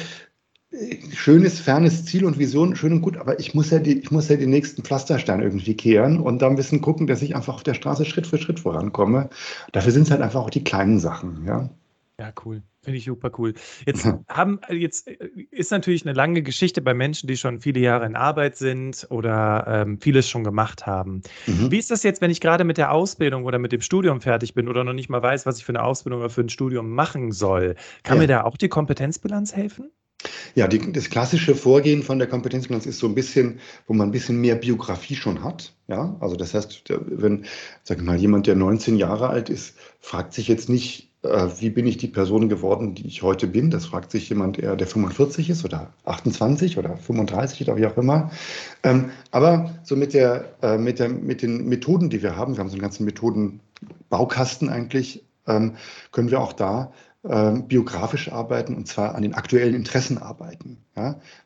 schönes, 1.12 1.60
fernes 1.60 2.04
Ziel 2.04 2.24
und 2.24 2.38
Vision, 2.38 2.76
schön 2.76 2.92
und 2.92 3.00
gut, 3.00 3.16
aber 3.16 3.40
ich 3.40 3.54
muss 3.54 3.70
ja 3.70 3.78
die, 3.78 3.98
ich 3.98 4.10
muss 4.10 4.28
ja 4.28 4.36
den 4.36 4.50
nächsten 4.50 4.82
Pflasterstein 4.82 5.40
irgendwie 5.40 5.74
kehren 5.74 6.20
und 6.20 6.42
da 6.42 6.48
ein 6.48 6.56
bisschen 6.56 6.80
gucken, 6.80 7.06
dass 7.06 7.22
ich 7.22 7.34
einfach 7.34 7.54
auf 7.54 7.62
der 7.62 7.74
Straße 7.74 8.04
Schritt 8.04 8.26
für 8.26 8.38
Schritt 8.38 8.60
vorankomme. 8.60 9.30
Dafür 9.72 9.92
sind 9.92 10.02
es 10.02 10.10
halt 10.10 10.20
einfach 10.20 10.40
auch 10.40 10.50
die 10.50 10.64
kleinen 10.64 11.00
Sachen, 11.00 11.44
ja. 11.46 11.70
Ja, 12.18 12.32
cool. 12.46 12.62
Finde 12.82 12.98
ich 12.98 13.04
super 13.04 13.30
cool. 13.36 13.52
Jetzt 13.84 14.06
haben, 14.28 14.60
jetzt 14.70 15.06
ist 15.50 15.70
natürlich 15.70 16.06
eine 16.06 16.14
lange 16.14 16.42
Geschichte 16.42 16.80
bei 16.80 16.94
Menschen, 16.94 17.26
die 17.26 17.36
schon 17.36 17.60
viele 17.60 17.80
Jahre 17.80 18.06
in 18.06 18.16
Arbeit 18.16 18.56
sind 18.56 19.06
oder 19.10 19.66
ähm, 19.68 20.00
vieles 20.00 20.28
schon 20.28 20.42
gemacht 20.42 20.86
haben. 20.86 21.20
Mhm. 21.46 21.70
Wie 21.70 21.78
ist 21.78 21.90
das 21.90 22.02
jetzt, 22.04 22.22
wenn 22.22 22.30
ich 22.30 22.40
gerade 22.40 22.64
mit 22.64 22.78
der 22.78 22.92
Ausbildung 22.92 23.44
oder 23.44 23.58
mit 23.58 23.72
dem 23.72 23.82
Studium 23.82 24.22
fertig 24.22 24.54
bin 24.54 24.68
oder 24.68 24.82
noch 24.82 24.94
nicht 24.94 25.10
mal 25.10 25.22
weiß, 25.22 25.44
was 25.44 25.58
ich 25.58 25.64
für 25.66 25.72
eine 25.72 25.82
Ausbildung 25.82 26.20
oder 26.20 26.30
für 26.30 26.40
ein 26.40 26.48
Studium 26.48 26.90
machen 26.90 27.32
soll? 27.32 27.74
Kann 28.02 28.16
ja. 28.16 28.22
mir 28.22 28.28
da 28.28 28.44
auch 28.44 28.56
die 28.56 28.68
Kompetenzbilanz 28.68 29.54
helfen? 29.54 29.90
Ja, 30.54 30.66
die, 30.66 30.92
das 30.92 31.10
klassische 31.10 31.54
Vorgehen 31.54 32.02
von 32.02 32.18
der 32.18 32.28
Kompetenzbilanz 32.28 32.86
ist 32.86 32.98
so 32.98 33.06
ein 33.06 33.14
bisschen, 33.14 33.60
wo 33.86 33.92
man 33.92 34.08
ein 34.08 34.12
bisschen 34.12 34.40
mehr 34.40 34.54
Biografie 34.54 35.14
schon 35.14 35.44
hat. 35.44 35.74
Ja, 35.88 36.16
also 36.20 36.36
das 36.36 36.54
heißt, 36.54 36.84
wenn, 36.88 37.44
sag 37.82 38.02
mal, 38.02 38.16
jemand, 38.16 38.46
der 38.46 38.54
19 38.54 38.96
Jahre 38.96 39.28
alt 39.28 39.50
ist, 39.50 39.76
fragt 40.00 40.32
sich 40.32 40.48
jetzt 40.48 40.70
nicht, 40.70 41.12
äh, 41.15 41.15
wie 41.58 41.70
bin 41.70 41.86
ich 41.86 41.96
die 41.96 42.08
Person 42.08 42.48
geworden, 42.48 42.94
die 42.94 43.06
ich 43.06 43.22
heute 43.22 43.46
bin. 43.46 43.70
Das 43.70 43.86
fragt 43.86 44.10
sich 44.10 44.28
jemand, 44.28 44.58
der 44.58 44.78
45 44.78 45.50
ist 45.50 45.64
oder 45.64 45.92
28 46.04 46.78
oder 46.78 46.96
35 46.96 47.62
oder 47.62 47.76
wie 47.76 47.86
auch 47.86 47.96
immer. 47.96 48.30
Ähm, 48.82 49.10
aber 49.30 49.74
so 49.82 49.96
mit, 49.96 50.14
der, 50.14 50.56
äh, 50.62 50.78
mit, 50.78 50.98
der, 50.98 51.08
mit 51.08 51.42
den 51.42 51.66
Methoden, 51.66 52.10
die 52.10 52.22
wir 52.22 52.36
haben, 52.36 52.54
wir 52.54 52.60
haben 52.60 52.68
so 52.68 52.74
einen 52.74 52.82
ganzen 52.82 53.04
Methodenbaukasten 53.04 54.68
eigentlich, 54.68 55.24
ähm, 55.46 55.76
können 56.12 56.30
wir 56.30 56.40
auch 56.40 56.52
da 56.52 56.92
ähm, 57.28 57.66
biografisch 57.66 58.30
arbeiten 58.30 58.74
und 58.76 58.86
zwar 58.86 59.14
an 59.14 59.22
den 59.22 59.34
aktuellen 59.34 59.74
Interessen 59.74 60.18
arbeiten. 60.18 60.78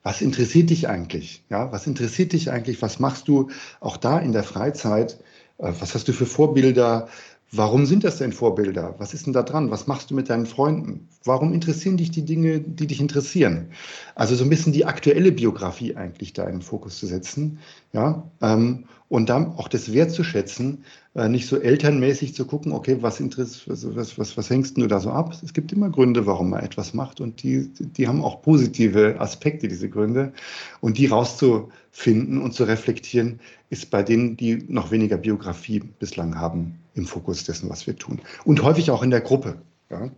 Was 0.02 0.20
interessiert 0.20 0.70
dich 0.70 0.88
eigentlich? 0.88 1.44
Was 1.48 1.86
interessiert 1.86 2.32
dich 2.32 2.50
eigentlich? 2.50 2.82
Was 2.82 3.00
machst 3.00 3.28
du 3.28 3.50
auch 3.80 3.96
da 3.96 4.18
in 4.18 4.32
der 4.32 4.44
Freizeit? 4.44 5.18
Äh, 5.58 5.72
was 5.78 5.94
hast 5.94 6.08
du 6.08 6.12
für 6.12 6.26
Vorbilder? 6.26 7.08
Warum 7.52 7.84
sind 7.84 8.04
das 8.04 8.18
denn 8.18 8.32
Vorbilder? 8.32 8.94
Was 8.98 9.12
ist 9.12 9.26
denn 9.26 9.32
da 9.32 9.42
dran? 9.42 9.72
Was 9.72 9.88
machst 9.88 10.10
du 10.10 10.14
mit 10.14 10.30
deinen 10.30 10.46
Freunden? 10.46 11.08
Warum 11.24 11.52
interessieren 11.52 11.96
dich 11.96 12.12
die 12.12 12.24
Dinge, 12.24 12.60
die 12.60 12.86
dich 12.86 13.00
interessieren? 13.00 13.70
Also 14.14 14.36
so 14.36 14.44
ein 14.44 14.50
bisschen 14.50 14.72
die 14.72 14.84
aktuelle 14.84 15.32
Biografie 15.32 15.96
eigentlich 15.96 16.32
da 16.32 16.44
in 16.44 16.56
den 16.56 16.62
Fokus 16.62 16.98
zu 16.98 17.06
setzen, 17.06 17.58
ja, 17.92 18.30
ähm, 18.40 18.84
und 19.08 19.28
dann 19.28 19.56
auch 19.56 19.66
das 19.66 19.92
wertzuschätzen, 19.92 20.84
äh, 21.16 21.28
nicht 21.28 21.48
so 21.48 21.58
elternmäßig 21.58 22.36
zu 22.36 22.44
gucken, 22.46 22.70
okay, 22.70 22.98
was, 23.00 23.18
interessiert, 23.18 23.66
was, 23.66 23.96
was, 23.96 24.16
was, 24.16 24.36
was 24.36 24.48
hängst 24.48 24.76
du 24.76 24.86
da 24.86 25.00
so 25.00 25.10
ab? 25.10 25.34
Es 25.42 25.52
gibt 25.52 25.72
immer 25.72 25.90
Gründe, 25.90 26.26
warum 26.26 26.50
man 26.50 26.62
etwas 26.62 26.94
macht 26.94 27.20
und 27.20 27.42
die, 27.42 27.68
die 27.80 28.06
haben 28.06 28.22
auch 28.22 28.42
positive 28.42 29.20
Aspekte, 29.20 29.66
diese 29.66 29.90
Gründe. 29.90 30.32
Und 30.80 30.96
die 30.98 31.06
rauszufinden 31.06 32.40
und 32.40 32.54
zu 32.54 32.62
reflektieren, 32.62 33.40
ist 33.70 33.90
bei 33.90 34.04
denen, 34.04 34.36
die 34.36 34.64
noch 34.68 34.92
weniger 34.92 35.16
Biografie 35.16 35.80
bislang 35.80 36.36
haben, 36.36 36.78
im 36.94 37.06
Fokus 37.06 37.44
dessen, 37.44 37.70
was 37.70 37.86
wir 37.86 37.96
tun. 37.96 38.20
Und 38.44 38.62
häufig 38.62 38.90
auch 38.90 39.02
in 39.02 39.10
der 39.10 39.20
Gruppe. 39.20 39.62
Ja? 39.90 40.10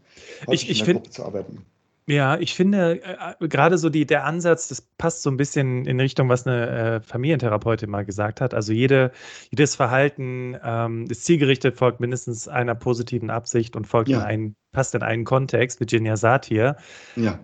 ich 0.48 0.68
ich 0.68 0.84
finde, 0.84 1.02
ja, 2.06 2.36
ich 2.36 2.54
finde 2.54 3.00
äh, 3.02 3.48
gerade 3.48 3.78
so 3.78 3.88
die, 3.88 4.06
der 4.06 4.24
Ansatz, 4.24 4.68
das 4.68 4.80
passt 4.80 5.22
so 5.22 5.30
ein 5.30 5.36
bisschen 5.36 5.86
in 5.86 6.00
Richtung, 6.00 6.28
was 6.28 6.46
eine 6.46 6.68
äh, 6.68 7.00
Familientherapeutin 7.00 7.88
mal 7.88 8.04
gesagt 8.04 8.40
hat. 8.40 8.54
Also 8.54 8.72
jede, 8.72 9.12
jedes 9.50 9.76
Verhalten 9.76 10.56
ähm, 10.64 11.06
ist 11.08 11.24
zielgerichtet, 11.24 11.76
folgt 11.76 12.00
mindestens 12.00 12.48
einer 12.48 12.74
positiven 12.74 13.30
Absicht 13.30 13.76
und 13.76 13.86
folgt 13.86 14.10
in 14.10 14.18
Ja, 14.18 14.24
einen, 14.24 14.56
passt 14.72 14.94
in 14.96 15.02
einen 15.02 15.24
Kontext, 15.24 15.78
Virginia 15.78 16.16
Satir. 16.16 16.76
ja, 17.14 17.38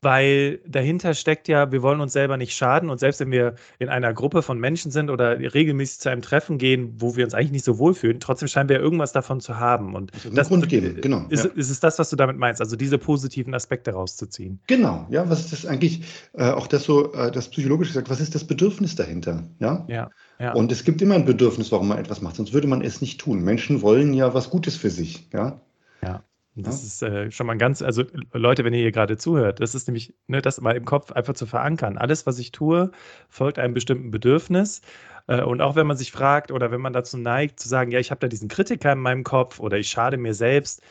Weil 0.00 0.60
dahinter 0.64 1.12
steckt 1.14 1.48
ja, 1.48 1.72
wir 1.72 1.82
wollen 1.82 2.00
uns 2.00 2.12
selber 2.12 2.36
nicht 2.36 2.54
schaden 2.54 2.88
und 2.88 2.98
selbst 2.98 3.18
wenn 3.18 3.32
wir 3.32 3.54
in 3.80 3.88
einer 3.88 4.14
Gruppe 4.14 4.42
von 4.42 4.60
Menschen 4.60 4.92
sind 4.92 5.10
oder 5.10 5.38
regelmäßig 5.38 5.98
zu 5.98 6.08
einem 6.08 6.22
Treffen 6.22 6.58
gehen, 6.58 6.94
wo 6.98 7.16
wir 7.16 7.24
uns 7.24 7.34
eigentlich 7.34 7.50
nicht 7.50 7.64
so 7.64 7.78
wohlfühlen, 7.78 8.20
trotzdem 8.20 8.46
scheinen 8.46 8.68
wir 8.68 8.78
irgendwas 8.78 9.12
davon 9.12 9.40
zu 9.40 9.58
haben. 9.58 9.96
Und 9.96 10.14
also 10.14 10.30
das 10.30 10.48
Grund 10.48 10.68
geben, 10.68 11.00
genau. 11.00 11.26
ist, 11.30 11.44
Ja. 11.46 11.50
ist 11.50 11.70
es 11.70 11.80
das, 11.80 11.98
was 11.98 12.10
du 12.10 12.16
damit 12.16 12.36
meinst, 12.38 12.60
also 12.60 12.76
diese 12.76 12.96
positiven 12.98 13.54
Aspekte 13.54 13.90
rauszuziehen. 13.92 14.60
Genau, 14.68 15.06
ja, 15.10 15.28
was 15.28 15.40
ist 15.40 15.52
das 15.52 15.66
eigentlich, 15.66 16.02
äh, 16.34 16.50
auch 16.50 16.68
das 16.68 16.84
so, 16.84 17.12
äh, 17.14 17.32
das 17.32 17.48
psychologisch 17.50 17.88
gesagt, 17.88 18.08
was 18.08 18.20
ist 18.20 18.36
das 18.36 18.44
Bedürfnis 18.44 18.94
dahinter? 18.94 19.48
Ja? 19.58 19.84
Ja, 19.88 20.10
ja. 20.38 20.52
Und 20.52 20.70
es 20.70 20.84
gibt 20.84 21.02
immer 21.02 21.16
ein 21.16 21.24
Bedürfnis, 21.24 21.72
warum 21.72 21.88
man 21.88 21.98
etwas 21.98 22.20
macht, 22.22 22.36
sonst 22.36 22.52
würde 22.52 22.68
man 22.68 22.82
es 22.82 23.00
nicht 23.00 23.20
tun. 23.20 23.42
Menschen 23.42 23.82
wollen 23.82 24.14
ja 24.14 24.32
was 24.32 24.50
Gutes 24.50 24.76
für 24.76 24.90
sich, 24.90 25.28
ja. 25.32 25.60
Ja. 26.02 26.22
Das 26.62 26.82
ist 26.82 27.02
äh, 27.02 27.30
schon 27.30 27.46
mal 27.46 27.52
ein 27.52 27.58
ganz, 27.58 27.82
also 27.82 28.04
Leute, 28.32 28.64
wenn 28.64 28.74
ihr 28.74 28.80
hier 28.80 28.92
gerade 28.92 29.16
zuhört, 29.16 29.60
das 29.60 29.74
ist 29.74 29.86
nämlich, 29.88 30.14
ne, 30.26 30.42
das 30.42 30.60
mal 30.60 30.76
im 30.76 30.84
Kopf 30.84 31.12
einfach 31.12 31.34
zu 31.34 31.46
verankern. 31.46 31.98
Alles, 31.98 32.26
was 32.26 32.38
ich 32.38 32.52
tue, 32.52 32.90
folgt 33.28 33.58
einem 33.58 33.74
bestimmten 33.74 34.10
Bedürfnis. 34.10 34.82
Äh, 35.26 35.42
und 35.42 35.60
auch 35.60 35.76
wenn 35.76 35.86
man 35.86 35.96
sich 35.96 36.10
fragt 36.10 36.50
oder 36.50 36.70
wenn 36.70 36.80
man 36.80 36.92
dazu 36.92 37.16
neigt, 37.16 37.60
zu 37.60 37.68
sagen, 37.68 37.90
ja, 37.90 37.98
ich 37.98 38.10
habe 38.10 38.20
da 38.20 38.28
diesen 38.28 38.48
Kritiker 38.48 38.92
in 38.92 38.98
meinem 38.98 39.24
Kopf 39.24 39.60
oder 39.60 39.78
ich 39.78 39.88
schade 39.88 40.16
mir 40.16 40.34
selbst, 40.34 40.82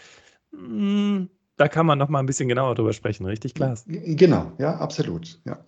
mh, 0.51 0.59
hm, 0.59 1.29
da 1.57 1.67
kann 1.67 1.85
man 1.85 1.97
noch 1.97 2.09
mal 2.09 2.19
ein 2.19 2.27
bisschen 2.27 2.47
genauer 2.47 2.75
drüber 2.75 2.93
sprechen, 2.93 3.25
richtig, 3.25 3.55
Klaas? 3.55 3.83
Genau, 3.87 4.51
ja, 4.59 4.77
absolut, 4.77 5.41
ja. 5.45 5.65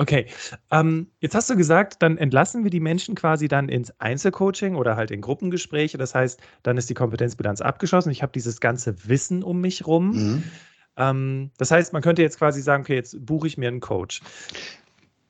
Okay, 0.00 0.24
ähm, 0.70 1.08
jetzt 1.20 1.34
hast 1.34 1.50
du 1.50 1.56
gesagt, 1.56 1.96
dann 2.00 2.16
entlassen 2.16 2.64
wir 2.64 2.70
die 2.70 2.80
Menschen 2.80 3.14
quasi 3.14 3.48
dann 3.48 3.68
ins 3.68 3.92
Einzelcoaching 4.00 4.74
oder 4.74 4.96
halt 4.96 5.10
in 5.10 5.20
Gruppengespräche. 5.20 5.98
Das 5.98 6.14
heißt, 6.14 6.40
dann 6.62 6.78
ist 6.78 6.88
die 6.88 6.94
Kompetenzbilanz 6.94 7.60
abgeschlossen. 7.60 8.08
Ich 8.08 8.22
habe 8.22 8.32
dieses 8.32 8.60
ganze 8.60 8.94
Wissen 9.10 9.42
um 9.42 9.60
mich 9.60 9.86
rum. 9.86 10.12
Mhm. 10.12 10.42
Ähm, 10.96 11.50
das 11.58 11.70
heißt, 11.70 11.92
man 11.92 12.00
könnte 12.00 12.22
jetzt 12.22 12.38
quasi 12.38 12.62
sagen, 12.62 12.84
okay, 12.84 12.94
jetzt 12.94 13.26
buche 13.26 13.46
ich 13.46 13.58
mir 13.58 13.68
einen 13.68 13.80
Coach. 13.80 14.22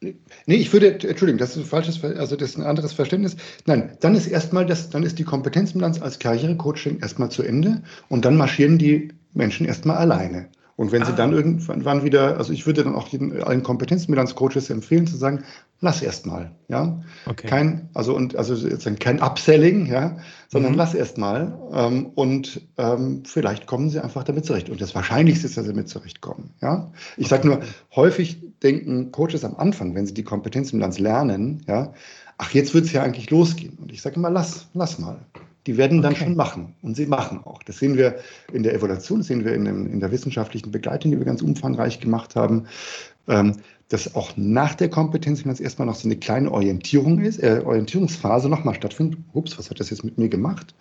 Nee, 0.00 0.14
ich 0.46 0.72
würde, 0.72 0.92
Entschuldigung, 0.92 1.38
das 1.38 1.56
ist 1.56 1.64
ein 1.64 1.64
falsches, 1.64 2.04
also 2.04 2.36
das 2.36 2.50
ist 2.50 2.56
ein 2.56 2.62
anderes 2.62 2.92
Verständnis. 2.92 3.36
Nein, 3.66 3.96
dann 3.98 4.14
ist 4.14 4.28
erstmal 4.28 4.66
das, 4.66 4.88
dann 4.88 5.02
ist 5.02 5.18
die 5.18 5.24
Kompetenzbilanz 5.24 6.00
als 6.00 6.20
Karrierecoaching 6.20 7.00
erstmal 7.00 7.32
zu 7.32 7.42
Ende 7.42 7.82
und 8.08 8.24
dann 8.24 8.36
marschieren 8.36 8.78
die 8.78 9.08
Menschen 9.34 9.66
erstmal 9.66 9.96
alleine. 9.96 10.48
Und 10.80 10.92
wenn 10.92 11.02
ah. 11.02 11.06
sie 11.06 11.14
dann 11.14 11.34
irgendwann 11.34 12.04
wieder, 12.04 12.38
also 12.38 12.54
ich 12.54 12.64
würde 12.64 12.84
dann 12.84 12.94
auch 12.94 13.08
jeden, 13.08 13.42
allen 13.42 13.62
Kompetenzbilanzcoaches 13.62 14.70
empfehlen 14.70 15.06
zu 15.06 15.14
sagen, 15.18 15.44
lass 15.82 16.00
erstmal, 16.00 16.52
ja. 16.68 17.02
Okay. 17.26 17.48
Kein, 17.48 17.90
also 17.92 18.16
und 18.16 18.34
also 18.34 18.56
kein 18.98 19.20
Upselling, 19.20 19.84
ja, 19.84 20.16
sondern 20.48 20.72
mhm. 20.72 20.78
lass 20.78 20.94
erstmal 20.94 21.52
ähm, 21.74 22.06
und 22.14 22.62
ähm, 22.78 23.24
vielleicht 23.26 23.66
kommen 23.66 23.90
sie 23.90 24.02
einfach 24.02 24.24
damit 24.24 24.46
zurecht. 24.46 24.70
Und 24.70 24.80
das 24.80 24.94
Wahrscheinlichste 24.94 25.48
ist, 25.48 25.58
dass 25.58 25.66
sie 25.66 25.70
damit 25.70 25.90
zurechtkommen, 25.90 26.54
ja. 26.62 26.90
Ich 27.18 27.28
sage 27.28 27.46
nur, 27.46 27.60
häufig 27.94 28.38
denken 28.62 29.12
Coaches 29.12 29.44
am 29.44 29.56
Anfang, 29.56 29.94
wenn 29.94 30.06
sie 30.06 30.14
die 30.14 30.24
Kompetenzbilanz 30.24 30.98
lernen, 30.98 31.62
ja, 31.68 31.92
ach, 32.38 32.52
jetzt 32.52 32.72
wird 32.72 32.86
es 32.86 32.92
ja 32.92 33.02
eigentlich 33.02 33.28
losgehen. 33.28 33.76
Und 33.82 33.92
ich 33.92 34.00
sage 34.00 34.16
immer, 34.16 34.30
lass, 34.30 34.68
lass 34.72 34.98
mal. 34.98 35.18
Die 35.66 35.76
werden 35.76 36.02
dann 36.02 36.12
okay. 36.12 36.24
schon 36.24 36.36
machen 36.36 36.74
und 36.82 36.96
sie 36.96 37.06
machen 37.06 37.40
auch. 37.44 37.62
Das 37.62 37.78
sehen 37.78 37.96
wir 37.96 38.16
in 38.52 38.62
der 38.62 38.74
Evaluation, 38.74 39.18
das 39.18 39.26
sehen 39.26 39.44
wir 39.44 39.54
in, 39.54 39.66
dem, 39.66 39.92
in 39.92 40.00
der 40.00 40.10
wissenschaftlichen 40.10 40.70
Begleitung, 40.70 41.10
die 41.10 41.18
wir 41.18 41.26
ganz 41.26 41.42
umfangreich 41.42 42.00
gemacht 42.00 42.34
haben, 42.34 42.66
ähm, 43.28 43.56
dass 43.88 44.14
auch 44.14 44.36
nach 44.36 44.74
der 44.74 44.88
Kompetenz 44.88 45.44
wenn 45.44 45.50
das 45.50 45.60
erstmal 45.60 45.86
noch 45.86 45.96
so 45.96 46.08
eine 46.08 46.16
kleine 46.16 46.50
Orientierung 46.50 47.20
ist, 47.20 47.42
äh, 47.42 47.60
Orientierungsphase 47.64 48.48
nochmal 48.48 48.74
stattfindet. 48.74 49.18
Ups, 49.32 49.58
was 49.58 49.68
hat 49.68 49.80
das 49.80 49.90
jetzt 49.90 50.04
mit 50.04 50.16
mir 50.16 50.28
gemacht? 50.28 50.74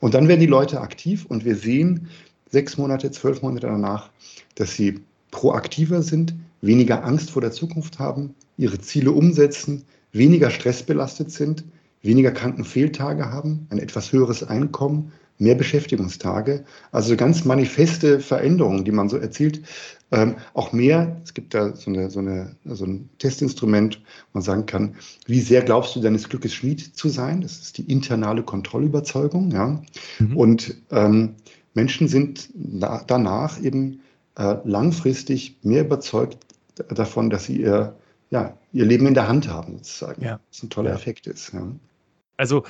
Und 0.00 0.14
dann 0.14 0.28
werden 0.28 0.40
die 0.40 0.46
Leute 0.46 0.80
aktiv 0.80 1.24
und 1.26 1.44
wir 1.44 1.56
sehen 1.56 2.08
sechs 2.50 2.76
Monate, 2.76 3.10
zwölf 3.10 3.42
Monate 3.42 3.68
danach, 3.68 4.10
dass 4.56 4.74
sie 4.74 5.00
proaktiver 5.30 6.02
sind, 6.02 6.34
weniger 6.60 7.04
Angst 7.04 7.30
vor 7.30 7.42
der 7.42 7.52
Zukunft 7.52 7.98
haben, 7.98 8.34
ihre 8.56 8.80
Ziele 8.80 9.12
umsetzen, 9.12 9.84
weniger 10.12 10.50
stressbelastet 10.50 11.30
sind, 11.30 11.64
weniger 12.02 12.30
Krankenfehltage 12.30 13.30
haben, 13.30 13.66
ein 13.70 13.78
etwas 13.78 14.12
höheres 14.12 14.42
Einkommen, 14.42 15.12
mehr 15.38 15.54
Beschäftigungstage. 15.54 16.64
Also 16.90 17.16
ganz 17.16 17.44
manifeste 17.44 18.20
Veränderungen, 18.20 18.84
die 18.84 18.92
man 18.92 19.08
so 19.08 19.16
erzielt. 19.16 19.62
Ähm, 20.10 20.36
auch 20.54 20.72
mehr, 20.72 21.20
es 21.22 21.34
gibt 21.34 21.54
da 21.54 21.76
so, 21.76 21.90
eine, 21.90 22.10
so, 22.10 22.18
eine, 22.20 22.56
so 22.64 22.84
ein 22.84 23.08
Testinstrument, 23.18 24.00
wo 24.32 24.38
man 24.38 24.42
sagen 24.42 24.66
kann, 24.66 24.96
wie 25.26 25.40
sehr 25.40 25.62
glaubst 25.62 25.94
du 25.94 26.00
deines 26.00 26.28
Glückes 26.28 26.54
Schmied 26.54 26.96
zu 26.96 27.08
sein? 27.08 27.42
Das 27.42 27.60
ist 27.60 27.78
die 27.78 27.90
internale 27.90 28.42
Kontrollüberzeugung. 28.42 29.50
Ja? 29.50 29.80
Mhm. 30.18 30.36
Und 30.36 30.74
ähm, 30.90 31.34
Menschen 31.74 32.08
sind 32.08 32.48
na, 32.54 33.04
danach 33.06 33.62
eben 33.62 34.00
äh, 34.36 34.56
langfristig 34.64 35.58
mehr 35.62 35.82
überzeugt 35.84 36.38
davon, 36.88 37.28
dass 37.30 37.44
sie 37.44 37.60
ihr 37.60 37.94
ja, 38.30 38.56
ihr 38.72 38.84
Leben 38.84 39.06
in 39.06 39.14
der 39.14 39.28
Hand 39.28 39.48
haben, 39.48 39.78
sozusagen. 39.78 40.22
Ja. 40.22 40.40
Was 40.50 40.62
ein 40.62 40.70
toller 40.70 40.90
Ja. 40.90 40.96
Effekt 40.96 41.26
ist. 41.26 41.52
Ja. 41.52 41.66
Also, 42.38 42.64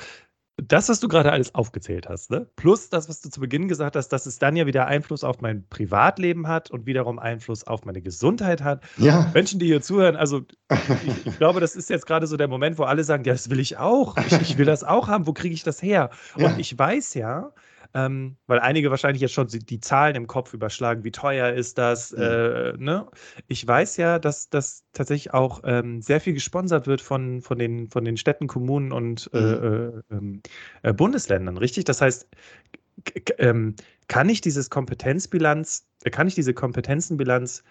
das, 0.67 0.89
was 0.89 0.99
du 0.99 1.07
gerade 1.07 1.31
alles 1.31 1.55
aufgezählt 1.55 2.09
hast, 2.09 2.31
ne? 2.31 2.47
plus 2.55 2.89
das, 2.89 3.07
was 3.07 3.21
du 3.21 3.29
zu 3.29 3.39
Beginn 3.39 3.67
gesagt 3.67 3.95
hast, 3.95 4.09
dass 4.09 4.25
es 4.25 4.39
dann 4.39 4.55
ja 4.55 4.65
wieder 4.65 4.87
Einfluss 4.87 5.23
auf 5.23 5.41
mein 5.41 5.67
Privatleben 5.69 6.47
hat 6.47 6.69
und 6.69 6.85
wiederum 6.85 7.19
Einfluss 7.19 7.65
auf 7.65 7.85
meine 7.85 8.01
Gesundheit 8.01 8.61
hat. 8.61 8.83
ja. 8.97 9.29
Menschen, 9.33 9.59
die 9.59 9.67
hier 9.67 9.81
zuhören, 9.81 10.15
also 10.15 10.41
ich, 10.69 11.25
ich 11.27 11.37
glaube, 11.37 11.59
das 11.59 11.75
ist 11.75 11.89
jetzt 11.89 12.05
gerade 12.05 12.27
so 12.27 12.35
der 12.35 12.47
Moment, 12.47 12.77
wo 12.77 12.83
alle 12.83 13.03
sagen, 13.03 13.23
ja, 13.23 13.33
das 13.33 13.49
will 13.49 13.59
ich 13.59 13.77
auch. 13.77 14.17
Ich, 14.17 14.33
ich 14.41 14.57
will 14.57 14.65
das 14.65 14.83
auch 14.83 15.07
haben. 15.07 15.27
Wo 15.27 15.33
kriege 15.33 15.53
ich 15.53 15.63
das 15.63 15.81
her? 15.81 16.09
Ja. 16.35 16.47
Und 16.47 16.59
ich 16.59 16.77
weiß 16.77 17.13
ja, 17.13 17.53
ähm, 17.93 18.37
weil 18.45 18.59
einige 18.59 18.91
wahrscheinlich 18.91 19.21
jetzt 19.21 19.33
schon 19.33 19.47
die, 19.47 19.79
Zahlen 19.79 20.15
im 20.15 20.27
Kopf 20.27 20.53
überschlagen, 20.53 21.03
wie 21.03 21.11
teuer 21.11 21.53
ist 21.53 21.77
das? 21.77 22.11
Mhm. 22.11 22.21
Äh, 22.21 22.73
ne? 22.77 23.07
Ich 23.47 23.65
weiß 23.65 23.97
ja, 23.97 24.19
dass 24.19 24.49
das 24.49 24.83
tatsächlich 24.93 25.33
auch 25.33 25.61
ähm, 25.63 26.01
sehr 26.01 26.21
viel 26.21 26.33
gesponsert 26.33 26.85
wird 26.85 27.01
von, 27.01 27.41
von, 27.41 27.57
den, 27.57 27.89
von 27.89 28.05
den 28.05 28.17
Städten, 28.17 28.47
Kommunen 28.47 28.91
und 28.91 29.29
äh, 29.33 29.37
äh, 29.39 30.01
ähm, 30.11 30.41
äh, 30.83 30.93
Bundesländern, 30.93 31.57
richtig? 31.57 31.85
Das 31.85 32.01
heißt, 32.01 32.27
ähm, 33.37 33.75
kann 34.07 34.29
ich 34.29 34.41
dieses 34.41 34.69
Kompetenzbilanz, 34.69 35.87
äh, 36.03 36.11
kann 36.11 36.27
ich 36.27 36.35
diese 36.35 36.53
Kompetenzenbilanz 36.53 37.63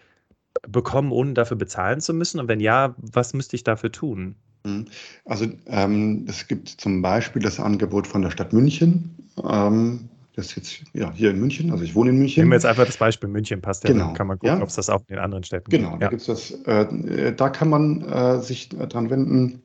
bekommen, 0.66 1.12
ohne 1.12 1.34
dafür 1.34 1.56
bezahlen 1.56 2.00
zu 2.00 2.12
müssen? 2.12 2.40
Und 2.40 2.48
wenn 2.48 2.60
ja, 2.60 2.94
was 2.98 3.34
müsste 3.34 3.56
ich 3.56 3.62
dafür 3.62 3.92
tun? 3.92 4.36
Mhm. 4.64 4.86
Also 5.24 5.46
ähm, 5.66 6.24
es 6.28 6.46
gibt 6.48 6.68
zum 6.68 7.02
Beispiel 7.02 7.42
das 7.42 7.60
Angebot 7.60 8.06
von 8.06 8.22
der 8.22 8.30
Stadt 8.30 8.52
München. 8.52 9.14
Ähm, 9.48 10.08
das 10.34 10.46
ist 10.46 10.56
jetzt 10.56 10.82
ja, 10.94 11.12
hier 11.12 11.30
in 11.30 11.40
München, 11.40 11.72
also 11.72 11.82
ich 11.82 11.96
wohne 11.96 12.10
in 12.10 12.18
München. 12.18 12.42
Nehmen 12.42 12.52
wir 12.52 12.56
jetzt 12.56 12.66
einfach 12.66 12.86
das 12.86 12.96
Beispiel 12.96 13.28
München, 13.28 13.60
passt 13.60 13.82
ja, 13.84 13.90
Genau, 13.90 14.06
dann 14.06 14.14
kann 14.14 14.28
man 14.28 14.38
gucken, 14.38 14.58
ja. 14.58 14.62
ob 14.62 14.68
es 14.68 14.76
das 14.76 14.88
auch 14.88 15.00
in 15.00 15.16
den 15.16 15.18
anderen 15.18 15.42
Städten 15.42 15.68
Genau, 15.68 15.90
gibt. 15.90 16.02
da 16.02 16.08
gibt's 16.08 16.26
das, 16.26 16.52
äh, 16.64 17.32
da 17.34 17.48
kann 17.50 17.68
man 17.68 18.02
äh, 18.02 18.40
sich 18.40 18.68
dran 18.68 19.10
wenden. 19.10 19.62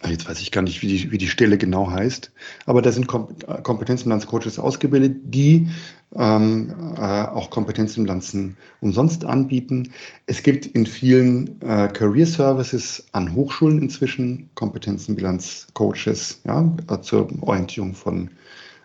Ah, 0.00 0.08
Jetzt 0.08 0.28
weiß 0.28 0.40
ich 0.40 0.50
gar 0.52 0.62
nicht, 0.62 0.80
wie 0.82 0.88
die, 0.88 1.12
wie 1.12 1.18
die 1.18 1.28
Stelle 1.28 1.58
genau 1.58 1.90
heißt, 1.90 2.32
aber 2.66 2.80
da 2.82 2.92
sind 2.92 3.06
Kom 3.06 3.28
äh, 3.46 3.60
Kompetenzbilanzcoaches 3.62 4.58
ausgebildet, 4.58 5.18
die 5.24 5.68
ähm, 6.16 6.74
äh, 6.96 7.00
auch 7.00 7.50
Kompetenzbilanzen 7.50 8.56
umsonst 8.80 9.24
anbieten. 9.24 9.92
Es 10.26 10.42
gibt 10.42 10.66
in 10.66 10.86
vielen 10.86 11.60
äh, 11.60 11.88
Career 11.88 12.26
Services 12.26 13.06
an 13.12 13.34
Hochschulen 13.34 13.80
inzwischen 13.80 14.50
Kompetenzbilanzcoaches 14.54 16.42
ja, 16.44 16.72
äh, 16.90 17.00
zur 17.00 17.28
Orientierung 17.42 17.94
von, 17.94 18.30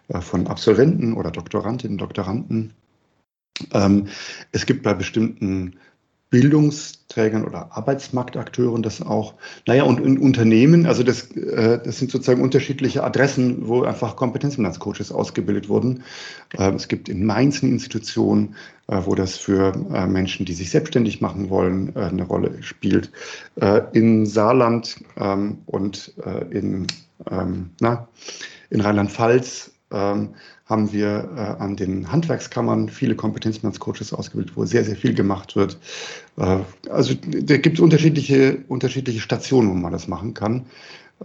äh, 0.08 0.22
von 0.22 0.48
Absolventen 0.48 1.14
oder 1.14 1.32
Doktorandinnen, 1.32 1.98
Doktoranden. 1.98 2.74
Ähm, 3.74 4.08
es 4.52 4.66
gibt 4.66 4.84
bei 4.84 4.94
bestimmten 4.94 5.76
Bildungsträgern 6.30 7.44
oder 7.44 7.76
Arbeitsmarktakteuren 7.76 8.84
das 8.84 9.02
auch. 9.02 9.34
Naja, 9.66 9.84
und 9.84 10.00
in 10.00 10.20
Unternehmen, 10.20 10.86
also 10.86 11.02
das, 11.02 11.32
äh, 11.32 11.80
das 11.84 11.98
sind 11.98 12.12
sozusagen 12.12 12.42
unterschiedliche 12.42 13.04
Adressen, 13.04 13.68
wo 13.68 13.84
einfach 13.84 14.16
Kompetenzbilanzcoaches 14.16 15.12
ausgebildet 15.12 15.70
wurden. 15.70 16.04
Äh, 16.58 16.72
es 16.74 16.88
gibt 16.88 17.10
in 17.10 17.26
Mainz 17.26 17.64
eine 17.64 17.72
Institution, 17.72 18.56
äh, 18.88 19.02
wo 19.06 19.16
das 19.16 19.38
für 19.38 19.74
äh, 19.92 20.06
Menschen, 20.06 20.46
die 20.46 20.54
sich 20.54 20.70
selbstständig 20.70 21.20
machen 21.20 21.50
wollen, 21.50 21.96
äh, 21.96 22.02
eine 22.02 22.24
Rolle 22.24 22.62
spielt. 22.62 23.12
Äh, 23.60 23.82
in 23.94 24.28
Saarland 24.28 24.98
ähm, 25.18 25.60
und 25.66 26.14
äh, 26.24 26.46
in, 26.56 26.86
ähm, 27.30 27.72
na, 27.80 28.08
in 28.70 28.82
Rheinland-Pfalz 28.82 29.72
ähm, 29.92 30.36
haben 30.70 30.94
wir 30.94 31.30
äh, 31.36 31.62
an 31.62 31.76
den 31.76 32.12
Handwerkskammern 32.12 32.90
viele 32.90 33.16
Kompetenzbilanzcoaches 33.16 34.14
ausgebildet, 34.14 34.56
wo 34.56 34.66
sehr, 34.66 34.86
sehr 34.86 34.96
viel 34.96 35.16
gemacht 35.16 35.56
wird. 35.56 35.80
Äh, 36.38 36.60
also 36.90 37.16
da 37.16 37.58
gibt 37.58 37.80
es 37.80 37.84
unterschiedliche, 37.84 38.60
unterschiedliche 38.68 39.20
Stationen, 39.20 39.72
wo 39.72 39.74
man 39.74 39.92
das 39.92 40.08
machen 40.08 40.36
kann. 40.36 40.68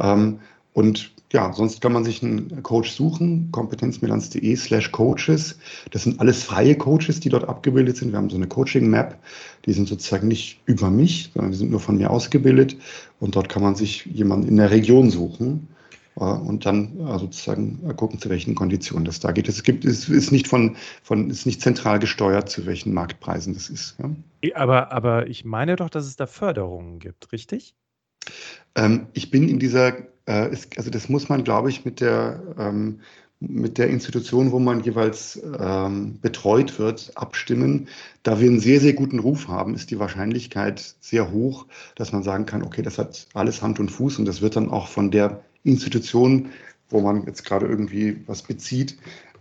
Ähm, 0.01 0.41
und 0.73 1.13
ja, 1.31 1.53
sonst 1.53 1.81
kann 1.81 1.93
man 1.93 2.05
sich 2.05 2.23
einen 2.23 2.63
Coach 2.63 2.93
suchen, 2.93 3.51
kompetenzbilanz.de 3.53 4.57
slash 4.57 4.93
coaches. 4.93 5.59
Das 5.91 6.05
sind 6.05 6.21
alles 6.21 6.43
freie 6.43 6.77
Coaches, 6.77 7.21
die 7.21 7.29
dort 7.29 7.47
abgebildet 7.47 7.97
sind. 7.97 8.13
Wir 8.13 8.19
haben 8.19 8.31
so 8.31 8.37
eine 8.37 8.47
Coaching-Map, 8.47 9.19
die 9.67 9.73
sind 9.73 9.89
sozusagen 9.89 10.29
nicht 10.29 10.61
über 10.65 10.91
mich, 10.91 11.33
sondern 11.35 11.53
die 11.53 11.59
sind 11.59 11.71
nur 11.71 11.81
von 11.81 11.99
mir 11.99 12.11
ausgebildet. 12.11 12.77
Und 13.21 13.37
dort 13.37 13.49
kann 13.49 13.63
man 13.63 13.75
sich 13.75 14.07
jemanden 14.07 14.49
in 14.49 14.57
der 14.57 14.71
Region 14.71 15.11
suchen 15.11 15.69
und 16.21 16.65
dann 16.65 17.01
äh, 17.01 17.19
sozusagen 17.19 17.81
äh, 17.89 17.95
gucken, 17.95 18.19
zu 18.19 18.31
welchen 18.31 18.55
Konditionen 18.55 19.05
das 19.05 19.21
da 19.21 19.33
geht. 19.33 19.49
Es 19.49 19.63
gibt, 19.63 19.85
es 19.85 20.09
ist 20.09 20.31
nicht 20.31 20.47
von, 20.47 20.77
von, 21.03 21.31
ist 21.31 21.47
nicht 21.47 21.61
zentral 21.61 21.99
gesteuert, 21.99 22.49
zu 22.49 22.67
welchen 22.67 22.95
Marktpreisen 22.95 23.55
das 23.55 23.69
ist. 23.69 23.97
Ja. 23.99 24.11
Aber, 24.55 24.93
aber 24.93 25.27
ich 25.27 25.45
meine 25.45 25.77
doch, 25.77 25.91
dass 25.91 26.07
es 26.07 26.17
da 26.17 26.27
Förderungen 26.27 27.01
gibt, 27.01 27.33
richtig? 27.33 27.75
Ähm, 28.77 29.09
ich 29.13 29.31
bin 29.31 29.49
in 29.49 29.59
dieser, 29.59 29.95
äh, 30.29 30.53
ist, 30.53 30.79
also 30.79 30.91
das 30.91 31.09
muss 31.09 31.29
man, 31.29 31.45
glaube 31.45 31.71
ich, 31.71 31.85
mit 31.85 32.01
der, 32.01 32.43
ähm, 32.59 33.01
mit 33.41 33.77
der 33.79 33.89
Institution, 33.89 34.53
wo 34.53 34.59
man 34.59 34.83
jeweils 34.85 35.43
ähm, 35.59 36.19
betreut 36.21 36.79
wird, 36.79 37.13
abstimmen. 37.17 37.89
Da 38.23 38.41
wir 38.41 38.49
einen 38.49 38.61
sehr, 38.61 38.81
sehr 38.81 38.95
guten 38.95 39.19
Ruf 39.19 39.49
haben, 39.49 39.75
ist 39.75 39.91
die 39.91 39.99
Wahrscheinlichkeit 39.99 40.95
sehr 41.01 41.31
hoch, 41.31 41.67
dass 41.97 42.13
man 42.13 42.23
sagen 42.23 42.47
kann, 42.47 42.63
okay, 42.63 42.83
das 42.83 42.97
hat 42.97 43.27
alles 43.35 43.61
Hand 43.61 43.81
und 43.81 43.91
Fuß 43.91 44.19
und 44.19 44.25
das 44.25 44.41
wird 44.41 44.57
dann 44.57 44.71
auch 44.71 44.89
von 44.89 45.11
der 45.11 45.43
Institution, 45.65 46.51
wo 46.91 47.01
man 47.01 47.27
jetzt 47.27 47.45
gerade 47.45 47.67
irgendwie 47.67 48.23
was 48.27 48.43
bezieht, 48.43 48.97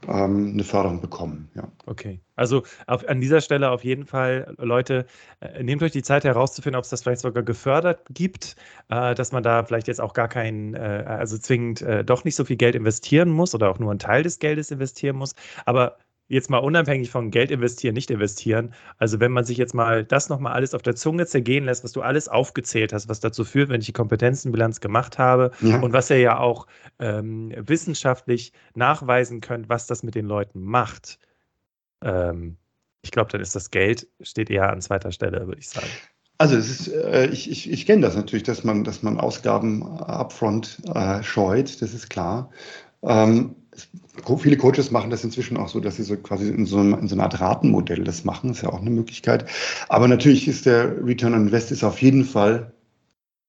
ähm, 0.07 0.51
eine 0.53 0.63
Förderung 0.63 1.01
bekommen. 1.01 1.49
Ja. 1.55 1.67
Okay. 1.85 2.19
Also 2.35 2.63
auf, 2.87 3.07
an 3.07 3.21
dieser 3.21 3.41
Stelle 3.41 3.69
auf 3.69 3.83
jeden 3.83 4.05
Fall, 4.05 4.55
Leute, 4.57 5.05
äh, 5.39 5.63
nehmt 5.63 5.83
euch 5.83 5.91
die 5.91 6.03
Zeit 6.03 6.23
herauszufinden, 6.23 6.77
ob 6.77 6.83
es 6.83 6.89
das 6.89 7.03
vielleicht 7.03 7.21
sogar 7.21 7.43
gefördert 7.43 8.01
gibt, 8.09 8.55
äh, 8.89 9.13
dass 9.15 9.31
man 9.31 9.43
da 9.43 9.63
vielleicht 9.63 9.87
jetzt 9.87 10.01
auch 10.01 10.13
gar 10.13 10.27
keinen, 10.27 10.73
äh, 10.73 11.03
also 11.07 11.37
zwingend 11.37 11.81
äh, 11.81 12.03
doch 12.03 12.23
nicht 12.23 12.35
so 12.35 12.45
viel 12.45 12.57
Geld 12.57 12.75
investieren 12.75 13.29
muss 13.29 13.53
oder 13.53 13.69
auch 13.69 13.79
nur 13.79 13.91
einen 13.91 13.99
Teil 13.99 14.23
des 14.23 14.39
Geldes 14.39 14.71
investieren 14.71 15.15
muss. 15.15 15.35
Aber 15.65 15.97
jetzt 16.27 16.49
mal 16.49 16.57
unabhängig 16.59 17.11
von 17.11 17.31
Geld 17.31 17.51
investieren, 17.51 17.93
nicht 17.93 18.09
investieren. 18.09 18.73
Also 18.97 19.19
wenn 19.19 19.31
man 19.31 19.45
sich 19.45 19.57
jetzt 19.57 19.73
mal 19.73 20.03
das 20.03 20.29
nochmal 20.29 20.53
alles 20.53 20.73
auf 20.73 20.81
der 20.81 20.95
Zunge 20.95 21.25
zergehen 21.25 21.65
lässt, 21.65 21.83
was 21.83 21.91
du 21.91 22.01
alles 22.01 22.27
aufgezählt 22.27 22.93
hast, 22.93 23.09
was 23.09 23.19
dazu 23.19 23.43
führt, 23.43 23.69
wenn 23.69 23.81
ich 23.81 23.87
die 23.87 23.93
Kompetenzenbilanz 23.93 24.79
gemacht 24.79 25.17
habe 25.17 25.51
Ja. 25.61 25.79
und 25.79 25.93
was 25.93 26.09
ihr 26.09 26.19
ja 26.19 26.39
auch 26.39 26.67
ähm, 26.99 27.53
wissenschaftlich 27.57 28.53
nachweisen 28.75 29.41
könnt, 29.41 29.69
was 29.69 29.87
das 29.87 30.03
mit 30.03 30.15
den 30.15 30.25
Leuten 30.25 30.61
macht. 30.61 31.19
Ähm, 32.01 32.57
ich 33.01 33.11
glaube, 33.11 33.31
dann 33.31 33.41
ist 33.41 33.55
das 33.55 33.69
Geld, 33.69 34.07
steht 34.21 34.49
eher 34.49 34.71
an 34.71 34.81
zweiter 34.81 35.11
Stelle, 35.11 35.45
würde 35.45 35.59
ich 35.59 35.69
sagen. 35.69 35.87
Also 36.37 36.55
es 36.55 36.69
ist, 36.69 36.87
äh, 36.87 37.27
ich, 37.27 37.49
ich, 37.51 37.69
ich 37.69 37.85
kenne 37.85 38.01
das 38.01 38.15
natürlich, 38.15 38.43
dass 38.43 38.63
man, 38.63 38.83
dass 38.83 39.03
man 39.03 39.19
Ausgaben 39.19 39.83
upfront 39.83 40.81
äh, 40.93 41.21
scheut, 41.21 41.81
das 41.81 41.93
ist 41.93 42.09
klar. 42.09 42.49
Ähm, 43.03 43.55
viele 44.37 44.57
Coaches 44.57 44.91
machen 44.91 45.09
das 45.09 45.23
inzwischen 45.23 45.57
auch 45.57 45.69
so, 45.69 45.79
dass 45.79 45.95
sie 45.97 46.03
so 46.03 46.15
quasi 46.17 46.49
in 46.49 46.65
so, 46.65 46.77
einem, 46.77 46.93
in 46.99 47.07
so 47.07 47.15
einer 47.15 47.23
Art 47.23 47.39
Ratenmodell 47.39 48.03
das 48.03 48.23
machen, 48.23 48.51
ist 48.51 48.61
ja 48.61 48.69
auch 48.69 48.81
eine 48.81 48.89
Möglichkeit. 48.89 49.45
Aber 49.89 50.07
natürlich 50.07 50.47
ist 50.47 50.65
der 50.65 51.05
Return 51.05 51.33
on 51.33 51.47
Invest 51.47 51.71
ist 51.71 51.83
auf 51.83 52.01
jeden 52.01 52.25
Fall, 52.25 52.73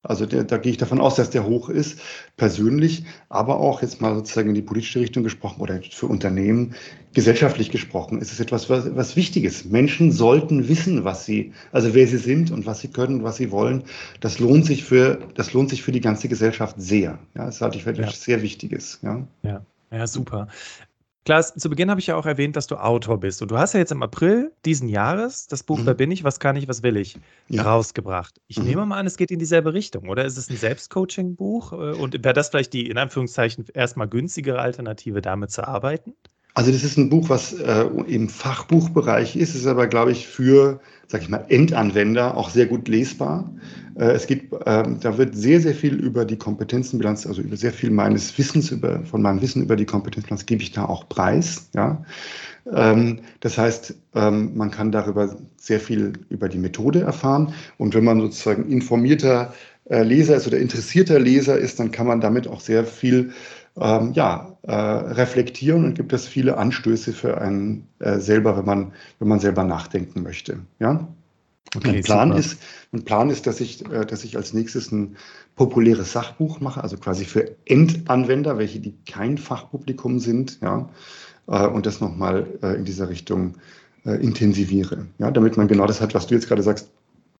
also 0.02 0.26
der, 0.26 0.44
da 0.44 0.58
gehe 0.58 0.72
ich 0.72 0.76
davon 0.78 1.00
aus, 1.00 1.14
dass 1.14 1.30
der 1.30 1.46
hoch 1.46 1.70
ist, 1.70 1.98
persönlich, 2.36 3.04
aber 3.30 3.58
auch 3.58 3.80
jetzt 3.80 4.02
mal 4.02 4.14
sozusagen 4.14 4.50
in 4.50 4.54
die 4.54 4.62
politische 4.62 5.00
Richtung 5.00 5.24
gesprochen 5.24 5.60
oder 5.62 5.80
für 5.82 6.06
Unternehmen 6.06 6.74
gesellschaftlich 7.14 7.70
gesprochen, 7.70 8.20
ist 8.20 8.32
es 8.32 8.40
etwas, 8.40 8.68
was, 8.68 8.94
was 8.94 9.16
Wichtiges. 9.16 9.64
Menschen 9.64 10.12
sollten 10.12 10.68
wissen, 10.68 11.04
was 11.04 11.24
sie, 11.24 11.52
also 11.72 11.94
wer 11.94 12.06
sie 12.06 12.18
sind 12.18 12.50
und 12.50 12.66
was 12.66 12.80
sie 12.80 12.88
können, 12.88 13.22
was 13.22 13.36
sie 13.36 13.50
wollen. 13.50 13.84
Das 14.20 14.38
lohnt 14.40 14.66
sich 14.66 14.84
für, 14.84 15.20
das 15.36 15.52
lohnt 15.54 15.70
sich 15.70 15.82
für 15.82 15.92
die 15.92 16.00
ganze 16.02 16.28
Gesellschaft 16.28 16.76
sehr. 16.78 17.18
Ja, 17.34 17.46
das 17.46 17.60
halte 17.62 17.78
ich 17.78 17.84
für 17.84 17.90
etwas 17.90 18.06
Ja. 18.06 18.12
sehr 18.12 18.42
Wichtiges. 18.42 18.98
Ja. 19.02 19.26
Ja, 19.42 19.64
super. 20.06 20.48
Klaas, 21.24 21.54
zu 21.54 21.70
Beginn 21.70 21.88
habe 21.90 22.00
ich 22.00 22.06
ja 22.08 22.16
auch 22.16 22.26
erwähnt, 22.26 22.54
dass 22.54 22.66
du 22.66 22.76
Autor 22.76 23.18
bist. 23.18 23.40
Und 23.40 23.50
du 23.50 23.56
hast 23.58 23.72
ja 23.72 23.80
jetzt 23.80 23.92
im 23.92 24.02
April 24.02 24.52
diesen 24.66 24.88
Jahres 24.90 25.46
das 25.46 25.62
Buch 25.62 25.78
Mhm. 25.78 25.86
Wer 25.86 25.94
bin 25.94 26.10
ich, 26.10 26.22
was 26.22 26.38
kann 26.38 26.56
ich, 26.56 26.68
was 26.68 26.82
will 26.82 26.98
ich 26.98 27.18
Ja. 27.48 27.62
rausgebracht. 27.62 28.40
Ich 28.46 28.58
Mhm. 28.58 28.64
nehme 28.66 28.86
mal 28.86 28.98
an, 28.98 29.06
es 29.06 29.16
geht 29.16 29.30
in 29.30 29.38
dieselbe 29.38 29.72
Richtung, 29.72 30.08
oder? 30.10 30.24
Ist 30.26 30.36
es 30.36 30.50
ein 30.50 30.56
Selbstcoaching-Buch? 30.56 31.72
Äh, 31.72 31.76
Und 31.94 32.22
wäre 32.24 32.34
das 32.34 32.50
vielleicht 32.50 32.74
die 32.74 32.90
in 32.90 32.98
Anführungszeichen 32.98 33.64
erstmal 33.72 34.08
günstigere 34.08 34.58
Alternative, 34.60 35.22
damit 35.22 35.50
zu 35.50 35.66
arbeiten? 35.66 36.14
Also 36.56 36.70
das 36.70 36.84
ist 36.84 36.96
ein 36.96 37.10
Buch, 37.10 37.28
was 37.28 37.52
äh, 37.52 37.84
im 38.06 38.28
Fachbuchbereich 38.28 39.34
ist, 39.34 39.56
ist 39.56 39.66
aber, 39.66 39.88
glaube 39.88 40.12
ich, 40.12 40.28
für, 40.28 40.80
sag 41.08 41.22
ich 41.22 41.28
mal, 41.28 41.44
Endanwender 41.48 42.36
auch 42.36 42.48
sehr 42.48 42.66
gut 42.66 42.86
lesbar. 42.86 43.50
Äh, 43.98 44.12
es 44.12 44.28
geht, 44.28 44.52
ähm, 44.64 44.98
da 45.00 45.18
wird 45.18 45.34
sehr, 45.34 45.60
sehr 45.60 45.74
viel 45.74 45.96
über 45.96 46.24
die 46.24 46.36
Kompetenzenbilanz, 46.36 47.26
also 47.26 47.42
über 47.42 47.56
sehr 47.56 47.72
viel 47.72 47.90
meines 47.90 48.38
Wissens, 48.38 48.70
über, 48.70 49.04
von 49.04 49.20
meinem 49.20 49.42
Wissen 49.42 49.62
über 49.62 49.74
die 49.74 49.84
Kompetenzbilanz 49.84 50.46
gebe 50.46 50.62
ich 50.62 50.70
da 50.70 50.84
auch 50.84 51.08
preis. 51.08 51.70
Ja? 51.74 52.04
Ähm, 52.72 53.18
das 53.40 53.58
heißt, 53.58 53.96
ähm, 54.14 54.56
man 54.56 54.70
kann 54.70 54.92
darüber 54.92 55.36
sehr 55.56 55.80
viel 55.80 56.12
über 56.28 56.48
die 56.48 56.58
Methode 56.58 57.00
erfahren. 57.00 57.52
Und 57.78 57.94
wenn 57.94 58.04
man 58.04 58.20
sozusagen 58.20 58.70
informierter 58.70 59.52
äh, 59.90 60.04
Leser 60.04 60.36
ist 60.36 60.46
oder 60.46 60.58
interessierter 60.58 61.18
Leser 61.18 61.58
ist, 61.58 61.80
dann 61.80 61.90
kann 61.90 62.06
man 62.06 62.20
damit 62.20 62.46
auch 62.46 62.60
sehr 62.60 62.84
viel 62.84 63.32
ähm, 63.76 64.12
ja, 64.12 64.56
äh, 64.62 64.72
reflektieren 64.72 65.84
und 65.84 65.94
gibt 65.94 66.12
es 66.12 66.26
viele 66.26 66.56
Anstöße 66.56 67.12
für 67.12 67.40
einen 67.40 67.88
äh, 67.98 68.18
selber, 68.18 68.56
wenn 68.56 68.64
man, 68.64 68.92
wenn 69.18 69.28
man 69.28 69.40
selber 69.40 69.64
nachdenken 69.64 70.22
möchte. 70.22 70.60
Ja? 70.78 71.08
Okay, 71.74 71.92
mein, 71.92 72.02
Plan 72.02 72.32
ist, 72.32 72.58
mein 72.92 73.04
Plan 73.04 73.30
ist, 73.30 73.46
dass 73.46 73.60
ich, 73.60 73.84
äh, 73.90 74.06
dass 74.06 74.24
ich 74.24 74.36
als 74.36 74.52
nächstes 74.52 74.92
ein 74.92 75.16
populäres 75.56 76.12
Sachbuch 76.12 76.60
mache, 76.60 76.82
also 76.82 76.96
quasi 76.96 77.24
für 77.24 77.56
Endanwender, 77.64 78.58
welche 78.58 78.80
die 78.80 78.94
kein 79.06 79.38
Fachpublikum 79.38 80.18
sind, 80.20 80.60
ja, 80.62 80.88
äh, 81.48 81.66
und 81.66 81.86
das 81.86 82.00
nochmal 82.00 82.46
äh, 82.62 82.74
in 82.76 82.84
dieser 82.84 83.08
Richtung 83.08 83.56
intensiviere, 84.06 85.06
ja, 85.16 85.30
damit 85.30 85.56
man 85.56 85.66
genau 85.66 85.86
das 85.86 86.02
hat, 86.02 86.12
was 86.12 86.26
du 86.26 86.34
jetzt 86.34 86.46
gerade 86.46 86.62
sagst. 86.62 86.90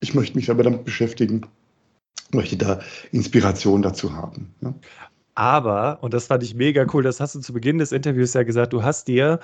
Ich 0.00 0.14
möchte 0.14 0.34
mich 0.34 0.50
aber 0.50 0.62
damit 0.62 0.86
beschäftigen, 0.86 1.42
möchte 2.32 2.56
da 2.56 2.80
Inspiration 3.12 3.82
dazu 3.82 4.14
haben. 4.14 4.54
Ja. 4.62 4.74
Aber, 5.34 5.98
und 6.02 6.14
das 6.14 6.28
fand 6.28 6.42
ich 6.42 6.54
mega 6.54 6.86
cool, 6.92 7.02
das 7.02 7.20
hast 7.20 7.34
du 7.34 7.40
zu 7.40 7.52
Beginn 7.52 7.78
des 7.78 7.92
Interviews 7.92 8.34
ja 8.34 8.44
gesagt, 8.44 8.72
du 8.72 8.82
hast 8.82 9.08
dir, 9.08 9.40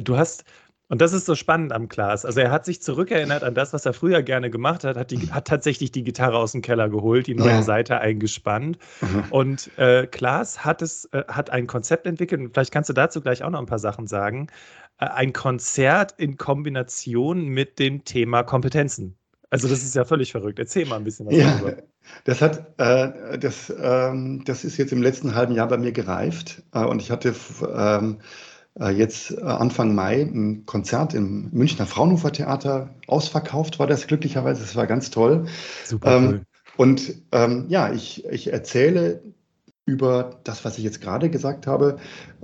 du 0.00 0.16
hast 0.16 0.44
und 0.88 1.00
das 1.00 1.12
ist 1.12 1.26
so 1.26 1.34
spannend 1.34 1.72
am 1.72 1.88
Klaas. 1.88 2.24
Also 2.24 2.40
er 2.40 2.52
hat 2.52 2.64
sich 2.64 2.80
zurückerinnert 2.80 3.42
an 3.42 3.54
das, 3.54 3.72
was 3.72 3.84
er 3.86 3.92
früher 3.92 4.22
gerne 4.22 4.50
gemacht 4.50 4.84
hat, 4.84 4.96
hat, 4.96 5.10
die, 5.10 5.32
hat 5.32 5.48
tatsächlich 5.48 5.90
die 5.90 6.04
Gitarre 6.04 6.38
aus 6.38 6.52
dem 6.52 6.62
Keller 6.62 6.88
geholt, 6.88 7.26
die 7.26 7.34
neue 7.34 7.48
ja. 7.48 7.62
Seite 7.62 7.98
eingespannt. 7.98 8.78
Mhm. 9.00 9.24
Und 9.30 9.78
äh, 9.78 10.06
Klaas 10.06 10.64
hat 10.64 10.82
es, 10.82 11.06
äh, 11.06 11.24
hat 11.26 11.50
ein 11.50 11.66
Konzept 11.66 12.06
entwickelt, 12.06 12.40
und 12.40 12.52
vielleicht 12.54 12.72
kannst 12.72 12.88
du 12.88 12.94
dazu 12.94 13.20
gleich 13.20 13.42
auch 13.42 13.50
noch 13.50 13.58
ein 13.58 13.66
paar 13.66 13.80
Sachen 13.80 14.06
sagen. 14.06 14.46
Äh, 14.98 15.06
ein 15.06 15.32
Konzert 15.32 16.14
in 16.18 16.36
Kombination 16.36 17.48
mit 17.48 17.80
dem 17.80 18.04
Thema 18.04 18.44
Kompetenzen. 18.44 19.16
Also 19.50 19.68
das 19.68 19.82
ist 19.82 19.94
ja 19.94 20.04
völlig 20.04 20.32
verrückt. 20.32 20.58
Erzähl 20.58 20.86
mal 20.86 20.96
ein 20.96 21.04
bisschen 21.04 21.26
was 21.26 21.36
ja, 21.36 21.58
darüber. 21.58 21.82
Das 22.24 22.42
hat, 22.42 22.78
äh, 22.78 23.38
das, 23.38 23.72
ähm, 23.80 24.42
das 24.44 24.64
ist 24.64 24.76
jetzt 24.76 24.92
im 24.92 25.02
letzten 25.02 25.34
halben 25.34 25.54
Jahr 25.54 25.68
bei 25.68 25.78
mir 25.78 25.92
gereift 25.92 26.62
äh, 26.72 26.84
und 26.84 27.00
ich 27.00 27.10
hatte 27.10 27.34
ähm, 27.74 28.18
äh, 28.78 28.90
jetzt 28.90 29.32
äh, 29.32 29.40
Anfang 29.42 29.94
Mai 29.94 30.22
ein 30.22 30.66
Konzert 30.66 31.14
im 31.14 31.48
Münchner 31.52 31.86
Fraunhofer 31.86 32.32
Theater 32.32 32.90
ausverkauft, 33.06 33.78
war 33.78 33.86
das 33.86 34.06
glücklicherweise. 34.06 34.62
Das 34.62 34.76
war 34.76 34.86
ganz 34.86 35.10
toll. 35.10 35.46
Super 35.84 36.16
ähm, 36.16 36.26
cool. 36.26 36.40
Und 36.76 37.14
ähm, 37.32 37.66
ja, 37.68 37.92
ich, 37.92 38.24
ich 38.26 38.52
erzähle 38.52 39.22
über 39.86 40.40
das, 40.44 40.64
was 40.64 40.78
ich 40.78 40.84
jetzt 40.84 41.00
gerade 41.00 41.30
gesagt 41.30 41.66
habe. 41.66 41.96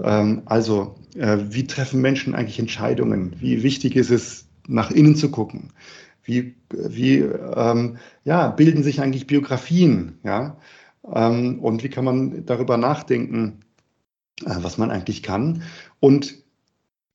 Ähm, 0.03 0.43
also, 0.47 0.95
äh, 1.17 1.39
wie 1.51 1.67
treffen 1.67 2.01
Menschen 2.01 2.35
eigentlich 2.35 2.59
Entscheidungen? 2.59 3.37
Wie 3.41 3.63
wichtig 3.63 3.97
ist 3.97 4.11
es, 4.11 4.47
nach 4.69 4.91
innen 4.91 5.17
zu 5.17 5.31
gucken? 5.31 5.71
Wie, 6.25 6.55
wie 6.71 7.19
ähm, 7.19 7.99
ja, 8.25 8.49
bilden 8.51 8.83
sich 8.83 9.01
eigentlich 9.01 9.27
Biografien? 9.27 10.19
Ja? 10.25 10.59
Ähm, 11.13 11.59
und 11.61 11.83
wie 11.83 11.89
kann 11.89 12.05
man 12.05 12.47
darüber 12.47 12.77
nachdenken, 12.77 13.61
äh, 14.45 14.57
was 14.59 14.79
man 14.79 14.91
eigentlich 14.91 15.23
kann? 15.23 15.63
Und 16.01 16.43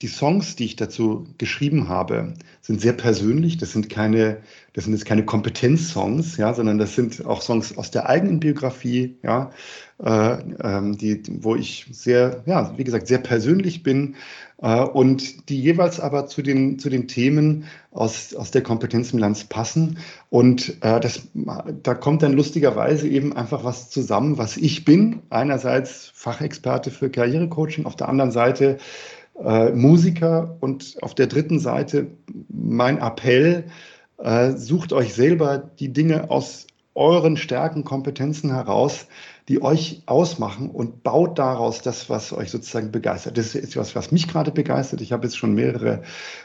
die 0.03 0.07
Songs, 0.07 0.55
die 0.55 0.65
ich 0.65 0.75
dazu 0.75 1.27
geschrieben 1.39 1.89
habe, 1.89 2.35
sind 2.61 2.81
sehr 2.81 2.93
persönlich. 2.93 3.57
Das 3.57 3.71
sind 3.71 3.89
keine, 3.89 4.41
das 4.73 4.83
sind 4.83 4.93
jetzt 4.93 5.05
keine 5.05 5.25
Kompetenzsongs, 5.25 6.37
ja, 6.37 6.53
sondern 6.53 6.77
das 6.77 6.95
sind 6.95 7.25
auch 7.25 7.41
Songs 7.41 7.75
aus 7.77 7.89
der 7.89 8.07
eigenen 8.07 8.39
Biografie, 8.39 9.17
ja, 9.23 9.51
die, 9.99 11.23
wo 11.41 11.55
ich 11.55 11.87
sehr, 11.91 12.43
ja, 12.45 12.71
wie 12.77 12.83
gesagt, 12.83 13.07
sehr 13.07 13.17
persönlich 13.17 13.81
bin 13.81 14.15
äh, 14.61 14.81
und 14.81 15.49
die 15.49 15.61
jeweils 15.61 15.99
aber 15.99 16.27
zu 16.27 16.41
den, 16.41 16.79
zu 16.79 16.89
den 16.89 17.07
Themen 17.07 17.65
aus, 17.91 18.33
aus 18.35 18.51
der 18.51 18.63
Kompetenzbilanz 18.63 19.45
passen. 19.45 19.99
Und 20.29 20.81
äh, 20.81 20.99
das, 20.99 21.27
da 21.33 21.93
kommt 21.93 22.23
dann 22.23 22.33
lustigerweise 22.33 23.07
eben 23.07 23.35
einfach 23.35 23.63
was 23.63 23.89
zusammen, 23.89 24.37
was 24.37 24.57
ich 24.57 24.85
bin. 24.85 25.21
Einerseits 25.29 26.11
Fachexperte 26.13 26.91
für 26.91 27.09
Karrierecoaching, 27.09 27.85
auf 27.85 27.95
der 27.95 28.09
anderen 28.09 28.31
Seite 28.31 28.77
äh, 29.43 29.71
Musiker 29.71 30.57
und 30.59 30.97
auf 31.01 31.13
der 31.13 31.27
dritten 31.27 31.59
Seite 31.59 32.07
mein 32.49 32.97
Appell, 32.97 33.65
äh, 34.17 34.51
sucht 34.53 34.93
euch 34.93 35.13
selber 35.13 35.57
die 35.57 35.93
Dinge 35.93 36.31
aus 36.31 36.65
euren 36.95 37.37
Stärken, 37.37 37.83
Kompetenzen 37.83 38.51
heraus, 38.51 39.05
die 39.47 39.61
euch 39.61 40.03
ausmachen 40.05 40.69
und 40.69 41.03
baut 41.03 41.39
daraus 41.39 41.81
das, 41.81 42.09
was 42.09 42.33
euch 42.33 42.51
sozusagen 42.51 42.91
begeistert. 42.91 43.37
Das 43.37 43.55
ist 43.55 43.77
was, 43.77 43.95
was 43.95 44.11
mich 44.11 44.27
gerade 44.27 44.51
begeistert. 44.51 45.01
Ich 45.01 45.13
habe 45.13 45.25
jetzt 45.25 45.37
schon 45.37 45.53
mehrere 45.53 46.03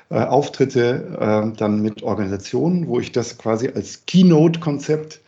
äh, 0.09 0.21
Auftritte 0.25 1.19
äh, 1.53 1.57
dann 1.57 1.83
mit 1.83 2.03
Organisationen, 2.03 2.87
wo 2.87 3.01
ich 3.01 3.11
das 3.11 3.39
quasi 3.39 3.69
als 3.69 4.07
Keynote-Konzept 4.07 5.21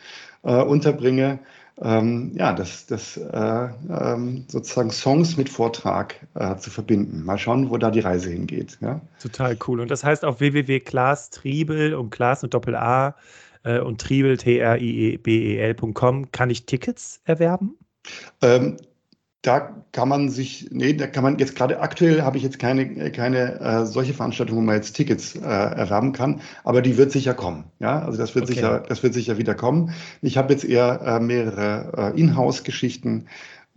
äh, 0.44 0.62
unterbringe 0.62 1.40
ähm, 1.82 2.32
ja, 2.36 2.52
das, 2.52 2.86
das 2.86 3.16
äh, 3.16 3.68
ähm, 3.90 4.44
sozusagen 4.46 4.90
Songs 4.90 5.36
mit 5.36 5.48
Vortrag 5.48 6.14
äh, 6.34 6.56
zu 6.56 6.70
verbinden. 6.70 7.24
Mal 7.24 7.38
schauen, 7.38 7.70
wo 7.70 7.78
da 7.78 7.90
die 7.90 8.00
Reise 8.00 8.30
hingeht. 8.30 8.78
Ja? 8.80 9.00
Total 9.20 9.56
cool. 9.66 9.80
Und 9.80 9.90
das 9.90 10.04
heißt 10.04 10.24
auf 10.24 10.38
www.klaas 10.38 11.30
Triebel 11.30 11.94
und 11.94 12.10
Klaas 12.10 12.42
mit 12.42 12.54
Doppel 12.54 12.76
A 12.76 13.16
äh, 13.64 13.80
und 13.80 14.00
Triebel 14.00 14.36
T-R-I-E-B-E-L.com 14.36 16.30
kann 16.30 16.50
ich 16.50 16.66
Tickets 16.66 17.20
erwerben? 17.24 17.76
Ähm, 18.42 18.76
da 19.44 19.84
kann 19.92 20.08
man 20.08 20.30
sich, 20.30 20.68
nee, 20.70 20.94
da 20.94 21.06
kann 21.06 21.22
man 21.22 21.38
jetzt 21.38 21.54
gerade 21.54 21.80
aktuell 21.80 22.22
habe 22.22 22.38
ich 22.38 22.42
jetzt 22.42 22.58
keine, 22.58 23.10
keine 23.10 23.60
äh, 23.60 23.84
solche 23.84 24.14
Veranstaltung, 24.14 24.56
wo 24.56 24.62
man 24.62 24.76
jetzt 24.76 24.94
Tickets 24.94 25.36
äh, 25.36 25.40
erwerben 25.40 26.12
kann, 26.12 26.40
aber 26.64 26.80
die 26.80 26.96
wird 26.96 27.12
sicher 27.12 27.34
kommen. 27.34 27.64
Ja, 27.78 28.00
also 28.00 28.16
das 28.16 28.34
wird 28.34 28.46
okay. 28.46 28.54
sicher, 28.54 28.82
das 28.88 29.02
wird 29.02 29.12
sicher 29.12 29.36
wieder 29.36 29.54
kommen. 29.54 29.92
Ich 30.22 30.38
habe 30.38 30.52
jetzt 30.54 30.64
eher 30.64 31.02
äh, 31.02 31.20
mehrere 31.20 32.14
äh, 32.14 32.18
Inhouse-Geschichten 32.18 33.26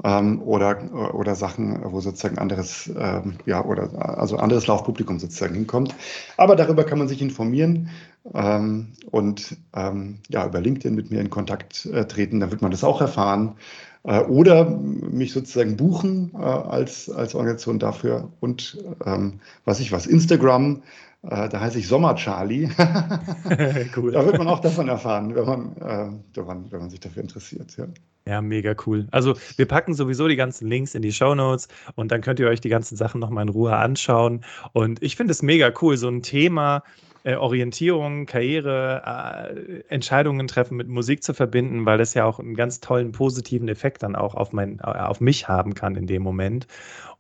ähm, 0.03 0.41
oder, 0.41 1.13
oder 1.13 1.35
Sachen, 1.35 1.79
wo 1.83 2.01
sozusagen 2.01 2.37
anderes, 2.37 2.91
ähm, 2.97 3.35
ja, 3.45 3.63
oder 3.63 4.17
also 4.17 4.37
anderes 4.37 4.67
Laufpublikum 4.67 5.19
sozusagen 5.19 5.55
hinkommt. 5.55 5.95
Aber 6.37 6.55
darüber 6.55 6.83
kann 6.83 6.99
man 6.99 7.07
sich 7.07 7.21
informieren 7.21 7.89
ähm, 8.33 8.93
und 9.11 9.57
ähm, 9.75 10.19
ja, 10.29 10.45
über 10.45 10.61
LinkedIn 10.61 10.95
mit 10.95 11.11
mir 11.11 11.21
in 11.21 11.29
Kontakt 11.29 11.85
äh, 11.87 12.05
treten, 12.05 12.39
dann 12.39 12.51
wird 12.51 12.61
man 12.61 12.71
das 12.71 12.83
auch 12.83 13.01
erfahren. 13.01 13.55
Äh, 14.03 14.21
oder 14.21 14.69
mich 14.69 15.33
sozusagen 15.33 15.77
buchen 15.77 16.31
äh, 16.35 16.43
als, 16.43 17.09
als 17.09 17.33
Organisation 17.33 17.79
dafür 17.79 18.31
und 18.39 18.77
ähm, 19.05 19.39
was 19.65 19.79
ich 19.79 19.91
was, 19.91 20.05
Instagram, 20.05 20.83
äh, 21.23 21.49
da 21.49 21.59
heiße 21.59 21.79
ich 21.79 21.87
Sommer 21.87 22.15
Charlie. 22.15 22.69
cool. 23.97 24.11
Da 24.11 24.25
wird 24.25 24.37
man 24.37 24.47
auch 24.47 24.59
davon 24.59 24.87
erfahren, 24.87 25.35
wenn 25.35 25.45
man, 25.45 25.77
äh, 25.77 26.11
wenn 26.35 26.45
man, 26.45 26.71
wenn 26.71 26.79
man 26.81 26.89
sich 26.89 26.99
dafür 26.99 27.23
interessiert. 27.23 27.75
Ja. 27.77 27.87
Ja, 28.27 28.41
mega 28.41 28.75
cool. 28.85 29.07
Also 29.11 29.35
wir 29.55 29.65
packen 29.65 29.93
sowieso 29.93 30.27
die 30.27 30.35
ganzen 30.35 30.67
Links 30.67 30.95
in 30.95 31.01
die 31.01 31.13
Show 31.13 31.33
Notes 31.33 31.69
und 31.95 32.11
dann 32.11 32.19
könnt 32.19 32.41
ihr 32.41 32.49
euch 32.49 32.59
die 32.59 32.67
ganzen 32.67 32.97
Sachen 32.97 33.21
nochmal 33.21 33.43
in 33.43 33.49
Ruhe 33.49 33.73
anschauen. 33.73 34.43
Und 34.73 35.01
ich 35.01 35.15
finde 35.15 35.31
es 35.31 35.41
mega 35.41 35.71
cool, 35.81 35.95
so 35.95 36.09
ein 36.09 36.21
Thema, 36.21 36.83
äh, 37.23 37.35
Orientierung, 37.35 38.25
Karriere, 38.25 39.01
äh, 39.05 39.83
Entscheidungen 39.87 40.45
treffen 40.47 40.75
mit 40.75 40.89
Musik 40.89 41.23
zu 41.23 41.33
verbinden, 41.33 41.85
weil 41.85 41.97
das 41.97 42.15
ja 42.15 42.25
auch 42.25 42.39
einen 42.39 42.55
ganz 42.55 42.81
tollen 42.81 43.13
positiven 43.13 43.69
Effekt 43.69 44.03
dann 44.03 44.17
auch 44.17 44.35
auf, 44.35 44.51
mein, 44.51 44.79
äh, 44.79 44.83
auf 44.83 45.21
mich 45.21 45.47
haben 45.47 45.73
kann 45.73 45.95
in 45.95 46.05
dem 46.05 46.21
Moment. 46.21 46.67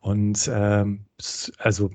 Und 0.01 0.51
ähm, 0.53 1.05
also 1.57 1.89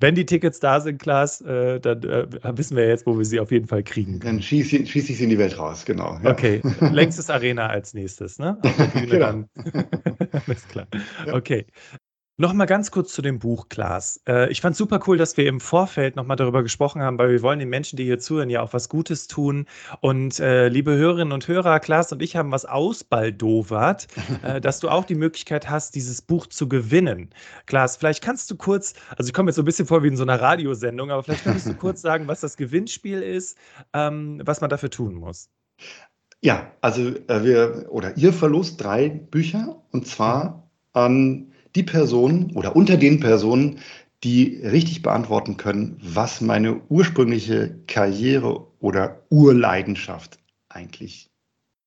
wenn 0.00 0.14
die 0.14 0.26
Tickets 0.26 0.60
da 0.60 0.80
sind, 0.80 1.00
Klaas, 1.00 1.40
äh, 1.40 1.80
dann 1.80 2.02
äh, 2.02 2.26
wissen 2.56 2.76
wir 2.76 2.86
jetzt, 2.86 3.06
wo 3.06 3.18
wir 3.18 3.24
sie 3.24 3.40
auf 3.40 3.50
jeden 3.50 3.66
Fall 3.66 3.82
kriegen. 3.82 4.20
Dann 4.20 4.40
schieße 4.40 4.86
schieß 4.86 5.10
ich 5.10 5.18
sie 5.18 5.24
in 5.24 5.30
die 5.30 5.38
Welt 5.38 5.58
raus, 5.58 5.84
genau. 5.84 6.18
Ja. 6.22 6.30
Okay, 6.30 6.60
längstes 6.80 7.30
Arena 7.30 7.66
als 7.66 7.94
nächstes, 7.94 8.38
ne? 8.38 8.58
genau. 8.94 9.18
dann. 9.18 9.48
Alles 10.46 10.68
klar. 10.68 10.86
Ja. 11.26 11.34
Okay. 11.34 11.66
Nochmal 12.40 12.68
ganz 12.68 12.92
kurz 12.92 13.12
zu 13.12 13.20
dem 13.20 13.40
Buch, 13.40 13.68
Klaas. 13.68 14.22
Äh, 14.28 14.48
ich 14.52 14.60
fand 14.60 14.74
es 14.74 14.78
super 14.78 15.00
cool, 15.08 15.18
dass 15.18 15.36
wir 15.36 15.48
im 15.48 15.58
Vorfeld 15.58 16.14
nochmal 16.14 16.36
darüber 16.36 16.62
gesprochen 16.62 17.02
haben, 17.02 17.18
weil 17.18 17.30
wir 17.30 17.42
wollen 17.42 17.58
den 17.58 17.68
Menschen, 17.68 17.96
die 17.96 18.04
hier 18.04 18.20
zuhören, 18.20 18.48
ja 18.48 18.62
auch 18.62 18.72
was 18.72 18.88
Gutes 18.88 19.26
tun. 19.26 19.66
Und 20.02 20.38
äh, 20.38 20.68
liebe 20.68 20.94
Hörerinnen 20.94 21.32
und 21.32 21.48
Hörer, 21.48 21.80
Klaas 21.80 22.12
und 22.12 22.22
ich 22.22 22.36
haben 22.36 22.52
was 22.52 22.64
ausbaldowert, 22.64 24.06
äh, 24.44 24.60
dass 24.60 24.78
du 24.78 24.88
auch 24.88 25.04
die 25.04 25.16
Möglichkeit 25.16 25.68
hast, 25.68 25.96
dieses 25.96 26.22
Buch 26.22 26.46
zu 26.46 26.68
gewinnen. 26.68 27.30
Klaas, 27.66 27.96
vielleicht 27.96 28.22
kannst 28.22 28.48
du 28.52 28.56
kurz, 28.56 28.94
also 29.16 29.26
ich 29.26 29.34
komme 29.34 29.48
jetzt 29.48 29.56
so 29.56 29.62
ein 29.62 29.64
bisschen 29.64 29.86
vor 29.86 30.04
wie 30.04 30.08
in 30.08 30.16
so 30.16 30.22
einer 30.22 30.40
Radiosendung, 30.40 31.10
aber 31.10 31.24
vielleicht 31.24 31.42
kannst 31.42 31.66
du 31.66 31.74
kurz 31.76 32.02
sagen, 32.02 32.28
was 32.28 32.38
das 32.38 32.56
Gewinnspiel 32.56 33.20
ist, 33.20 33.58
ähm, 33.94 34.40
was 34.44 34.60
man 34.60 34.70
dafür 34.70 34.90
tun 34.90 35.14
muss. 35.14 35.50
Ja, 36.40 36.70
also 36.82 37.08
äh, 37.08 37.42
wir 37.42 37.86
oder 37.88 38.16
ihr 38.16 38.32
verlost 38.32 38.80
drei 38.80 39.08
Bücher 39.08 39.82
und 39.90 40.06
zwar 40.06 40.70
an 40.92 41.50
die 41.78 41.84
Personen 41.84 42.50
oder 42.54 42.76
unter 42.76 42.96
den 42.96 43.20
Personen, 43.20 43.78
die 44.24 44.60
richtig 44.64 45.02
beantworten 45.02 45.56
können, 45.56 45.96
was 46.02 46.40
meine 46.40 46.80
ursprüngliche 46.88 47.78
Karriere 47.86 48.66
oder 48.80 49.22
Urleidenschaft 49.30 50.38
eigentlich 50.68 51.30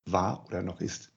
war 0.06 0.44
oder 0.46 0.62
noch 0.62 0.80
ist. 0.80 1.12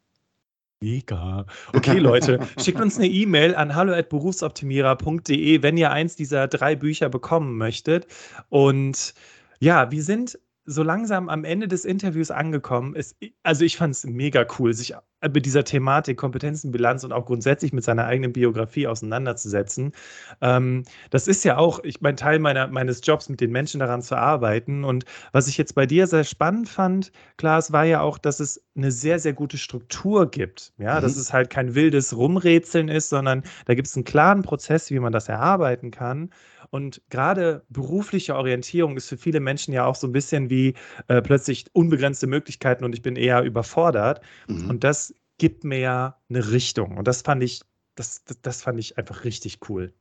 Mega. 0.82 1.46
Okay, 1.74 2.00
Leute, 2.00 2.40
schickt 2.60 2.82
uns 2.82 2.98
eine 2.98 3.08
E-Mail 3.08 3.56
an 3.56 3.74
hallo@berufsoptimierer.de, 3.74 5.64
wenn 5.64 5.78
ihr 5.78 5.92
eins 5.92 6.18
dieser 6.18 6.48
drei 6.48 6.76
Bücher 6.76 7.08
bekommen 7.10 7.58
möchtet. 7.58 8.08
Und 8.50 9.14
ja, 9.60 9.90
wir 9.92 10.04
sind 10.04 10.38
so 10.66 10.84
langsam 10.84 11.30
am 11.30 11.44
Ende 11.44 11.68
des 11.68 11.86
Interviews 11.86 12.32
angekommen. 12.32 12.96
Es, 12.96 13.16
also 13.44 13.64
ich 13.64 13.78
fand 13.78 13.94
es 13.94 14.06
mega 14.06 14.46
cool, 14.58 14.74
sich 14.74 14.96
mit 15.34 15.46
dieser 15.46 15.64
Thematik 15.64 16.18
Kompetenzenbilanz 16.18 17.04
und 17.04 17.12
auch 17.12 17.26
grundsätzlich 17.26 17.74
mit 17.74 17.84
seiner 17.84 18.06
eigenen 18.06 18.34
Biografie 18.34 18.88
auseinanderzusetzen. 18.88 19.94
Ähm, 20.42 20.84
das 21.10 21.28
ist 21.28 21.44
ja 21.44 21.58
auch, 21.58 21.84
ich 21.84 22.02
mein 22.02 22.18
Teil 22.18 22.40
meiner, 22.40 22.68
meines 22.68 23.02
Jobs, 23.04 23.30
mit 23.30 23.42
den 23.42 23.52
Menschen 23.52 23.80
daran 23.80 24.02
zu 24.02 24.16
arbeiten. 24.16 24.84
Und 24.84 25.06
was 25.32 25.48
ich 25.48 25.58
jetzt 25.58 25.76
bei 25.76 25.86
dir 25.86 26.08
sehr 26.08 26.24
spannend 26.24 26.70
fand, 26.70 27.12
Klaas, 27.38 27.72
war 27.72 27.86
ja 27.86 28.02
auch, 28.02 28.18
dass 28.18 28.40
es 28.40 28.64
eine 28.76 28.92
sehr, 28.92 29.20
sehr 29.20 29.34
gute 29.34 29.58
Struktur 29.58 30.30
gibt. 30.30 30.74
Ja, 30.78 30.98
mhm. 30.98 31.02
dass 31.02 31.16
es 31.16 31.34
halt 31.34 31.50
kein 31.50 31.76
wildes 31.76 32.16
Rumrätseln 32.16 32.90
ist, 32.90 33.10
sondern 33.10 33.44
da 33.66 33.74
gibt 33.74 33.88
es 33.88 33.96
einen 33.96 34.06
klaren 34.06 34.42
Prozess, 34.42 34.90
wie 34.92 35.00
man 35.00 35.14
das 35.14 35.30
erarbeiten 35.30 35.92
kann. 35.92 36.30
Und 36.76 37.02
gerade 37.10 37.64
berufliche 37.70 38.36
Orientierung 38.36 38.98
ist 38.98 39.08
für 39.08 39.16
viele 39.16 39.40
Menschen 39.40 39.74
ja 39.74 39.86
auch 39.86 39.96
so 39.96 40.08
ein 40.08 40.12
bisschen 40.12 40.50
wie 40.50 40.74
äh, 41.08 41.22
plötzlich 41.22 41.68
unbegrenzte 41.72 42.28
Möglichkeiten 42.28 42.84
und 42.84 42.94
ich 42.94 43.02
bin 43.02 43.16
eher 43.16 43.44
überfordert. 43.44 44.20
Mhm. 44.50 44.72
Und 44.72 44.84
das 44.84 45.16
gibt 45.38 45.64
mir 45.64 45.80
ja 45.80 46.18
eine 46.30 46.52
Richtung. 46.52 46.98
Und 46.98 47.08
das 47.08 47.22
fand 47.22 47.42
ich, 47.44 47.62
das, 47.96 48.26
das, 48.26 48.42
das 48.42 48.62
fand 48.62 48.78
ich 48.78 48.98
einfach 48.98 49.24
richtig 49.24 49.60
cool. 49.70 49.94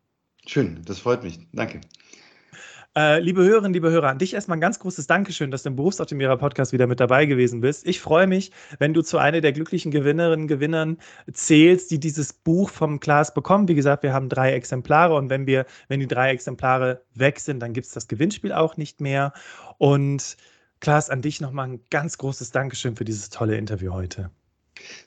Schön, 0.49 0.83
das 0.85 0.99
freut 0.99 1.23
mich. 1.23 1.39
Danke. 1.53 1.81
Äh, 2.97 3.19
liebe 3.19 3.43
Hörerinnen, 3.43 3.73
liebe 3.73 3.91
Hörer, 3.91 4.09
an 4.09 4.19
dich 4.19 4.35
erstmal 4.35 4.57
ein 4.57 4.61
ganz 4.61 4.79
großes 4.79 5.09
Dankeschön, 5.09 5.51
dass 5.51 5.65
du 5.65 5.71
im 5.71 5.75
Berufsoptimierer-Podcast 5.75 6.73
wieder 6.73 6.87
mit 6.87 7.01
dabei 7.01 7.27
gewesen 7.27 7.61
bist. 7.61 7.85
Ich 7.89 8.01
freue 8.01 8.29
mich, 8.29 8.53
wenn 8.79 8.95
du 8.95 9.03
zu 9.03 9.19
einer 9.19 9.41
der 9.41 9.53
glücklichen 9.53 9.91
Gewinnerinnen, 9.91 10.47
Gewinnern 10.47 10.99
zählst, 11.33 11.91
die 11.91 11.99
dieses 11.99 12.33
Buch 12.33 12.71
vom 12.71 13.01
Klaas 13.01 13.35
bekommen. 13.35 13.67
Wie 13.67 13.75
gesagt, 13.75 14.05
wir 14.05 14.13
haben 14.13 14.29
drei 14.29 14.53
Exemplare 14.53 15.17
und 15.17 15.29
wenn 15.29 15.49
wir, 15.49 15.67
wenn 15.89 15.99
die 15.99 16.07
drei 16.07 16.31
Exemplare 16.31 17.03
weg 17.15 17.41
sind, 17.41 17.59
dann 17.59 17.73
gibt 17.73 17.89
es 17.89 17.93
das 17.93 18.07
Gewinnspiel 18.07 18.53
auch 18.53 18.77
nicht 18.77 19.01
mehr. 19.01 19.33
Und 19.79 20.37
Klaas, 20.79 21.11
an 21.11 21.21
dich 21.21 21.41
nochmal 21.41 21.71
ein 21.71 21.81
ganz 21.91 22.17
großes 22.17 22.53
Dankeschön 22.53 22.95
für 22.95 23.05
dieses 23.05 23.29
tolle 23.29 23.57
Interview 23.57 23.93
heute. 23.93 24.31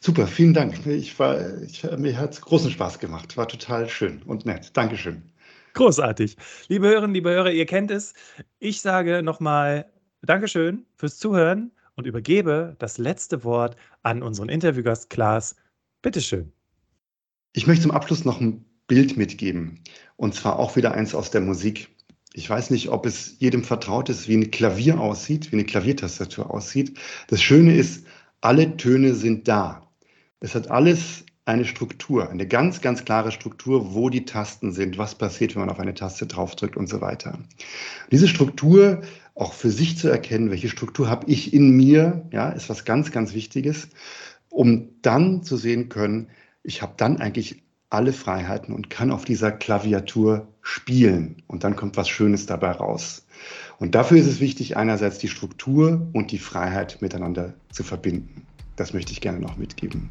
Super, 0.01 0.27
vielen 0.27 0.53
Dank. 0.53 0.85
Ich 0.85 1.17
war, 1.19 1.61
ich, 1.61 1.83
mir 1.97 2.17
hat 2.17 2.33
es 2.33 2.41
großen 2.41 2.69
Spaß 2.69 2.99
gemacht. 2.99 3.38
War 3.38 3.47
total 3.47 3.88
schön 3.88 4.21
und 4.23 4.45
nett. 4.45 4.71
Dankeschön. 4.75 5.23
Großartig. 5.78 6.38
Liebe 6.69 6.88
Hörerinnen, 6.88 7.13
liebe 7.13 7.30
Hörer, 7.30 7.51
ihr 7.51 7.67
kennt 7.67 7.91
es. 7.91 8.15
Ich 8.57 8.82
sage 8.82 9.21
nochmal 9.21 9.86
Dankeschön 10.23 10.88
fürs 10.95 11.19
Zuhören 11.19 11.71
und 11.93 12.07
übergebe 12.07 12.75
das 12.80 12.97
letzte 12.97 13.43
Wort 13.43 13.75
an 14.01 14.23
unseren 14.23 14.49
Interviewgast 14.49 15.11
Klaas. 15.11 15.55
Bitteschön. 16.01 16.51
Ich 17.53 17.67
möchte 17.67 17.84
zum 17.84 17.91
Abschluss 17.91 18.25
noch 18.25 18.41
ein 18.41 18.65
Bild 18.88 19.17
mitgeben. 19.17 19.84
Und 20.15 20.34
zwar 20.34 20.57
auch 20.57 20.75
wieder 20.75 20.95
eins 20.95 21.13
aus 21.13 21.30
der 21.30 21.41
Musik. 21.41 21.95
Ich 22.34 22.49
weiß 22.49 22.71
nicht, 22.71 22.89
ob 22.89 23.05
es 23.05 23.36
jedem 23.38 23.63
vertraut 23.63 24.09
ist, 24.09 24.28
wie 24.28 24.38
ein 24.38 24.49
Klavier 24.49 24.99
aussieht, 24.99 25.51
wie 25.51 25.57
eine 25.57 25.65
Klaviertastatur 25.65 26.49
aussieht. 26.49 26.97
Das 27.28 27.39
Schöne 27.39 27.75
ist, 27.75 28.03
alle 28.41 28.78
Töne 28.78 29.13
sind 29.13 29.47
da. 29.47 29.88
Es 30.39 30.55
hat 30.55 30.71
alles 30.71 31.23
eine 31.48 31.66
Struktur, 31.66 32.30
eine 32.30 32.45
ganz, 32.45 32.82
ganz 32.82 33.06
klare 33.06 33.32
Struktur, 33.32 33.93
wo 33.93 34.10
die 34.10 34.26
Tasten 34.26 34.74
sind, 34.74 34.98
was 34.98 35.16
passiert, 35.16 35.56
wenn 35.56 35.62
man 35.62 35.70
auf 35.70 35.80
eine 35.80 35.93
Taste 35.93 36.28
draufdrückt 36.28 36.76
und 36.76 36.88
so 36.88 37.00
weiter. 37.00 37.39
Diese 38.12 38.28
Struktur 38.28 39.02
auch 39.34 39.54
für 39.54 39.70
sich 39.70 39.98
zu 39.98 40.10
erkennen, 40.10 40.52
welche 40.52 40.68
Struktur 40.68 41.10
habe 41.10 41.26
ich 41.32 41.54
in 41.54 41.70
mir, 41.70 42.28
ja, 42.32 42.50
ist 42.50 42.70
was 42.70 42.84
ganz, 42.84 43.12
ganz 43.12 43.34
Wichtiges, 43.34 43.88
um 44.50 44.89
dann 45.02 45.41
zu 45.41 45.56
sehen 45.56 45.88
können, 45.88 46.28
ich 46.64 46.82
habe 46.82 46.95
dann 46.98 47.18
eigentlich 47.18 47.64
alle 47.89 48.12
Freiheiten 48.12 48.76
und 48.76 48.89
kann 48.89 49.10
auf 49.10 49.24
dieser 49.24 49.54
Klaviatur 49.54 50.50
spielen 50.62 51.43
und 51.48 51.64
dann 51.64 51.78
kommt 51.78 51.95
was 51.95 52.10
Schönes 52.10 52.45
dabei 52.45 52.72
raus. 52.72 53.26
Und 53.80 53.95
dafür 53.95 54.18
ist 54.18 54.28
es 54.28 54.41
wichtig, 54.41 54.76
einerseits 54.76 55.20
die 55.20 55.30
Struktur 55.30 56.10
und 56.12 56.32
die 56.32 56.39
Freiheit 56.39 57.02
miteinander 57.02 57.54
zu 57.72 57.84
verbinden. 57.84 58.45
Das 58.76 58.93
möchte 58.93 59.14
ich 59.14 59.22
gerne 59.22 59.39
noch 59.39 59.56
mitgeben. 59.56 60.10